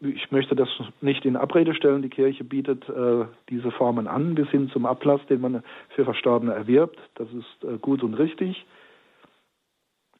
ich 0.00 0.30
möchte 0.30 0.54
das 0.54 0.68
nicht 1.00 1.24
in 1.24 1.36
Abrede 1.36 1.74
stellen. 1.74 2.02
Die 2.02 2.08
Kirche 2.08 2.44
bietet 2.44 2.88
äh, 2.88 3.24
diese 3.48 3.70
Formen 3.70 4.06
an, 4.06 4.34
bis 4.34 4.48
hin 4.48 4.68
zum 4.70 4.86
Ablass, 4.86 5.20
den 5.28 5.40
man 5.40 5.62
für 5.90 6.04
Verstorbene 6.04 6.52
erwirbt. 6.52 6.98
Das 7.14 7.28
ist 7.32 7.64
äh, 7.64 7.78
gut 7.78 8.02
und 8.02 8.14
richtig. 8.14 8.66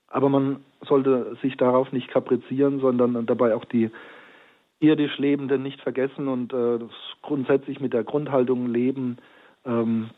Aber 0.09 0.29
man 0.29 0.65
sollte 0.83 1.37
sich 1.43 1.57
darauf 1.57 1.93
nicht 1.93 2.09
kaprizieren, 2.09 2.81
sondern 2.81 3.27
dabei 3.27 3.55
auch 3.55 3.65
die 3.65 3.91
irdisch 4.81 5.19
Lebenden 5.19 5.63
nicht 5.63 5.81
vergessen 5.81 6.29
und 6.29 6.53
äh, 6.53 6.79
grundsätzlich 7.23 7.81
mit 7.81 7.93
der 7.93 8.05
Grundhaltung 8.05 8.69
leben, 8.69 9.19
ähm, 9.65 10.11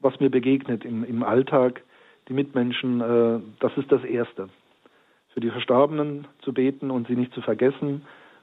was 0.00 0.18
mir 0.20 0.30
begegnet 0.30 0.84
im, 0.84 1.04
im 1.04 1.22
Alltag, 1.22 1.82
die 2.30 2.34
Mitmenschen, 2.34 3.00
äh, 3.00 3.40
das 3.58 3.76
ist 3.76 3.92
das 3.92 4.04
Erste. 4.04 4.48
Für 5.34 5.40
die 5.40 5.50
Verstorbenen 5.50 6.26
zu 6.42 6.54
beten 6.54 6.90
und 6.90 7.08
sie 7.08 7.16
nicht 7.16 7.34
zu 7.34 7.42
vergessen, 7.42 8.02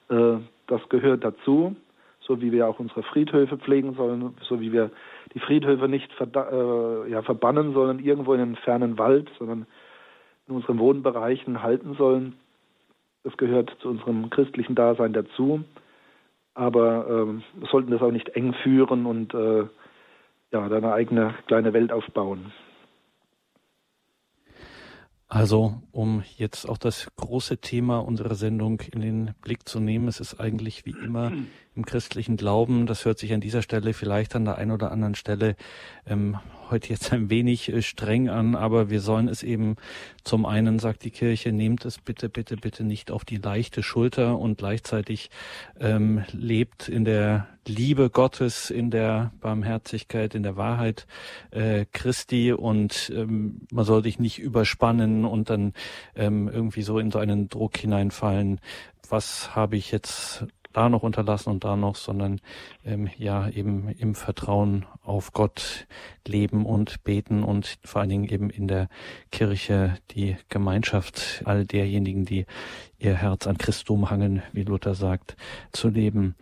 äh, 0.09 0.37
das 0.67 0.87
gehört 0.89 1.23
dazu, 1.23 1.75
so 2.19 2.41
wie 2.41 2.51
wir 2.51 2.67
auch 2.67 2.79
unsere 2.79 3.03
Friedhöfe 3.03 3.57
pflegen 3.57 3.95
sollen, 3.95 4.35
so 4.41 4.59
wie 4.59 4.73
wir 4.73 4.91
die 5.33 5.39
Friedhöfe 5.39 5.87
nicht 5.87 6.09
äh, 6.19 7.09
ja, 7.09 7.21
verbannen 7.21 7.73
sollen 7.73 7.99
irgendwo 7.99 8.33
in 8.33 8.41
einen 8.41 8.55
fernen 8.57 8.97
Wald, 8.97 9.31
sondern 9.39 9.65
in 10.47 10.55
unseren 10.55 10.79
Wohnbereichen 10.79 11.63
halten 11.63 11.95
sollen. 11.97 12.33
Das 13.23 13.37
gehört 13.37 13.75
zu 13.79 13.89
unserem 13.89 14.29
christlichen 14.29 14.75
Dasein 14.75 15.13
dazu. 15.13 15.63
Aber 16.53 17.05
ähm, 17.09 17.43
wir 17.55 17.69
sollten 17.69 17.91
das 17.91 18.01
auch 18.01 18.11
nicht 18.11 18.29
eng 18.29 18.53
führen 18.53 19.05
und 19.05 19.33
äh, 19.33 19.65
ja, 20.51 20.65
eine 20.65 20.93
eigene 20.93 21.35
kleine 21.45 21.71
Welt 21.73 21.91
aufbauen. 21.91 22.51
Also, 25.29 25.81
um 25.91 26.23
jetzt 26.37 26.69
auch 26.69 26.77
das 26.77 27.09
große 27.17 27.57
Thema 27.57 27.99
unserer 27.99 28.35
Sendung 28.35 28.79
in 28.93 29.01
den 29.01 29.31
Blick 29.41 29.67
zu 29.67 29.81
nehmen, 29.81 30.07
es 30.07 30.21
ist 30.21 30.39
eigentlich 30.39 30.85
wie 30.85 30.95
immer 31.03 31.33
im 31.75 31.85
christlichen 31.85 32.37
Glauben, 32.37 32.87
das 32.87 33.03
hört 33.03 33.19
sich 33.19 33.33
an 33.33 33.41
dieser 33.41 33.61
Stelle 33.61 33.93
vielleicht 33.93 34.35
an 34.35 34.45
der 34.45 34.57
einen 34.57 34.71
oder 34.71 34.89
anderen 34.89 35.15
Stelle 35.15 35.57
ähm, 36.05 36.37
heute 36.71 36.89
jetzt 36.89 37.11
ein 37.11 37.29
wenig 37.29 37.71
äh, 37.71 37.81
streng 37.81 38.29
an, 38.29 38.55
aber 38.55 38.89
wir 38.89 39.01
sollen 39.01 39.27
es 39.27 39.43
eben 39.43 39.75
zum 40.23 40.45
einen, 40.45 40.79
sagt 40.79 41.03
die 41.03 41.11
Kirche, 41.11 41.51
nehmt 41.51 41.83
es 41.83 41.99
bitte, 41.99 42.29
bitte, 42.29 42.55
bitte 42.55 42.85
nicht 42.85 43.11
auf 43.11 43.25
die 43.25 43.37
leichte 43.37 43.83
Schulter 43.83 44.39
und 44.39 44.57
gleichzeitig 44.57 45.29
ähm, 45.77 46.23
lebt 46.31 46.87
in 46.87 47.03
der 47.03 47.47
Liebe 47.67 48.09
Gottes, 48.09 48.69
in 48.69 48.91
der 48.91 49.31
Barmherzigkeit, 49.41 50.35
in 50.35 50.43
der 50.43 50.55
Wahrheit 50.55 51.05
äh, 51.51 51.85
Christi 51.91 52.53
und 52.53 53.11
ähm, 53.13 53.67
man 53.71 53.85
soll 53.85 54.03
sich 54.03 54.19
nicht 54.19 54.39
überspannen 54.39 55.25
und 55.25 55.49
dann 55.49 55.73
ähm, 56.15 56.47
irgendwie 56.47 56.81
so 56.81 56.97
in 56.97 57.11
so 57.11 57.19
einen 57.19 57.49
Druck 57.49 57.77
hineinfallen. 57.77 58.61
Was 59.09 59.55
habe 59.55 59.75
ich 59.77 59.91
jetzt 59.91 60.45
da 60.77 60.89
noch 60.89 61.01
unterlassen 61.01 61.49
und 61.49 61.63
da 61.63 61.75
noch, 61.75 61.95
sondern 61.95 62.39
ähm, 62.85 63.09
ja 63.17 63.49
eben 63.49 63.89
im 63.89 64.13
Vertrauen 64.13 64.85
auf 65.01 65.33
Gott 65.33 65.87
leben 66.27 66.67
und 66.67 67.03
beten 67.03 67.43
und 67.43 67.79
vor 67.83 68.01
allen 68.01 68.11
Dingen 68.11 68.29
eben 68.29 68.49
in 68.51 68.67
der 68.67 68.87
Kirche 69.31 69.97
die 70.11 70.37
Gemeinschaft 70.49 71.41
all 71.45 71.65
derjenigen, 71.65 72.25
die 72.25 72.45
ihr 72.99 73.15
Herz 73.15 73.47
an 73.47 73.57
Christum 73.57 74.11
hangen, 74.11 74.43
wie 74.53 74.63
Luther 74.63 74.93
sagt, 74.93 75.35
zu 75.71 75.89
leben. 75.89 76.35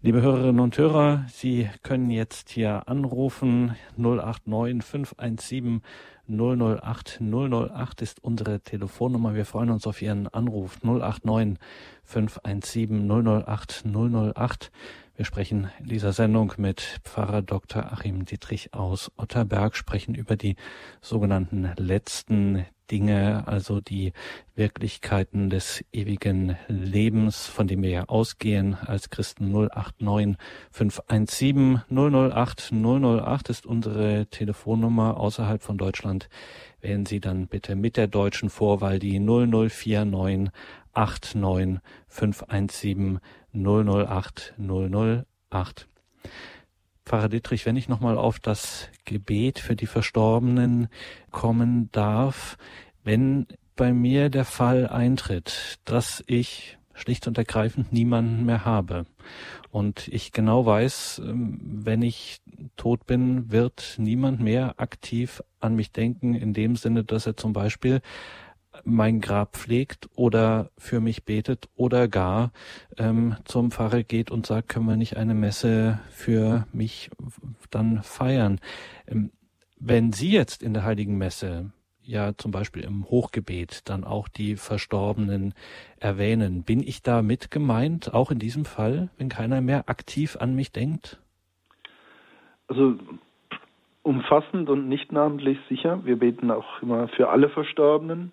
Liebe 0.00 0.22
Hörerinnen 0.22 0.60
und 0.60 0.78
Hörer, 0.78 1.24
Sie 1.28 1.68
können 1.82 2.08
jetzt 2.10 2.50
hier 2.50 2.86
anrufen 2.86 3.74
089 3.96 4.84
517 4.84 5.82
008 6.28 7.20
008 7.20 8.02
ist 8.02 8.22
unsere 8.22 8.60
Telefonnummer. 8.60 9.34
Wir 9.34 9.44
freuen 9.44 9.70
uns 9.70 9.88
auf 9.88 10.00
Ihren 10.00 10.28
Anruf 10.28 10.84
089 10.84 11.58
517 12.04 13.08
008 13.08 13.84
008. 13.84 14.70
Wir 15.16 15.24
sprechen 15.24 15.68
in 15.80 15.88
dieser 15.88 16.12
Sendung 16.12 16.52
mit 16.58 17.00
Pfarrer 17.02 17.42
Dr. 17.42 17.92
Achim 17.92 18.24
Dietrich 18.24 18.74
aus 18.74 19.10
Otterberg, 19.16 19.74
sprechen 19.74 20.14
über 20.14 20.36
die 20.36 20.54
sogenannten 21.00 21.72
letzten 21.76 22.64
Dinge, 22.90 23.44
also 23.46 23.80
die 23.80 24.12
Wirklichkeiten 24.54 25.50
des 25.50 25.84
ewigen 25.92 26.56
Lebens, 26.68 27.46
von 27.46 27.66
dem 27.66 27.82
wir 27.82 27.90
ja 27.90 28.04
ausgehen 28.04 28.74
als 28.74 29.10
Christen 29.10 29.52
089 29.52 30.36
517 30.72 31.82
008 31.90 32.72
008 32.72 33.50
ist 33.50 33.66
unsere 33.66 34.26
Telefonnummer 34.26 35.18
außerhalb 35.18 35.62
von 35.62 35.78
Deutschland. 35.78 36.28
Wählen 36.80 37.06
Sie 37.06 37.20
dann 37.20 37.46
bitte 37.46 37.76
mit 37.76 37.96
der 37.96 38.08
deutschen 38.08 38.50
Vorwahl 38.50 38.98
die 38.98 39.18
0049 39.18 40.50
89 40.94 41.80
517 42.08 43.20
008 43.52 44.54
008. 44.58 45.88
Pfarrer 47.08 47.30
Dietrich, 47.30 47.64
wenn 47.64 47.76
ich 47.76 47.88
nochmal 47.88 48.18
auf 48.18 48.38
das 48.38 48.90
Gebet 49.06 49.58
für 49.60 49.74
die 49.74 49.86
Verstorbenen 49.86 50.88
kommen 51.30 51.88
darf, 51.90 52.58
wenn 53.02 53.46
bei 53.76 53.94
mir 53.94 54.28
der 54.28 54.44
Fall 54.44 54.86
eintritt, 54.86 55.78
dass 55.86 56.22
ich 56.26 56.76
schlicht 56.92 57.26
und 57.26 57.38
ergreifend 57.38 57.94
niemanden 57.94 58.44
mehr 58.44 58.66
habe 58.66 59.06
und 59.70 60.06
ich 60.08 60.32
genau 60.32 60.66
weiß, 60.66 61.22
ähm, 61.24 61.58
wenn 61.62 62.02
ich 62.02 62.40
tot 62.76 63.06
bin, 63.06 63.50
wird 63.50 63.94
niemand 63.96 64.40
mehr 64.40 64.74
aktiv 64.76 65.42
an 65.60 65.76
mich 65.76 65.92
denken, 65.92 66.34
in 66.34 66.52
dem 66.52 66.76
Sinne, 66.76 67.04
dass 67.04 67.26
er 67.26 67.38
zum 67.38 67.54
Beispiel 67.54 68.02
mein 68.84 69.20
Grab 69.20 69.56
pflegt 69.56 70.08
oder 70.14 70.70
für 70.78 71.00
mich 71.00 71.24
betet 71.24 71.68
oder 71.76 72.08
gar 72.08 72.52
ähm, 72.96 73.36
zum 73.44 73.70
Pfarrer 73.70 74.02
geht 74.02 74.30
und 74.30 74.46
sagt, 74.46 74.68
können 74.68 74.86
wir 74.86 74.96
nicht 74.96 75.16
eine 75.16 75.34
Messe 75.34 76.00
für 76.10 76.66
mich 76.72 77.10
dann 77.70 78.02
feiern. 78.02 78.60
Ähm, 79.06 79.30
wenn 79.80 80.12
Sie 80.12 80.30
jetzt 80.30 80.62
in 80.62 80.74
der 80.74 80.84
Heiligen 80.84 81.18
Messe 81.18 81.72
ja 82.02 82.32
zum 82.36 82.50
Beispiel 82.50 82.82
im 82.82 83.04
Hochgebet 83.04 83.88
dann 83.88 84.02
auch 84.02 84.28
die 84.28 84.56
Verstorbenen 84.56 85.54
erwähnen, 85.98 86.64
bin 86.64 86.80
ich 86.80 87.02
da 87.02 87.22
mit 87.22 87.50
gemeint, 87.50 88.14
auch 88.14 88.30
in 88.30 88.38
diesem 88.38 88.64
Fall, 88.64 89.10
wenn 89.18 89.28
keiner 89.28 89.60
mehr 89.60 89.88
aktiv 89.88 90.36
an 90.40 90.54
mich 90.54 90.72
denkt? 90.72 91.20
Also 92.66 92.96
umfassend 94.02 94.70
und 94.70 94.88
nicht 94.88 95.12
namentlich 95.12 95.58
sicher. 95.68 96.04
Wir 96.04 96.18
beten 96.18 96.50
auch 96.50 96.80
immer 96.82 97.08
für 97.08 97.28
alle 97.28 97.50
Verstorbenen 97.50 98.32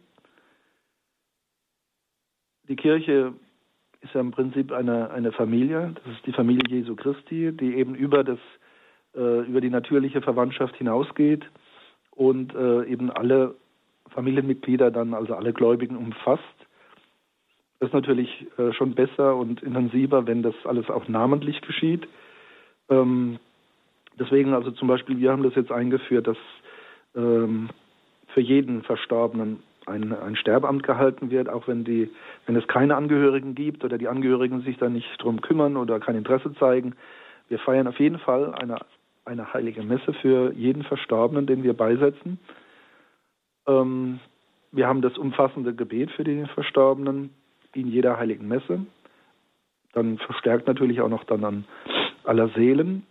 die 2.68 2.76
Kirche 2.76 3.34
ist 4.02 4.14
ja 4.14 4.22
im 4.22 4.32
Prinzip 4.32 4.72
eine, 4.72 5.10
eine 5.12 5.32
Familie. 5.32 5.94
Das 6.04 6.16
ist 6.16 6.26
die 6.26 6.34
Familie 6.34 6.64
Jesu 6.70 6.96
Christi, 6.96 7.52
die 7.52 7.76
eben 7.76 7.96
über, 7.96 8.24
das, 8.24 8.40
äh, 9.16 9.46
über 9.48 9.62
die 9.62 9.70
natürliche 9.70 10.22
Verwandtschaft 10.22 10.76
hinausgeht 10.76 11.44
und 12.12 12.54
äh, 12.54 12.86
eben 12.86 13.12
alle 13.12 13.56
Familienmitglieder 14.12 14.92
dann, 14.92 15.14
also 15.14 15.36
alle 15.36 15.54
Gläubigen 15.54 15.98
umfasst. 15.98 16.44
Das 17.80 17.90
ist 17.90 17.94
natürlich 17.94 18.48
äh, 18.58 18.72
schon 18.74 18.96
besser 18.96 19.36
und 19.36 19.62
intensiver, 19.62 20.26
wenn 20.28 20.44
das 20.44 20.56
alles 20.64 20.90
auch 20.90 21.08
namentlich 21.08 21.62
geschieht. 21.62 22.08
Ähm, 22.90 23.40
deswegen 24.20 24.54
also 24.54 24.72
zum 24.72 24.88
Beispiel, 24.88 25.20
wir 25.20 25.32
haben 25.32 25.44
das 25.44 25.56
jetzt 25.56 25.72
eingeführt, 25.72 26.28
dass 26.28 26.38
ähm, 27.16 27.70
für 28.34 28.42
jeden 28.42 28.84
Verstorbenen 28.84 29.64
ein, 29.86 30.14
ein 30.14 30.36
Sterbeamt 30.36 30.84
gehalten 30.84 31.30
wird, 31.30 31.50
auch 31.50 31.68
wenn, 31.68 31.84
die, 31.84 32.10
wenn 32.46 32.56
es 32.56 32.68
keine 32.68 32.96
Angehörigen 32.96 33.56
gibt 33.56 33.84
oder 33.84 33.98
die 33.98 34.08
Angehörigen 34.08 34.62
sich 34.62 34.78
da 34.78 34.90
nicht 34.90 35.08
drum 35.20 35.42
kümmern 35.42 35.78
oder 35.78 36.00
kein 36.00 36.16
Interesse 36.16 36.54
zeigen. 36.56 36.96
Wir 37.48 37.60
feiern 37.60 37.88
auf 37.88 38.00
jeden 38.00 38.20
Fall 38.20 38.54
eine, 38.56 38.78
eine 39.26 39.54
heilige 39.54 39.84
Messe 39.84 40.14
für 40.14 40.54
jeden 40.54 40.84
Verstorbenen, 40.84 41.46
den 41.46 41.64
wir 41.64 41.74
beisetzen. 41.74 42.40
Ähm, 43.68 44.20
wir 44.72 44.88
haben 44.88 45.02
das 45.02 45.18
umfassende 45.18 45.74
Gebet 45.74 46.12
für 46.12 46.24
die 46.24 46.46
Verstorbenen 46.54 47.30
in 47.74 47.88
jeder 47.88 48.18
heiligen 48.18 48.48
Messe. 48.48 48.86
Dann 49.94 50.18
verstärkt 50.18 50.68
natürlich 50.68 51.02
auch 51.02 51.10
noch 51.10 51.24
dann 51.24 51.44
an 51.44 51.66
aller 52.24 52.50
Seelen. 52.50 53.06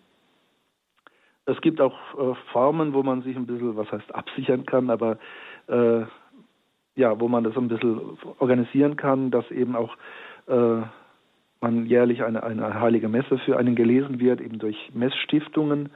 Es 1.47 1.61
gibt 1.61 1.81
auch 1.81 1.95
äh, 2.19 2.35
Formen, 2.53 2.95
wo 2.95 3.03
man 3.03 3.23
sich 3.23 3.37
ein 3.37 3.47
bisschen, 3.47 3.77
was 3.77 3.91
heißt, 3.93 4.15
absichern 4.15 4.67
kann, 4.67 4.91
aber 4.91 5.19
äh, 5.69 6.05
ja, 6.97 7.19
wo 7.21 7.29
man 7.29 7.45
das 7.45 7.57
ein 7.57 7.69
bisschen 7.69 8.01
organisieren 8.39 8.97
kann, 8.97 9.31
dass 9.31 9.51
eben 9.51 9.77
auch 9.77 9.97
äh, 10.47 10.83
man 11.61 11.87
jährlich 11.87 12.23
eine, 12.23 12.43
eine 12.43 12.81
heilige 12.81 13.09
Messe 13.09 13.39
für 13.39 13.57
einen 13.57 13.75
gelesen 13.75 14.21
wird, 14.21 14.41
eben 14.41 14.59
durch 14.59 14.91
Messstiftungen. 14.95 15.91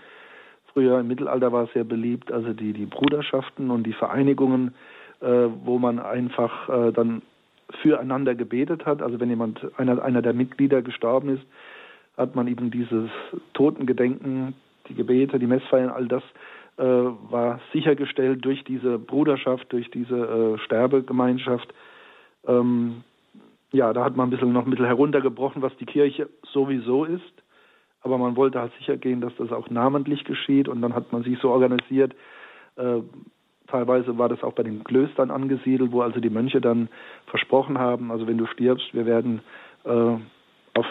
Früher 0.72 1.00
im 1.00 1.08
Mittelalter 1.08 1.52
war 1.52 1.64
es 1.64 1.72
sehr 1.72 1.84
beliebt, 1.84 2.32
also 2.32 2.52
die, 2.52 2.72
die 2.72 2.86
Bruderschaften 2.86 3.70
und 3.70 3.84
die 3.84 3.92
Vereinigungen 3.92 4.74
äh, 5.20 5.48
wo 5.64 5.78
man 5.78 5.98
einfach 5.98 6.68
äh, 6.68 6.92
dann 6.92 7.22
füreinander 7.82 8.36
gebetet 8.36 8.86
hat. 8.86 9.02
Also 9.02 9.18
wenn 9.18 9.28
jemand, 9.28 9.60
einer, 9.76 10.00
einer 10.00 10.22
der 10.22 10.32
Mitglieder 10.32 10.80
gestorben 10.80 11.30
ist, 11.30 11.42
hat 12.16 12.36
man 12.36 12.46
eben 12.46 12.70
dieses 12.70 13.10
Totengedenken, 13.52 14.54
die 14.88 14.94
Gebete, 14.94 15.40
die 15.40 15.48
Messfeiern, 15.48 15.90
all 15.90 16.06
das 16.06 16.22
war 16.84 17.60
sichergestellt 17.72 18.44
durch 18.44 18.62
diese 18.64 18.98
Bruderschaft, 18.98 19.72
durch 19.72 19.90
diese 19.90 20.16
äh, 20.16 20.58
Sterbegemeinschaft. 20.58 21.72
Ähm, 22.46 23.02
ja, 23.72 23.92
da 23.92 24.04
hat 24.04 24.16
man 24.16 24.28
ein 24.28 24.30
bisschen 24.30 24.52
noch 24.52 24.64
ein 24.64 24.70
bisschen 24.70 24.86
heruntergebrochen, 24.86 25.60
was 25.62 25.76
die 25.76 25.86
Kirche 25.86 26.28
sowieso 26.52 27.04
ist. 27.04 27.22
Aber 28.00 28.16
man 28.16 28.36
wollte 28.36 28.60
halt 28.60 28.72
sicher 28.78 28.96
gehen, 28.96 29.20
dass 29.20 29.34
das 29.36 29.50
auch 29.52 29.70
namentlich 29.70 30.24
geschieht 30.24 30.68
und 30.68 30.80
dann 30.80 30.94
hat 30.94 31.12
man 31.12 31.24
sich 31.24 31.38
so 31.40 31.50
organisiert. 31.50 32.14
Äh, 32.76 33.00
teilweise 33.66 34.16
war 34.16 34.28
das 34.28 34.42
auch 34.42 34.52
bei 34.52 34.62
den 34.62 34.84
Klöstern 34.84 35.30
angesiedelt, 35.30 35.92
wo 35.92 36.02
also 36.02 36.20
die 36.20 36.30
Mönche 36.30 36.60
dann 36.60 36.88
versprochen 37.26 37.78
haben, 37.78 38.10
also 38.10 38.26
wenn 38.26 38.38
du 38.38 38.46
stirbst, 38.46 38.94
wir 38.94 39.04
werden 39.04 39.40
äh, 39.84 39.90
auf 40.74 40.86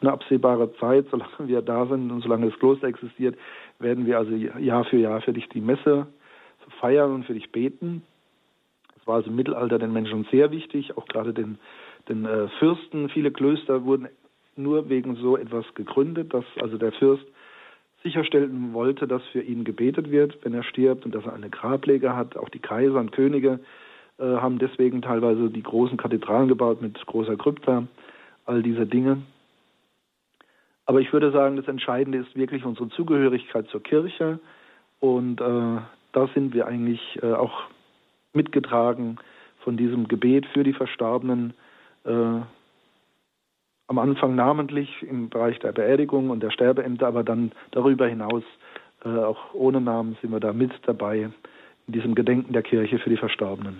eine 0.00 0.12
absehbare 0.12 0.72
Zeit, 0.76 1.06
solange 1.10 1.48
wir 1.48 1.62
da 1.62 1.86
sind 1.86 2.10
und 2.10 2.22
solange 2.22 2.50
das 2.50 2.58
Kloster 2.58 2.86
existiert, 2.86 3.36
werden 3.80 4.06
wir 4.06 4.18
also 4.18 4.32
Jahr 4.34 4.84
für 4.84 4.98
Jahr 4.98 5.20
für 5.22 5.32
dich 5.32 5.48
die 5.48 5.60
Messe 5.60 6.06
feiern 6.80 7.12
und 7.12 7.24
für 7.24 7.34
dich 7.34 7.50
beten. 7.50 8.02
Das 8.94 9.06
war 9.06 9.16
also 9.16 9.30
im 9.30 9.36
Mittelalter 9.36 9.78
den 9.78 9.92
Menschen 9.92 10.26
sehr 10.30 10.50
wichtig, 10.50 10.96
auch 10.96 11.06
gerade 11.06 11.32
den, 11.32 11.58
den 12.08 12.24
äh, 12.24 12.48
Fürsten. 12.58 13.08
Viele 13.08 13.30
Klöster 13.30 13.84
wurden 13.84 14.08
nur 14.56 14.88
wegen 14.88 15.16
so 15.16 15.36
etwas 15.36 15.64
gegründet, 15.74 16.32
dass 16.34 16.44
also 16.60 16.78
der 16.78 16.92
Fürst 16.92 17.24
sicherstellen 18.02 18.72
wollte, 18.72 19.06
dass 19.06 19.22
für 19.32 19.42
ihn 19.42 19.64
gebetet 19.64 20.10
wird, 20.10 20.38
wenn 20.44 20.54
er 20.54 20.62
stirbt 20.62 21.04
und 21.04 21.14
dass 21.14 21.24
er 21.24 21.34
eine 21.34 21.50
Grablege 21.50 22.16
hat. 22.16 22.36
Auch 22.36 22.48
die 22.48 22.58
Kaiser 22.58 22.98
und 22.98 23.12
Könige 23.12 23.60
äh, 24.18 24.24
haben 24.24 24.58
deswegen 24.58 25.02
teilweise 25.02 25.50
die 25.50 25.62
großen 25.62 25.96
Kathedralen 25.96 26.48
gebaut 26.48 26.80
mit 26.80 27.04
großer 27.06 27.36
Krypta, 27.36 27.86
all 28.46 28.62
diese 28.62 28.86
Dinge. 28.86 29.22
Aber 30.90 31.00
ich 31.00 31.12
würde 31.12 31.30
sagen, 31.30 31.54
das 31.54 31.68
Entscheidende 31.68 32.18
ist 32.18 32.34
wirklich 32.34 32.64
unsere 32.64 32.88
Zugehörigkeit 32.88 33.68
zur 33.68 33.80
Kirche 33.80 34.40
und 34.98 35.40
äh, 35.40 35.80
da 36.10 36.26
sind 36.34 36.52
wir 36.52 36.66
eigentlich 36.66 37.00
äh, 37.22 37.32
auch 37.32 37.62
mitgetragen 38.32 39.18
von 39.60 39.76
diesem 39.76 40.08
Gebet 40.08 40.46
für 40.46 40.64
die 40.64 40.72
Verstorbenen. 40.72 41.54
Äh, 42.04 42.40
am 43.86 43.98
Anfang 44.00 44.34
namentlich 44.34 44.90
im 45.02 45.28
Bereich 45.28 45.60
der 45.60 45.70
Beerdigung 45.70 46.28
und 46.28 46.42
der 46.42 46.50
Sterbeämter, 46.50 47.06
aber 47.06 47.22
dann 47.22 47.52
darüber 47.70 48.08
hinaus, 48.08 48.42
äh, 49.04 49.10
auch 49.10 49.54
ohne 49.54 49.80
Namen, 49.80 50.16
sind 50.20 50.32
wir 50.32 50.40
da 50.40 50.52
mit 50.52 50.72
dabei 50.86 51.30
in 51.86 51.92
diesem 51.92 52.16
Gedenken 52.16 52.52
der 52.52 52.62
Kirche 52.62 52.98
für 52.98 53.10
die 53.10 53.16
Verstorbenen. 53.16 53.78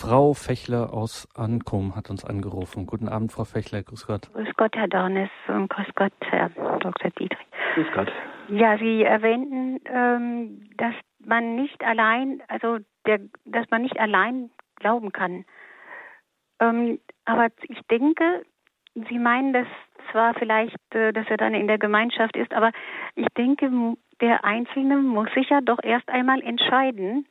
Frau 0.00 0.32
Fechler 0.32 0.94
aus 0.94 1.28
Ankum 1.36 1.94
hat 1.94 2.08
uns 2.08 2.24
angerufen. 2.24 2.86
Guten 2.86 3.06
Abend, 3.06 3.32
Frau 3.32 3.44
Fechler. 3.44 3.82
Grüß 3.82 4.06
Gott. 4.06 4.32
Grüß 4.32 4.48
Gott, 4.56 4.74
Herr 4.74 4.88
Dornes 4.88 5.28
und 5.46 5.68
grüß 5.68 5.88
Gott, 5.94 6.14
Herr 6.22 6.48
Dr. 6.48 7.10
Dietrich. 7.18 7.46
Grüß 7.74 7.86
Gott. 7.94 8.10
Ja, 8.48 8.78
Sie 8.78 9.02
erwähnten, 9.02 9.78
ähm, 9.84 10.70
dass 10.78 10.94
man 11.18 11.54
nicht 11.54 11.84
allein, 11.84 12.42
also 12.48 12.78
der, 13.06 13.20
dass 13.44 13.66
man 13.70 13.82
nicht 13.82 14.00
allein 14.00 14.48
glauben 14.76 15.12
kann. 15.12 15.44
Ähm, 16.60 16.98
aber 17.26 17.48
ich 17.68 17.80
denke, 17.90 18.46
Sie 18.94 19.18
meinen 19.18 19.52
das 19.52 19.66
zwar 20.12 20.32
vielleicht, 20.32 20.78
äh, 20.94 21.12
dass 21.12 21.28
er 21.28 21.36
dann 21.36 21.52
in 21.52 21.66
der 21.66 21.78
Gemeinschaft 21.78 22.38
ist, 22.38 22.54
aber 22.54 22.72
ich 23.16 23.28
denke, 23.36 23.70
der 24.22 24.46
Einzelne 24.46 24.96
muss 24.96 25.28
sich 25.34 25.50
ja 25.50 25.60
doch 25.60 25.78
erst 25.82 26.08
einmal 26.08 26.40
entscheiden, 26.40 27.26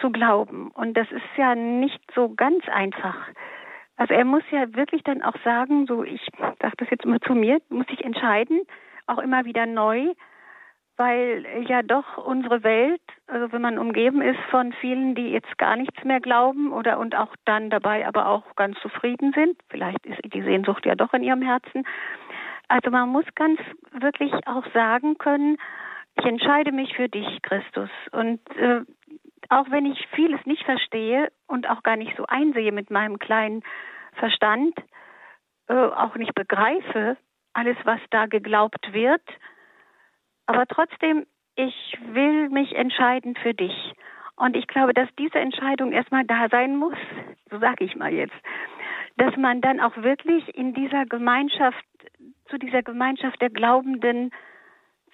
zu 0.00 0.10
glauben. 0.10 0.70
Und 0.70 0.96
das 0.96 1.10
ist 1.10 1.22
ja 1.36 1.54
nicht 1.54 2.00
so 2.14 2.34
ganz 2.34 2.68
einfach. 2.68 3.28
Also 3.96 4.14
er 4.14 4.24
muss 4.24 4.42
ja 4.50 4.74
wirklich 4.74 5.02
dann 5.04 5.22
auch 5.22 5.36
sagen, 5.44 5.86
so 5.86 6.02
ich 6.02 6.26
sage 6.38 6.76
das 6.76 6.90
jetzt 6.90 7.04
immer 7.04 7.20
zu 7.20 7.34
mir, 7.34 7.60
muss 7.68 7.86
sich 7.86 8.04
entscheiden, 8.04 8.62
auch 9.06 9.18
immer 9.18 9.44
wieder 9.44 9.66
neu, 9.66 10.12
weil 10.96 11.46
ja 11.68 11.82
doch 11.82 12.18
unsere 12.18 12.62
Welt, 12.62 13.00
also 13.26 13.52
wenn 13.52 13.62
man 13.62 13.78
umgeben 13.78 14.22
ist 14.22 14.40
von 14.50 14.72
vielen, 14.74 15.14
die 15.14 15.30
jetzt 15.30 15.56
gar 15.58 15.76
nichts 15.76 16.04
mehr 16.04 16.20
glauben 16.20 16.72
oder 16.72 16.98
und 16.98 17.14
auch 17.14 17.34
dann 17.44 17.70
dabei 17.70 18.06
aber 18.06 18.28
auch 18.28 18.56
ganz 18.56 18.78
zufrieden 18.80 19.32
sind, 19.34 19.56
vielleicht 19.68 20.04
ist 20.06 20.20
die 20.32 20.42
Sehnsucht 20.42 20.84
ja 20.86 20.94
doch 20.94 21.12
in 21.14 21.22
ihrem 21.22 21.42
Herzen. 21.42 21.84
Also 22.68 22.90
man 22.90 23.08
muss 23.08 23.24
ganz 23.34 23.60
wirklich 23.92 24.32
auch 24.46 24.64
sagen 24.72 25.18
können, 25.18 25.58
ich 26.18 26.26
entscheide 26.26 26.72
mich 26.72 26.94
für 26.94 27.08
dich, 27.08 27.26
Christus. 27.42 27.90
Und 28.12 28.40
äh, 28.56 28.82
auch 29.52 29.70
wenn 29.70 29.84
ich 29.84 30.08
vieles 30.14 30.40
nicht 30.46 30.64
verstehe 30.64 31.30
und 31.46 31.68
auch 31.68 31.82
gar 31.82 31.96
nicht 31.96 32.16
so 32.16 32.24
einsehe 32.26 32.72
mit 32.72 32.90
meinem 32.90 33.18
kleinen 33.18 33.62
Verstand, 34.14 34.74
äh, 35.68 35.74
auch 35.74 36.16
nicht 36.16 36.34
begreife, 36.34 37.18
alles, 37.52 37.76
was 37.84 38.00
da 38.10 38.26
geglaubt 38.26 38.92
wird, 38.94 39.22
aber 40.46 40.66
trotzdem, 40.66 41.26
ich 41.54 41.98
will 42.12 42.48
mich 42.48 42.74
entscheiden 42.74 43.36
für 43.36 43.52
dich. 43.52 43.92
Und 44.36 44.56
ich 44.56 44.66
glaube, 44.66 44.94
dass 44.94 45.08
diese 45.18 45.38
Entscheidung 45.38 45.92
erstmal 45.92 46.24
da 46.24 46.48
sein 46.48 46.76
muss, 46.76 46.96
so 47.50 47.58
sage 47.58 47.84
ich 47.84 47.94
mal 47.94 48.12
jetzt, 48.12 48.34
dass 49.18 49.36
man 49.36 49.60
dann 49.60 49.80
auch 49.80 49.96
wirklich 49.98 50.56
in 50.56 50.72
dieser 50.72 51.04
Gemeinschaft, 51.04 51.84
zu 52.48 52.56
dieser 52.56 52.82
Gemeinschaft 52.82 53.38
der 53.42 53.50
Glaubenden 53.50 54.30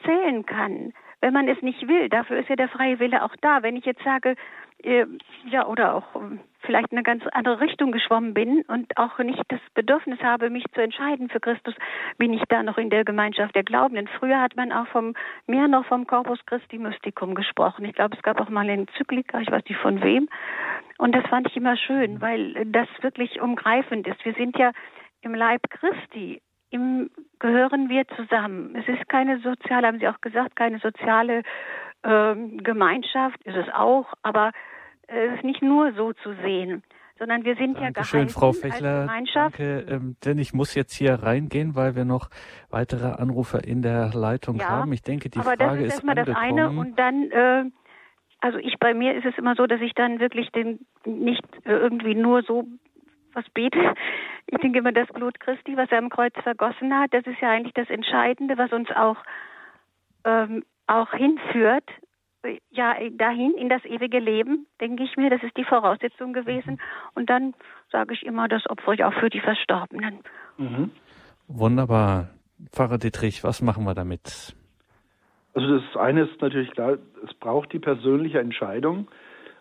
zählen 0.04 0.46
kann 0.46 0.92
wenn 1.20 1.32
man 1.32 1.48
es 1.48 1.60
nicht 1.62 1.86
will. 1.88 2.08
Dafür 2.08 2.38
ist 2.38 2.48
ja 2.48 2.56
der 2.56 2.68
freie 2.68 2.98
Wille 2.98 3.24
auch 3.24 3.34
da. 3.40 3.62
Wenn 3.62 3.76
ich 3.76 3.84
jetzt 3.84 4.02
sage, 4.04 4.36
äh, 4.82 5.06
ja, 5.50 5.66
oder 5.66 5.94
auch 5.94 6.14
äh, 6.14 6.38
vielleicht 6.60 6.92
in 6.92 6.98
eine 6.98 7.02
ganz 7.02 7.24
andere 7.32 7.60
Richtung 7.60 7.90
geschwommen 7.90 8.34
bin 8.34 8.62
und 8.68 8.96
auch 8.96 9.18
nicht 9.18 9.42
das 9.48 9.60
Bedürfnis 9.74 10.20
habe, 10.20 10.50
mich 10.50 10.64
zu 10.72 10.80
entscheiden 10.80 11.28
für 11.28 11.40
Christus, 11.40 11.74
bin 12.16 12.32
ich 12.32 12.42
da 12.48 12.62
noch 12.62 12.78
in 12.78 12.90
der 12.90 13.04
Gemeinschaft 13.04 13.54
der 13.56 13.64
Glaubenden. 13.64 14.08
Früher 14.18 14.40
hat 14.40 14.56
man 14.56 14.70
auch 14.70 14.86
vom, 14.88 15.14
mehr 15.46 15.66
noch 15.66 15.86
vom 15.86 16.06
Corpus 16.06 16.38
Christi 16.46 16.78
Mystikum 16.78 17.34
gesprochen. 17.34 17.84
Ich 17.84 17.94
glaube, 17.94 18.16
es 18.16 18.22
gab 18.22 18.40
auch 18.40 18.48
mal 18.48 18.60
eine 18.60 18.72
Enzyklika, 18.72 19.40
ich 19.40 19.50
weiß 19.50 19.64
nicht 19.68 19.80
von 19.80 20.02
wem. 20.02 20.28
Und 20.98 21.14
das 21.14 21.26
fand 21.26 21.48
ich 21.48 21.56
immer 21.56 21.76
schön, 21.76 22.20
weil 22.20 22.64
das 22.66 22.88
wirklich 23.00 23.40
umgreifend 23.40 24.06
ist. 24.06 24.24
Wir 24.24 24.34
sind 24.34 24.56
ja 24.58 24.72
im 25.22 25.34
Leib 25.34 25.62
Christi 25.70 26.40
im, 26.70 27.10
gehören 27.38 27.88
wir 27.88 28.06
zusammen. 28.08 28.74
Es 28.76 28.88
ist 28.88 29.08
keine 29.08 29.38
soziale, 29.40 29.86
haben 29.86 29.98
Sie 29.98 30.08
auch 30.08 30.20
gesagt, 30.20 30.56
keine 30.56 30.78
soziale 30.78 31.42
ähm, 32.04 32.58
Gemeinschaft, 32.58 33.42
ist 33.44 33.56
es 33.56 33.68
auch, 33.72 34.06
aber 34.22 34.52
es 35.06 35.36
ist 35.36 35.44
nicht 35.44 35.62
nur 35.62 35.92
so 35.94 36.12
zu 36.12 36.34
sehen, 36.42 36.82
sondern 37.18 37.44
wir 37.44 37.56
sind 37.56 37.76
Dankeschön, 37.78 38.20
ja 38.20 38.26
gehalten 38.26 38.28
Frau 38.28 38.52
Fechler, 38.52 39.08
Danke, 39.34 39.86
ähm, 39.88 40.16
denn 40.24 40.38
ich 40.38 40.52
muss 40.52 40.74
jetzt 40.74 40.92
hier 40.92 41.14
reingehen, 41.14 41.74
weil 41.74 41.96
wir 41.96 42.04
noch 42.04 42.28
weitere 42.70 43.06
Anrufer 43.06 43.64
in 43.64 43.82
der 43.82 44.10
Leitung 44.14 44.56
ja, 44.56 44.68
haben. 44.68 44.92
Ich 44.92 45.02
denke, 45.02 45.30
die 45.30 45.38
aber 45.38 45.56
Frage 45.56 45.78
das 45.80 45.88
ist 45.88 45.92
erstmal 45.94 46.14
das 46.14 46.28
eine 46.36 46.70
und 46.70 46.98
dann 46.98 47.30
äh, 47.30 47.64
also 48.40 48.58
ich 48.58 48.78
bei 48.78 48.94
mir 48.94 49.16
ist 49.16 49.24
es 49.24 49.36
immer 49.36 49.56
so, 49.56 49.66
dass 49.66 49.80
ich 49.80 49.92
dann 49.94 50.20
wirklich 50.20 50.50
den 50.50 50.86
nicht 51.04 51.42
äh, 51.64 51.72
irgendwie 51.72 52.14
nur 52.14 52.42
so 52.42 52.68
was 53.34 53.48
bete. 53.50 53.94
Ich 54.46 54.58
denke 54.58 54.78
immer, 54.78 54.92
das 54.92 55.08
Blut 55.08 55.38
Christi, 55.40 55.76
was 55.76 55.90
er 55.90 55.98
am 55.98 56.08
Kreuz 56.08 56.34
vergossen 56.42 56.94
hat, 56.98 57.12
das 57.12 57.26
ist 57.26 57.40
ja 57.40 57.50
eigentlich 57.50 57.74
das 57.74 57.90
Entscheidende, 57.90 58.58
was 58.58 58.72
uns 58.72 58.90
auch, 58.90 59.16
ähm, 60.24 60.64
auch 60.86 61.12
hinführt, 61.12 61.84
ja, 62.70 62.94
dahin 63.10 63.54
in 63.54 63.68
das 63.68 63.84
ewige 63.84 64.18
Leben, 64.18 64.66
denke 64.80 65.02
ich 65.02 65.16
mir, 65.16 65.30
das 65.30 65.42
ist 65.42 65.56
die 65.56 65.64
Voraussetzung 65.64 66.32
gewesen. 66.32 66.80
Und 67.14 67.28
dann 67.28 67.54
sage 67.90 68.14
ich 68.14 68.24
immer, 68.24 68.48
das 68.48 68.68
opfere 68.70 68.94
ich 68.94 69.04
auch 69.04 69.14
für 69.14 69.28
die 69.28 69.40
Verstorbenen. 69.40 70.20
Mhm. 70.56 70.90
Wunderbar. 71.48 72.28
Pfarrer 72.72 72.98
Dietrich, 72.98 73.44
was 73.44 73.62
machen 73.62 73.84
wir 73.84 73.94
damit? 73.94 74.54
Also 75.54 75.78
das 75.78 75.96
eine 75.96 76.22
ist 76.22 76.40
natürlich 76.40 76.70
klar, 76.70 76.98
es 77.24 77.34
braucht 77.34 77.72
die 77.72 77.78
persönliche 77.78 78.40
Entscheidung. 78.40 79.08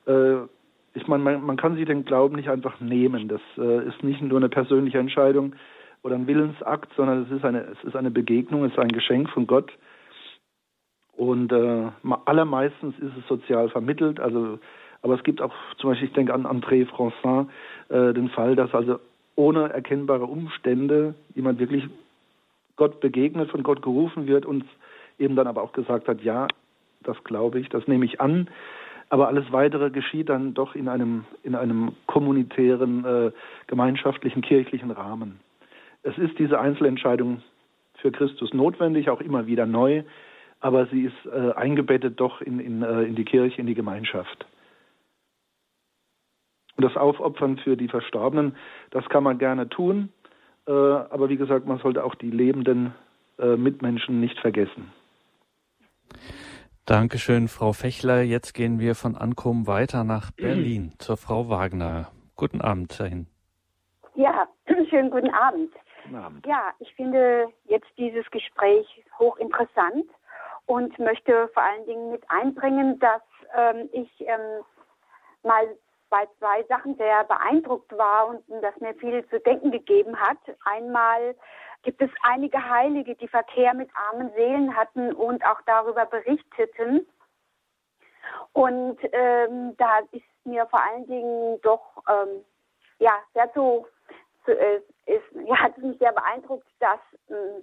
Äh, 0.05 0.41
ich 0.97 1.07
meine, 1.07 1.23
man, 1.23 1.45
man, 1.45 1.57
kann 1.57 1.75
sich 1.75 1.85
den 1.85 2.05
Glauben 2.05 2.35
nicht 2.35 2.49
einfach 2.49 2.79
nehmen. 2.79 3.27
Das 3.27 3.41
äh, 3.57 3.87
ist 3.87 4.03
nicht 4.03 4.21
nur 4.21 4.39
eine 4.39 4.49
persönliche 4.49 4.97
Entscheidung 4.97 5.53
oder 6.01 6.15
ein 6.15 6.27
Willensakt, 6.27 6.91
sondern 6.95 7.23
es 7.23 7.31
ist 7.31 7.45
eine, 7.45 7.61
es 7.61 7.83
ist 7.83 7.95
eine 7.95 8.11
Begegnung, 8.11 8.65
es 8.65 8.71
ist 8.71 8.79
ein 8.79 8.91
Geschenk 8.91 9.29
von 9.29 9.45
Gott. 9.45 9.71
Und 11.15 11.51
äh, 11.51 11.85
allermeistens 12.25 12.97
ist 12.99 13.11
es 13.17 13.27
sozial 13.27 13.69
vermittelt. 13.69 14.19
Also, 14.19 14.59
aber 15.03 15.15
es 15.15 15.23
gibt 15.23 15.41
auch 15.41 15.53
zum 15.77 15.91
Beispiel, 15.91 16.07
ich 16.07 16.13
denke 16.13 16.33
an 16.33 16.45
André 16.45 16.87
Francin, 16.87 17.49
äh, 17.89 18.13
den 18.13 18.29
Fall, 18.29 18.55
dass 18.55 18.73
also 18.73 18.99
ohne 19.35 19.69
erkennbare 19.69 20.25
Umstände 20.25 21.13
jemand 21.35 21.59
wirklich 21.59 21.87
Gott 22.75 22.99
begegnet, 23.01 23.51
von 23.51 23.61
Gott 23.61 23.83
gerufen 23.83 24.27
wird 24.27 24.45
und 24.45 24.65
eben 25.19 25.35
dann 25.35 25.47
aber 25.47 25.61
auch 25.61 25.73
gesagt 25.73 26.07
hat, 26.07 26.21
ja, 26.23 26.47
das 27.03 27.23
glaube 27.23 27.59
ich, 27.59 27.69
das 27.69 27.87
nehme 27.87 28.05
ich 28.05 28.19
an. 28.19 28.49
Aber 29.09 29.27
alles 29.27 29.51
Weitere 29.51 29.89
geschieht 29.89 30.29
dann 30.29 30.53
doch 30.53 30.75
in 30.75 30.89
einem, 30.89 31.25
in 31.43 31.55
einem 31.55 31.93
kommunitären, 32.07 33.05
äh, 33.05 33.31
gemeinschaftlichen, 33.67 34.41
kirchlichen 34.41 34.91
Rahmen. 34.91 35.39
Es 36.03 36.17
ist 36.17 36.37
diese 36.39 36.59
Einzelentscheidung 36.59 37.41
für 37.95 38.11
Christus 38.11 38.53
notwendig, 38.53 39.09
auch 39.09 39.21
immer 39.21 39.47
wieder 39.47 39.65
neu, 39.65 40.03
aber 40.59 40.87
sie 40.87 41.03
ist 41.03 41.25
äh, 41.25 41.53
eingebettet 41.53 42.19
doch 42.19 42.41
in, 42.41 42.59
in, 42.59 42.83
äh, 42.83 43.03
in 43.03 43.15
die 43.15 43.25
Kirche, 43.25 43.61
in 43.61 43.67
die 43.67 43.75
Gemeinschaft. 43.75 44.45
Und 46.75 46.83
das 46.83 46.95
Aufopfern 46.95 47.57
für 47.57 47.75
die 47.75 47.87
Verstorbenen, 47.87 48.55
das 48.91 49.07
kann 49.09 49.23
man 49.23 49.39
gerne 49.39 49.67
tun. 49.67 50.09
Äh, 50.67 50.71
aber 50.71 51.29
wie 51.29 51.37
gesagt, 51.37 51.65
man 51.65 51.79
sollte 51.79 52.03
auch 52.03 52.15
die 52.15 52.29
lebenden 52.29 52.93
äh, 53.39 53.55
Mitmenschen 53.55 54.19
nicht 54.19 54.39
vergessen. 54.39 54.91
Dankeschön, 56.87 57.49
Frau 57.49 57.73
Fechler. 57.73 58.21
Jetzt 58.21 58.53
gehen 58.53 58.79
wir 58.79 58.95
von 58.95 59.17
Ankommen 59.17 59.67
weiter 59.67 60.05
nach 60.05 60.31
Berlin 60.31 60.93
zur 60.99 61.17
Frau 61.17 61.49
Wagner. 61.49 62.13
Guten 62.37 62.61
Abend 62.61 62.97
dahin. 62.97 63.27
Ja, 64.15 64.47
schönen 64.89 65.11
guten 65.11 65.29
Abend. 65.31 65.73
Guten 66.05 66.15
Abend. 66.15 66.47
Ja, 66.47 66.71
ich 66.79 66.95
finde 66.95 67.49
jetzt 67.65 67.89
dieses 67.97 68.23
Gespräch 68.31 68.87
hochinteressant 69.19 70.05
und 70.65 70.97
möchte 70.97 71.49
vor 71.53 71.61
allen 71.61 71.85
Dingen 71.87 72.09
mit 72.09 72.23
einbringen, 72.29 72.97
dass 72.99 73.21
ähm, 73.53 73.89
ich 73.91 74.09
ähm, 74.21 74.63
mal 75.43 75.67
bei 76.09 76.25
zwei 76.39 76.63
Sachen 76.69 76.95
sehr 76.95 77.25
beeindruckt 77.25 77.91
war 77.97 78.29
und 78.29 78.41
das 78.61 78.79
mir 78.79 78.95
viel 78.95 79.27
zu 79.27 79.41
denken 79.41 79.71
gegeben 79.71 80.15
hat. 80.15 80.37
Einmal 80.63 81.35
gibt 81.83 82.01
es 82.01 82.09
einige 82.23 82.69
Heilige, 82.69 83.15
die 83.15 83.27
Verkehr 83.27 83.73
mit 83.73 83.89
armen 83.95 84.31
Seelen 84.35 84.75
hatten 84.75 85.13
und 85.13 85.45
auch 85.45 85.61
darüber 85.65 86.05
berichteten. 86.05 87.07
Und 88.53 88.97
ähm, 89.11 89.75
da 89.77 89.99
ist 90.11 90.23
mir 90.43 90.65
vor 90.67 90.81
allen 90.83 91.05
Dingen 91.07 91.59
doch 91.61 92.03
ähm, 92.09 92.43
ja 92.99 93.11
sehr 93.33 93.51
zu, 93.53 93.85
zu 94.45 94.51
äh, 94.51 94.81
ist, 95.05 95.23
ja, 95.47 95.57
hat 95.57 95.77
mich 95.77 95.97
sehr 95.99 96.11
beeindruckt, 96.13 96.67
dass 96.79 96.99
äh, 97.29 97.61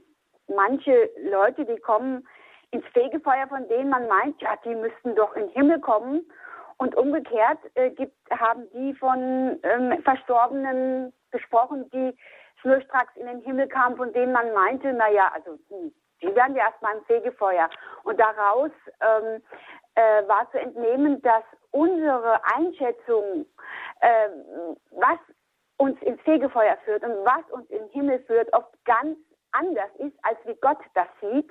manche 0.49 1.11
Leute, 1.23 1.65
die 1.65 1.79
kommen 1.81 2.27
ins 2.71 2.87
Fegefeuer, 2.93 3.47
von 3.49 3.69
denen 3.69 3.91
man 3.91 4.09
meint, 4.09 4.41
ja, 4.43 4.57
die 4.65 4.75
müssten 4.75 5.15
doch 5.15 5.35
in 5.37 5.47
den 5.47 5.53
Himmel 5.53 5.81
kommen. 5.81 6.27
Und 6.77 6.97
umgekehrt 6.97 7.59
äh, 7.75 7.91
gibt, 7.91 8.17
haben 8.31 8.69
die 8.73 8.95
von 8.95 9.61
ähm, 9.63 10.03
Verstorbenen 10.03 11.13
gesprochen, 11.31 11.89
die 11.91 12.17
schnurstracks 12.65 13.15
in 13.17 13.27
den 13.27 13.41
Himmel 13.43 13.69
kamen, 13.69 13.97
von 13.97 14.13
denen 14.13 14.33
man 14.33 14.53
meinte, 14.55 14.93
naja, 14.93 15.31
also 15.35 15.59
hm, 15.69 15.93
die 16.23 16.35
werden 16.35 16.57
ja 16.57 16.65
erstmal 16.65 16.97
im 16.97 17.05
Fegefeuer. 17.05 17.69
Und 18.05 18.19
daraus 18.19 18.71
ähm, 19.01 19.43
äh, 19.95 20.27
war 20.27 20.51
zu 20.51 20.59
entnehmen, 20.59 21.21
dass 21.23 21.45
unsere 21.71 22.41
Einschätzung, 22.57 23.47
äh, 24.01 24.29
was 24.91 25.19
uns 25.77 26.01
ins 26.03 26.21
Fegefeuer 26.23 26.79
führt 26.85 27.05
und 27.05 27.25
was 27.25 27.51
uns 27.51 27.69
in 27.69 27.79
den 27.79 27.89
Himmel 27.91 28.19
führt, 28.21 28.53
oft 28.55 28.73
ganz 28.85 29.19
anders 29.53 29.91
ist, 29.99 30.17
als 30.23 30.39
wie 30.47 30.57
Gott 30.61 30.79
das 30.95 31.09
sieht. 31.21 31.51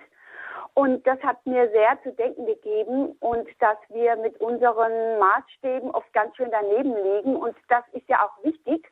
Und 0.75 1.05
das 1.05 1.19
hat 1.21 1.45
mir 1.45 1.69
sehr 1.69 2.01
zu 2.03 2.11
denken 2.13 2.45
gegeben 2.45 3.15
und 3.19 3.47
dass 3.59 3.77
wir 3.89 4.15
mit 4.17 4.39
unseren 4.41 5.19
Maßstäben 5.19 5.91
oft 5.91 6.11
ganz 6.13 6.35
schön 6.35 6.49
daneben 6.51 6.95
liegen. 6.95 7.35
Und 7.35 7.55
das 7.69 7.83
ist 7.91 8.07
ja 8.07 8.25
auch 8.25 8.43
wichtig 8.43 8.89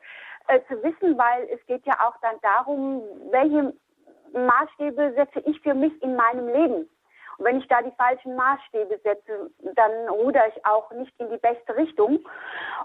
äh, 0.47 0.59
zu 0.67 0.81
wissen, 0.83 1.17
weil 1.17 1.47
es 1.51 1.65
geht 1.65 1.85
ja 1.85 1.93
auch 2.05 2.15
dann 2.21 2.35
darum, 2.41 3.01
welche 3.31 3.73
Maßstäbe 4.33 5.13
setze 5.15 5.39
ich 5.41 5.59
für 5.61 5.73
mich 5.73 6.01
in 6.01 6.15
meinem 6.15 6.47
Leben. 6.47 6.89
Und 7.37 7.45
wenn 7.45 7.59
ich 7.59 7.67
da 7.67 7.81
die 7.81 7.93
falschen 7.97 8.35
Maßstäbe 8.35 8.99
setze, 9.03 9.49
dann 9.75 10.09
ruder 10.09 10.47
ich 10.47 10.65
auch 10.65 10.91
nicht 10.91 11.11
in 11.17 11.29
die 11.31 11.37
beste 11.37 11.75
Richtung. 11.75 12.19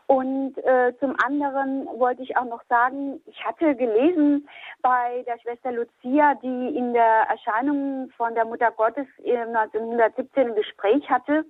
Und 0.07 0.57
äh, 0.59 0.94
zum 0.98 1.14
anderen 1.24 1.86
wollte 1.98 2.22
ich 2.22 2.36
auch 2.36 2.44
noch 2.44 2.62
sagen, 2.68 3.20
ich 3.26 3.44
hatte 3.44 3.74
gelesen 3.74 4.48
bei 4.82 5.24
der 5.26 5.38
Schwester 5.40 5.72
Lucia, 5.72 6.34
die 6.36 6.76
in 6.76 6.94
der 6.94 7.26
Erscheinung 7.28 8.11
von 8.16 8.34
der 8.34 8.44
Mutter 8.44 8.70
Gottes 8.70 9.07
1917 9.18 10.48
ein 10.48 10.54
Gespräch 10.54 11.09
hatte 11.11 11.44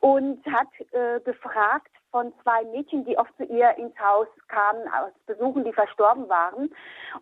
und 0.00 0.44
hat 0.46 0.68
äh, 0.92 1.20
gefragt 1.20 1.90
von 2.10 2.32
zwei 2.42 2.64
Mädchen, 2.64 3.04
die 3.04 3.18
oft 3.18 3.34
zu 3.36 3.44
ihr 3.44 3.76
ins 3.76 3.98
Haus 3.98 4.26
kamen, 4.48 4.88
aus 4.88 5.12
Besuchen, 5.26 5.64
die 5.64 5.72
verstorben 5.72 6.28
waren. 6.28 6.70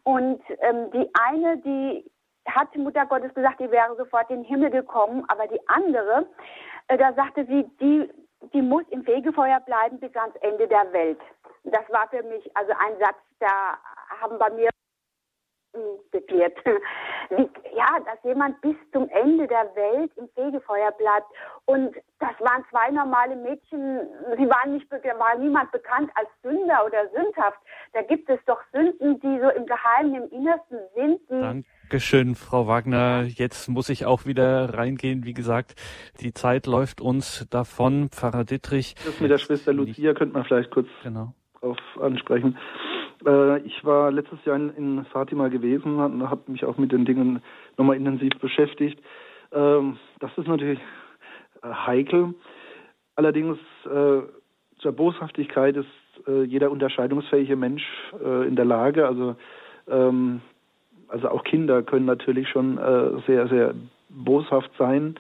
Und 0.05 0.43
ähm, 0.61 0.91
die 0.93 1.11
eine, 1.15 1.59
die 1.59 2.11
hat 2.47 2.75
Mutter 2.77 3.07
Gottes 3.07 3.35
gesagt, 3.35 3.61
die 3.61 3.71
wäre 3.71 3.97
sofort 3.97 4.31
in 4.31 4.43
den 4.43 4.45
Himmel 4.45 4.71
gekommen, 4.71 5.25
aber 5.29 5.47
die 5.49 5.61
andere, 5.69 6.27
äh, 6.89 6.97
da 6.97 7.13
sagte 7.15 7.45
sie, 7.47 7.65
die, 7.81 8.09
die 8.53 8.63
muss 8.63 8.85
im 8.91 9.05
Fegefeuer 9.05 9.61
bleiben 9.61 9.99
bis 9.99 10.15
ans 10.15 10.37
Ende 10.37 10.69
der 10.69 10.93
Welt. 10.93 11.21
Das 11.65 11.83
war 11.91 12.09
für 12.09 12.23
mich 12.23 12.57
also 12.57 12.73
ein 12.73 12.99
Satz, 13.01 13.17
da 13.41 13.79
haben 14.21 14.39
bei 14.39 14.51
mir 14.51 14.71
geklärt. 16.13 16.57
ja, 17.31 17.99
dass 18.05 18.23
jemand 18.25 18.61
bis 18.61 18.77
zum 18.93 19.09
Ende 19.09 19.47
der 19.47 19.71
Welt 19.75 20.11
im 20.17 20.29
Fegefeuer 20.35 20.93
bleibt. 20.93 21.27
Und 21.67 21.95
das 22.19 22.33
waren 22.41 22.65
zwei 22.71 22.91
normale 22.91 23.37
Mädchen, 23.37 24.01
sie 24.37 24.49
waren 24.49 24.75
nicht, 24.75 24.91
war 24.91 25.39
niemand 25.39 25.71
bekannt 25.73 26.11
als 26.15 26.29
Sünder 26.43 26.85
oder 26.87 27.09
sündhaft. 27.15 27.59
Da 27.93 28.03
gibt 28.03 28.29
es 28.29 28.39
doch 28.47 28.61
Sünden, 28.73 29.21
die 29.21 29.41
so 29.41 29.51
im 29.51 29.67
Geheimen, 29.67 30.15
im 30.15 30.31
Innersten 30.31 30.79
sind. 30.95 31.21
Dankeschön, 31.29 32.35
Frau 32.35 32.67
Wagner. 32.67 33.23
Jetzt 33.23 33.69
muss 33.69 33.89
ich 33.89 34.07
auch 34.07 34.27
wieder 34.27 34.75
reingehen. 34.75 35.25
Wie 35.25 35.35
gesagt, 35.35 35.75
die 36.21 36.33
Zeit 36.33 36.67
läuft 36.67 37.01
uns 37.01 37.47
davon. 37.51 38.09
Pfarrer 38.11 38.45
Dittrich. 38.45 38.95
Das 39.05 39.21
mit 39.21 39.31
der 39.31 39.39
Schwester 39.39 39.73
Lucia 39.73 40.15
könnte 40.15 40.35
man 40.35 40.45
vielleicht 40.45 40.71
kurz 40.71 40.89
genau. 41.03 41.35
drauf 41.61 41.79
ansprechen. 42.01 42.57
Äh, 43.25 43.61
ich 43.61 43.85
war 43.85 44.11
letztes 44.11 44.45
Jahr 44.45 44.57
in, 44.57 44.71
in 44.77 45.05
Fatima 45.07 45.49
gewesen 45.49 45.99
und 45.99 46.29
habe 46.29 46.51
mich 46.51 46.65
auch 46.65 46.79
mit 46.79 46.93
den 46.93 47.05
Dingen 47.05 47.43
nochmal 47.77 47.97
intensiv 47.97 48.33
beschäftigt. 48.41 49.01
Ähm, 49.53 49.99
das 50.21 50.31
ist 50.37 50.49
natürlich 50.49 50.81
äh, 51.63 51.69
heikel. 51.69 52.35
Allerdings 53.15 53.59
äh, 53.85 54.21
zur 54.79 54.93
Boshaftigkeit 54.93 55.77
ist 55.77 55.87
äh, 56.27 56.43
jeder 56.43 56.71
unterscheidungsfähige 56.71 57.57
Mensch 57.57 57.85
äh, 58.23 58.47
in 58.47 58.57
der 58.57 58.65
Lage. 58.65 59.07
Also, 59.07 59.37
ähm, 59.89 60.41
also 61.09 61.29
auch 61.29 61.45
Kinder 61.45 61.83
können 61.83 62.07
natürlich 62.07 62.49
schon 62.49 62.79
äh, 62.79 63.23
sehr, 63.27 63.49
sehr 63.49 63.75
boshaft 64.11 64.71
sein. 64.79 65.15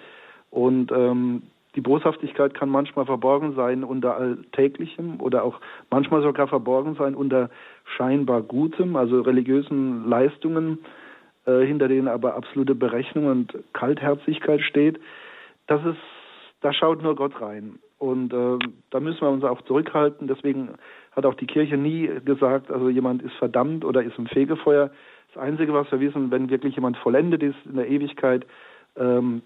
Und 0.50 0.92
ähm, 0.92 1.42
die 1.74 1.80
Boshaftigkeit 1.80 2.54
kann 2.54 2.70
manchmal 2.70 3.04
verborgen 3.04 3.54
sein 3.54 3.84
unter 3.84 4.16
Alltäglichem 4.16 5.20
oder 5.20 5.44
auch 5.44 5.60
manchmal 5.90 6.22
sogar 6.22 6.48
verborgen 6.48 6.96
sein 6.96 7.14
unter 7.14 7.50
scheinbar 7.96 8.42
Gutem, 8.42 8.96
also 8.96 9.20
religiösen 9.20 10.08
Leistungen, 10.08 10.78
äh, 11.46 11.60
hinter 11.64 11.88
denen 11.88 12.08
aber 12.08 12.34
absolute 12.34 12.74
Berechnung 12.74 13.26
und 13.26 13.56
Kaltherzigkeit 13.72 14.60
steht. 14.62 15.00
Das 15.66 15.84
ist, 15.84 15.98
da 16.60 16.72
schaut 16.72 17.02
nur 17.02 17.14
Gott 17.14 17.40
rein. 17.40 17.78
Und 17.98 18.32
äh, 18.32 18.58
da 18.90 19.00
müssen 19.00 19.20
wir 19.22 19.30
uns 19.30 19.44
auch 19.44 19.62
zurückhalten. 19.62 20.28
Deswegen 20.28 20.70
hat 21.12 21.24
auch 21.24 21.34
die 21.34 21.46
Kirche 21.46 21.76
nie 21.76 22.10
gesagt, 22.24 22.70
also 22.70 22.90
jemand 22.90 23.22
ist 23.22 23.34
verdammt 23.34 23.84
oder 23.84 24.02
ist 24.02 24.18
im 24.18 24.26
Fegefeuer. 24.26 24.90
Das 25.32 25.42
Einzige, 25.42 25.72
was 25.72 25.90
wir 25.90 26.00
wissen, 26.00 26.30
wenn 26.30 26.50
wirklich 26.50 26.74
jemand 26.74 26.96
vollendet 26.98 27.42
ist 27.42 27.56
in 27.64 27.76
der 27.76 27.88
Ewigkeit, 27.88 28.46
ähm, 28.96 29.42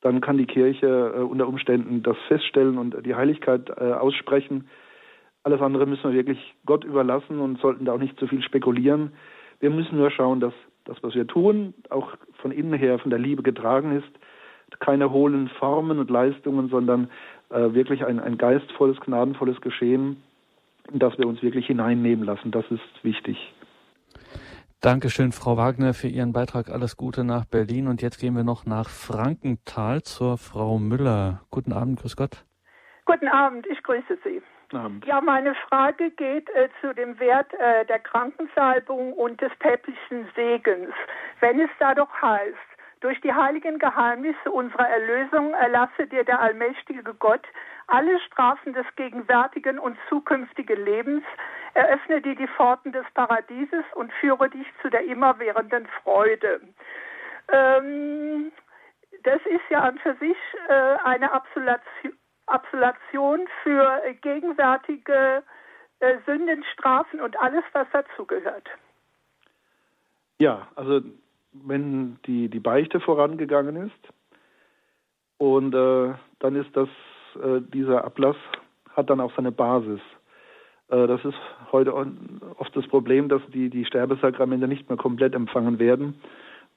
dann 0.00 0.20
kann 0.20 0.38
die 0.38 0.46
Kirche 0.46 1.14
äh, 1.16 1.20
unter 1.20 1.48
Umständen 1.48 2.02
das 2.02 2.16
feststellen 2.28 2.78
und 2.78 3.04
die 3.04 3.14
Heiligkeit 3.14 3.68
äh, 3.70 3.92
aussprechen. 3.92 4.68
Alles 5.42 5.60
andere 5.60 5.86
müssen 5.86 6.04
wir 6.04 6.14
wirklich 6.14 6.54
Gott 6.66 6.84
überlassen 6.84 7.40
und 7.40 7.60
sollten 7.60 7.84
da 7.84 7.92
auch 7.92 7.98
nicht 7.98 8.18
zu 8.18 8.26
viel 8.26 8.42
spekulieren. 8.42 9.12
Wir 9.60 9.70
müssen 9.70 9.96
nur 9.96 10.10
schauen, 10.10 10.40
dass 10.40 10.52
das, 10.84 10.96
was 11.02 11.14
wir 11.14 11.26
tun, 11.26 11.74
auch 11.90 12.14
von 12.40 12.50
innen 12.50 12.74
her 12.74 12.98
von 12.98 13.10
der 13.10 13.18
Liebe 13.18 13.42
getragen 13.42 13.96
ist. 13.96 14.08
Keine 14.80 15.10
hohlen 15.10 15.48
Formen 15.48 15.98
und 15.98 16.10
Leistungen, 16.10 16.68
sondern 16.68 17.10
äh, 17.50 17.72
wirklich 17.72 18.04
ein, 18.04 18.20
ein 18.20 18.36
geistvolles, 18.36 19.00
gnadenvolles 19.00 19.60
Geschehen, 19.60 20.22
in 20.92 20.98
das 20.98 21.16
wir 21.18 21.26
uns 21.26 21.42
wirklich 21.42 21.66
hineinnehmen 21.66 22.24
lassen. 22.24 22.50
Das 22.50 22.64
ist 22.70 22.82
wichtig. 23.02 23.38
Dankeschön, 24.80 25.32
Frau 25.32 25.56
Wagner, 25.56 25.92
für 25.92 26.06
Ihren 26.06 26.32
Beitrag. 26.32 26.70
Alles 26.70 26.96
Gute 26.96 27.24
nach 27.24 27.44
Berlin. 27.46 27.88
Und 27.88 28.00
jetzt 28.00 28.18
gehen 28.18 28.36
wir 28.36 28.44
noch 28.44 28.64
nach 28.64 28.88
Frankenthal 28.88 30.02
zur 30.02 30.38
Frau 30.38 30.78
Müller. 30.78 31.40
Guten 31.50 31.72
Abend, 31.72 32.00
grüß 32.00 32.14
Gott. 32.14 32.44
Guten 33.04 33.28
Abend, 33.28 33.66
ich 33.66 33.82
grüße 33.82 34.18
Sie. 34.22 34.40
Ja, 35.06 35.20
meine 35.20 35.54
Frage 35.54 36.10
geht 36.10 36.48
äh, 36.50 36.68
zu 36.80 36.94
dem 36.94 37.18
Wert 37.18 37.52
äh, 37.54 37.86
der 37.86 37.98
Krankensalbung 37.98 39.12
und 39.14 39.40
des 39.40 39.54
päpstlichen 39.58 40.28
Segens. 40.34 40.92
Wenn 41.40 41.60
es 41.60 41.70
da 41.78 41.94
doch 41.94 42.10
heißt, 42.20 42.56
durch 43.00 43.20
die 43.20 43.32
heiligen 43.32 43.78
Geheimnisse 43.78 44.50
unserer 44.50 44.88
Erlösung 44.88 45.54
erlasse 45.54 46.06
dir 46.06 46.24
der 46.24 46.40
allmächtige 46.40 47.14
Gott 47.14 47.46
alle 47.86 48.18
Strafen 48.20 48.74
des 48.74 48.86
gegenwärtigen 48.96 49.78
und 49.78 49.96
zukünftigen 50.08 50.84
Lebens, 50.84 51.24
eröffne 51.74 52.20
dir 52.20 52.34
die 52.34 52.48
Pforten 52.48 52.92
des 52.92 53.06
Paradieses 53.14 53.84
und 53.94 54.12
führe 54.14 54.50
dich 54.50 54.66
zu 54.82 54.90
der 54.90 55.04
immerwährenden 55.04 55.86
Freude. 56.02 56.60
Ähm, 57.50 58.52
das 59.22 59.40
ist 59.46 59.64
ja 59.70 59.80
an 59.80 59.98
für 59.98 60.14
sich 60.16 60.36
äh, 60.68 60.96
eine 61.04 61.32
Absolution, 61.32 62.17
Absolution 62.50 63.46
für 63.62 64.00
gegenwärtige 64.22 65.42
äh, 66.00 66.16
Sündenstrafen 66.26 67.20
und 67.20 67.38
alles, 67.40 67.64
was 67.72 67.86
dazugehört. 67.92 68.68
Ja, 70.38 70.68
also 70.76 71.00
wenn 71.52 72.18
die, 72.26 72.48
die 72.48 72.60
Beichte 72.60 73.00
vorangegangen 73.00 73.76
ist 73.88 74.12
und 75.38 75.74
äh, 75.74 76.14
dann 76.38 76.56
ist 76.56 76.76
das, 76.76 76.88
äh, 77.42 77.60
dieser 77.72 78.04
Ablass 78.04 78.36
hat 78.94 79.10
dann 79.10 79.20
auch 79.20 79.34
seine 79.34 79.52
Basis. 79.52 80.00
Äh, 80.88 81.06
das 81.06 81.24
ist 81.24 81.38
heute 81.72 81.94
oft 81.94 82.76
das 82.76 82.86
Problem, 82.86 83.28
dass 83.28 83.42
die, 83.52 83.70
die 83.70 83.84
Sterbesakramente 83.84 84.68
nicht 84.68 84.88
mehr 84.88 84.98
komplett 84.98 85.34
empfangen 85.34 85.78
werden, 85.78 86.20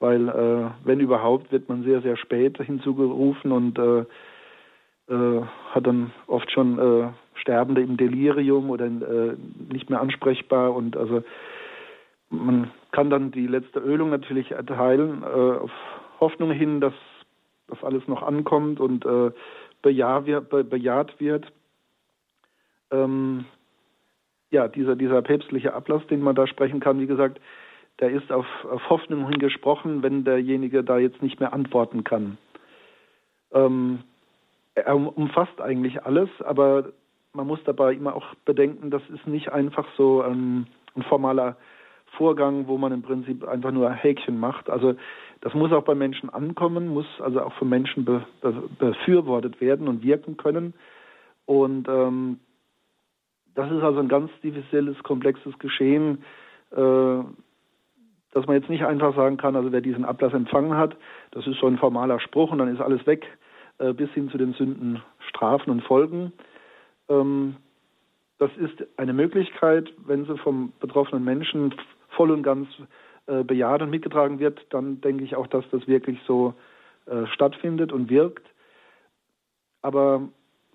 weil 0.00 0.28
äh, 0.28 0.70
wenn 0.84 1.00
überhaupt, 1.00 1.52
wird 1.52 1.68
man 1.68 1.84
sehr, 1.84 2.02
sehr 2.02 2.16
spät 2.16 2.58
hinzugerufen 2.58 3.52
und 3.52 3.78
äh, 3.78 4.00
äh, 4.00 4.04
hat 5.08 5.86
dann 5.86 6.12
oft 6.26 6.50
schon 6.50 6.78
äh, 6.78 7.08
Sterbende 7.34 7.82
im 7.82 7.96
Delirium 7.96 8.70
oder 8.70 8.86
äh, 8.86 9.36
nicht 9.70 9.90
mehr 9.90 10.00
ansprechbar 10.00 10.74
und 10.74 10.96
also 10.96 11.22
man 12.30 12.70
kann 12.92 13.10
dann 13.10 13.30
die 13.30 13.46
letzte 13.46 13.80
Ölung 13.80 14.08
natürlich 14.08 14.52
erteilen 14.52 15.22
auf 15.22 15.70
Hoffnung 16.18 16.50
hin, 16.50 16.80
dass 16.80 16.94
das 17.68 17.84
alles 17.84 18.08
noch 18.08 18.22
ankommt 18.22 18.80
und. 18.80 19.04
Bejaht 19.82 21.20
wird. 21.20 21.52
Ähm, 22.90 23.44
ja, 24.50 24.68
dieser, 24.68 24.96
dieser 24.96 25.22
päpstliche 25.22 25.74
Ablass, 25.74 26.06
den 26.06 26.20
man 26.20 26.36
da 26.36 26.46
sprechen 26.46 26.80
kann, 26.80 27.00
wie 27.00 27.06
gesagt, 27.06 27.40
der 28.00 28.10
ist 28.10 28.30
auf, 28.30 28.46
auf 28.64 28.88
Hoffnung 28.90 29.28
hingesprochen, 29.28 30.02
wenn 30.02 30.24
derjenige 30.24 30.84
da 30.84 30.98
jetzt 30.98 31.22
nicht 31.22 31.40
mehr 31.40 31.52
antworten 31.52 32.04
kann. 32.04 32.38
Ähm, 33.52 34.04
er 34.74 34.94
umfasst 34.96 35.60
eigentlich 35.60 36.04
alles, 36.04 36.28
aber 36.40 36.92
man 37.32 37.46
muss 37.46 37.62
dabei 37.64 37.94
immer 37.94 38.14
auch 38.14 38.34
bedenken, 38.44 38.90
das 38.90 39.02
ist 39.10 39.26
nicht 39.26 39.50
einfach 39.52 39.86
so 39.96 40.22
ein, 40.22 40.66
ein 40.94 41.02
formaler 41.02 41.56
Vorgang, 42.16 42.68
wo 42.68 42.76
man 42.76 42.92
im 42.92 43.02
Prinzip 43.02 43.46
einfach 43.48 43.70
nur 43.70 43.90
Häkchen 43.90 44.38
macht. 44.38 44.68
Also 44.68 44.94
das 45.40 45.54
muss 45.54 45.72
auch 45.72 45.84
bei 45.84 45.94
Menschen 45.94 46.28
ankommen, 46.28 46.88
muss 46.88 47.06
also 47.20 47.40
auch 47.40 47.54
von 47.54 47.68
Menschen 47.68 48.04
be, 48.04 48.24
be, 48.42 48.68
befürwortet 48.78 49.60
werden 49.60 49.88
und 49.88 50.02
wirken 50.02 50.36
können. 50.36 50.74
Und 51.46 51.88
ähm, 51.88 52.38
das 53.54 53.70
ist 53.70 53.82
also 53.82 54.00
ein 54.00 54.08
ganz 54.08 54.30
diffiziles, 54.42 55.02
komplexes 55.02 55.58
Geschehen, 55.58 56.22
äh, 56.70 57.24
dass 58.32 58.46
man 58.46 58.56
jetzt 58.56 58.70
nicht 58.70 58.84
einfach 58.84 59.14
sagen 59.14 59.36
kann, 59.36 59.56
also 59.56 59.72
wer 59.72 59.80
diesen 59.80 60.04
Ablass 60.04 60.32
empfangen 60.32 60.76
hat, 60.76 60.96
das 61.32 61.46
ist 61.46 61.60
so 61.60 61.66
ein 61.66 61.78
formaler 61.78 62.20
Spruch 62.20 62.50
und 62.50 62.58
dann 62.58 62.74
ist 62.74 62.80
alles 62.80 63.06
weg, 63.06 63.26
äh, 63.82 63.92
bis 63.92 64.10
hin 64.10 64.30
zu 64.30 64.38
den 64.38 64.54
Sünden, 64.54 65.02
Strafen 65.28 65.70
und 65.70 65.82
Folgen. 65.82 66.32
Ähm, 67.08 67.56
das 68.38 68.50
ist 68.56 68.84
eine 68.96 69.12
Möglichkeit, 69.12 69.92
wenn 70.06 70.24
sie 70.24 70.38
vom 70.38 70.72
betroffenen 70.80 71.24
Menschen 71.24 71.74
voll 72.10 72.30
und 72.30 72.42
ganz 72.42 72.68
äh, 73.26 73.44
bejaht 73.44 73.82
und 73.82 73.90
mitgetragen 73.90 74.38
wird, 74.38 74.60
dann 74.70 75.00
denke 75.00 75.24
ich 75.24 75.36
auch, 75.36 75.46
dass 75.46 75.64
das 75.70 75.86
wirklich 75.86 76.18
so 76.26 76.54
äh, 77.06 77.26
stattfindet 77.26 77.92
und 77.92 78.10
wirkt. 78.10 78.46
Aber 79.80 80.22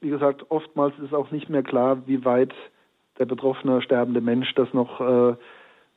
wie 0.01 0.09
gesagt, 0.09 0.45
oftmals 0.49 0.93
ist 0.99 1.13
auch 1.13 1.31
nicht 1.31 1.49
mehr 1.49 1.63
klar, 1.63 2.03
wie 2.05 2.23
weit 2.25 2.53
der 3.19 3.25
betroffene 3.25 3.81
sterbende 3.81 4.21
Mensch 4.21 4.53
das 4.55 4.73
noch 4.73 5.01
äh, 5.01 5.35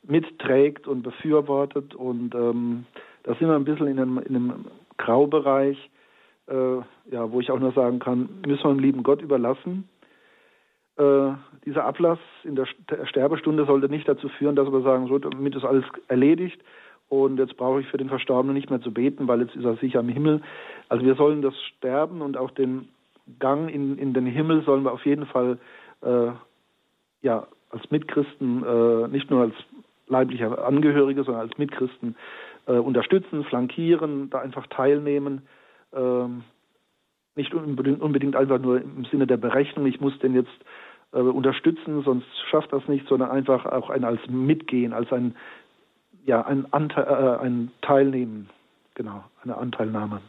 mitträgt 0.02 0.86
und 0.86 1.02
befürwortet. 1.02 1.94
Und 1.94 2.34
ähm, 2.34 2.86
da 3.24 3.34
sind 3.34 3.48
wir 3.48 3.56
ein 3.56 3.64
bisschen 3.64 3.88
in 3.88 3.98
einem, 3.98 4.18
in 4.18 4.36
einem 4.36 4.64
Graubereich, 4.96 5.90
ja, 6.50 7.30
wo 7.30 7.40
ich 7.40 7.50
auch 7.50 7.60
nur 7.60 7.72
sagen 7.72 8.00
kann, 8.00 8.28
müssen 8.46 8.64
wir 8.64 8.74
dem 8.74 8.78
lieben 8.80 9.02
Gott 9.02 9.22
überlassen. 9.22 9.88
Äh, 10.96 11.32
dieser 11.64 11.84
Ablass 11.84 12.18
in 12.44 12.56
der 12.56 12.66
Sterbestunde 13.04 13.64
sollte 13.64 13.88
nicht 13.88 14.08
dazu 14.08 14.28
führen, 14.28 14.56
dass 14.56 14.70
wir 14.70 14.82
sagen, 14.82 15.06
so, 15.06 15.18
damit 15.18 15.54
ist 15.54 15.64
alles 15.64 15.84
erledigt 16.08 16.60
und 17.08 17.38
jetzt 17.38 17.56
brauche 17.56 17.80
ich 17.80 17.86
für 17.88 17.96
den 17.96 18.08
Verstorbenen 18.08 18.54
nicht 18.54 18.70
mehr 18.70 18.80
zu 18.80 18.92
beten, 18.92 19.28
weil 19.28 19.40
jetzt 19.40 19.56
ist 19.56 19.64
er 19.64 19.76
sicher 19.76 20.00
im 20.00 20.08
Himmel. 20.08 20.42
Also 20.88 21.04
wir 21.04 21.14
sollen 21.16 21.42
das 21.42 21.54
Sterben 21.62 22.22
und 22.22 22.36
auch 22.36 22.50
den 22.50 22.88
Gang 23.38 23.68
in, 23.72 23.98
in 23.98 24.14
den 24.14 24.26
Himmel 24.26 24.62
sollen 24.62 24.84
wir 24.84 24.92
auf 24.92 25.04
jeden 25.04 25.26
Fall 25.26 25.58
äh, 26.02 26.30
ja, 27.22 27.46
als 27.70 27.90
Mitchristen, 27.90 28.64
äh, 28.64 29.08
nicht 29.08 29.30
nur 29.30 29.42
als 29.42 29.54
leibliche 30.08 30.62
Angehörige, 30.62 31.24
sondern 31.24 31.48
als 31.48 31.58
Mitchristen 31.58 32.16
äh, 32.66 32.72
unterstützen, 32.72 33.44
flankieren, 33.44 34.30
da 34.30 34.40
einfach 34.40 34.66
teilnehmen. 34.66 35.42
Ähm, 35.94 36.44
nicht 37.36 37.54
unbedingt, 37.54 38.00
unbedingt, 38.00 38.36
einfach 38.36 38.58
nur 38.58 38.80
im 38.80 39.04
Sinne 39.06 39.26
der 39.26 39.36
Berechnung, 39.36 39.86
ich 39.86 40.00
muss 40.00 40.18
den 40.18 40.34
jetzt 40.34 40.50
äh, 41.12 41.18
unterstützen, 41.18 42.02
sonst 42.02 42.26
schafft 42.50 42.72
das 42.72 42.86
nicht, 42.88 43.06
sondern 43.08 43.30
einfach 43.30 43.66
auch 43.66 43.90
ein 43.90 44.04
als 44.04 44.20
Mitgehen, 44.28 44.92
als 44.92 45.12
ein, 45.12 45.34
ja, 46.24 46.42
ein, 46.42 46.72
Anteil, 46.72 47.04
äh, 47.04 47.44
ein 47.44 47.72
Teilnehmen, 47.82 48.50
genau, 48.94 49.24
eine 49.42 49.56
Anteilnahme. 49.56 50.20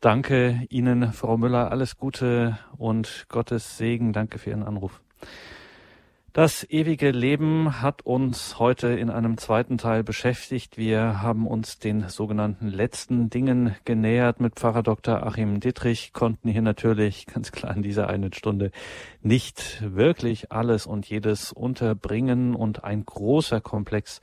Danke 0.00 0.66
Ihnen, 0.70 1.12
Frau 1.12 1.36
Müller. 1.36 1.70
Alles 1.70 1.98
Gute 1.98 2.58
und 2.78 3.26
Gottes 3.28 3.76
Segen. 3.76 4.14
Danke 4.14 4.38
für 4.38 4.50
Ihren 4.50 4.62
Anruf. 4.62 5.02
Das 6.32 6.64
ewige 6.70 7.10
Leben 7.10 7.82
hat 7.82 8.02
uns 8.02 8.60
heute 8.60 8.86
in 8.86 9.10
einem 9.10 9.36
zweiten 9.36 9.78
Teil 9.78 10.04
beschäftigt. 10.04 10.78
Wir 10.78 11.22
haben 11.22 11.44
uns 11.48 11.80
den 11.80 12.08
sogenannten 12.08 12.68
letzten 12.68 13.30
Dingen 13.30 13.74
genähert 13.84 14.38
mit 14.38 14.54
Pfarrer 14.54 14.84
Dr. 14.84 15.26
Achim 15.26 15.58
Dittrich, 15.58 16.12
konnten 16.12 16.48
hier 16.48 16.62
natürlich 16.62 17.26
ganz 17.26 17.50
klar 17.50 17.74
in 17.74 17.82
dieser 17.82 18.08
einen 18.08 18.32
Stunde 18.32 18.70
nicht 19.22 19.82
wirklich 19.82 20.52
alles 20.52 20.86
und 20.86 21.04
jedes 21.06 21.50
unterbringen 21.50 22.54
und 22.54 22.84
ein 22.84 23.04
großer 23.04 23.60
Komplex 23.60 24.20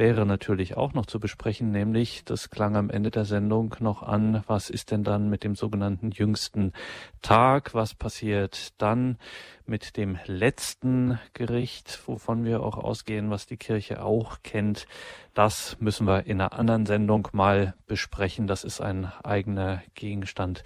wäre 0.00 0.24
natürlich 0.24 0.78
auch 0.78 0.94
noch 0.94 1.04
zu 1.04 1.20
besprechen, 1.20 1.72
nämlich 1.72 2.24
das 2.24 2.48
klang 2.48 2.74
am 2.74 2.88
Ende 2.88 3.10
der 3.10 3.26
Sendung 3.26 3.76
noch 3.80 4.02
an, 4.02 4.42
was 4.46 4.70
ist 4.70 4.92
denn 4.92 5.04
dann 5.04 5.28
mit 5.28 5.44
dem 5.44 5.54
sogenannten 5.54 6.10
jüngsten 6.10 6.72
Tag, 7.20 7.74
was 7.74 7.94
passiert 7.94 8.72
dann 8.78 9.18
mit 9.66 9.98
dem 9.98 10.18
letzten 10.24 11.20
Gericht, 11.34 12.00
wovon 12.06 12.46
wir 12.46 12.62
auch 12.62 12.78
ausgehen, 12.78 13.28
was 13.28 13.44
die 13.44 13.58
Kirche 13.58 14.02
auch 14.02 14.38
kennt. 14.42 14.86
Das 15.34 15.76
müssen 15.80 16.06
wir 16.06 16.24
in 16.24 16.40
einer 16.40 16.54
anderen 16.54 16.86
Sendung 16.86 17.28
mal 17.32 17.74
besprechen. 17.86 18.46
Das 18.46 18.64
ist 18.64 18.80
ein 18.80 19.12
eigener 19.22 19.82
Gegenstand. 19.92 20.64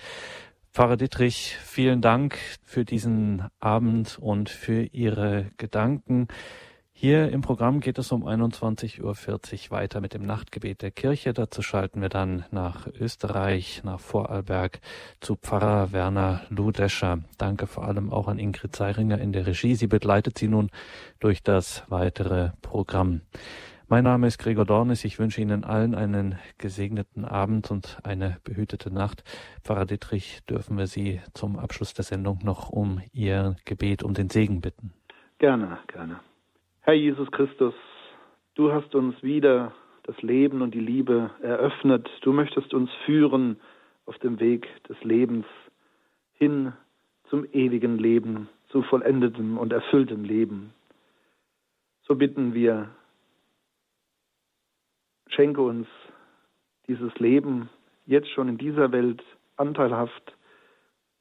Pfarrer 0.73 0.97
Dietrich, 0.97 1.57
vielen 1.61 2.01
Dank 2.01 2.39
für 2.63 2.85
diesen 2.85 3.49
Abend 3.59 4.17
und 4.17 4.49
für 4.49 4.83
Ihre 4.83 5.51
Gedanken. 5.57 6.29
Hier 6.97 7.31
im 7.33 7.41
Programm 7.41 7.81
geht 7.81 7.99
es 7.99 8.13
um 8.13 8.25
21.40 8.25 9.03
Uhr 9.03 9.71
weiter 9.71 10.01
mit 10.01 10.15
dem 10.15 10.23
Nachtgebet 10.23 10.81
der 10.81 10.93
Kirche. 10.93 11.35
Dazu 11.35 11.61
schalten 11.61 12.01
wir 12.01 12.09
dann 12.09 12.45
nach 12.53 12.87
Österreich, 12.87 13.83
nach 13.85 13.99
Vorarlberg 13.99 14.81
zu 15.21 15.35
Pfarrer 15.35 15.91
Werner 15.91 16.43
Ludescher. 16.51 17.19
Danke 17.37 17.67
vor 17.67 17.85
allem 17.85 18.13
auch 18.13 18.29
an 18.29 18.39
Ingrid 18.39 18.77
Zeiringer 18.77 19.19
in 19.19 19.33
der 19.33 19.47
Regie. 19.47 19.75
Sie 19.75 19.89
begleitet 19.89 20.39
Sie 20.39 20.47
nun 20.47 20.71
durch 21.19 21.43
das 21.43 21.83
weitere 21.89 22.53
Programm. 22.63 23.23
Mein 23.89 24.05
Name 24.05 24.29
ist 24.29 24.39
Gregor 24.39 24.65
Dornis. 24.65 25.05
Ich 25.05 25.19
wünsche 25.19 25.41
Ihnen 25.41 25.65
allen 25.65 25.97
einen 25.97 26.39
gesegneten 26.59 27.25
Abend 27.25 27.73
und 27.73 27.99
eine 28.05 28.39
behütete 28.45 28.91
Nacht. 28.91 29.25
Pfarrer 29.63 29.85
Dietrich, 29.85 30.43
dürfen 30.49 30.79
wir 30.79 30.87
Sie 30.87 31.21
zum 31.35 31.59
Abschluss 31.59 31.93
der 31.93 32.05
Sendung 32.05 32.39
noch 32.45 32.71
um 32.71 33.03
Ihr 33.13 33.57
Gebet, 33.65 34.05
um 34.05 34.15
den 34.15 34.31
Segen 34.31 34.61
bitten. 34.61 34.95
Gerne, 35.39 35.79
gerne. 35.89 36.21
Herr 36.87 36.93
Jesus 36.93 37.31
Christus, 37.31 37.73
du 38.57 38.71
hast 38.71 38.95
uns 38.95 39.23
wieder 39.23 39.73
das 40.03 40.21
Leben 40.21 40.61
und 40.61 40.75
die 40.75 40.81
Liebe 40.81 41.31
eröffnet. 41.41 42.11
Du 42.21 42.35
möchtest 42.35 42.75
uns 42.75 42.91
führen 43.07 43.59
auf 44.05 44.19
dem 44.19 44.39
Weg 44.39 44.69
des 44.87 45.03
Lebens 45.03 45.47
hin 46.35 46.75
zum 47.31 47.47
ewigen 47.55 47.97
Leben, 47.97 48.51
zu 48.69 48.83
vollendetem 48.83 49.57
und 49.57 49.73
erfülltem 49.73 50.25
Leben. 50.25 50.75
So 52.03 52.17
bitten 52.17 52.53
wir, 52.53 52.91
schenke 55.29 55.63
uns 55.63 55.89
dieses 56.87 57.15
Leben 57.19 57.71
jetzt 58.05 58.29
schon 58.29 58.47
in 58.47 58.59
dieser 58.59 58.93
Welt 58.93 59.23
anteilhaft 59.57 60.37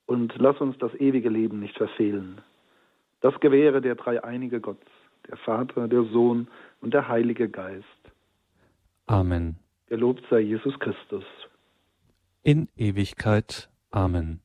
und 0.08 0.36
lass 0.40 0.60
uns 0.60 0.78
das 0.80 0.94
ewige 0.96 1.30
Leben 1.30 1.62
nicht 1.62 1.78
verfehlen. 1.78 2.42
Das 3.22 3.40
gewähre 3.40 3.80
der 3.80 3.96
dreieinige 3.96 4.60
Gott 4.60 4.82
der 5.30 5.38
Vater, 5.38 5.88
der 5.88 6.04
Sohn 6.04 6.48
und 6.82 6.94
der 6.94 7.08
Heilige 7.08 7.50
Geist. 7.50 7.86
Amen. 9.08 9.58
Gelobt 9.88 10.24
sei 10.30 10.40
Jesus 10.40 10.78
Christus. 10.80 11.26
In 12.44 12.68
Ewigkeit. 12.76 13.70
Amen. 13.92 14.43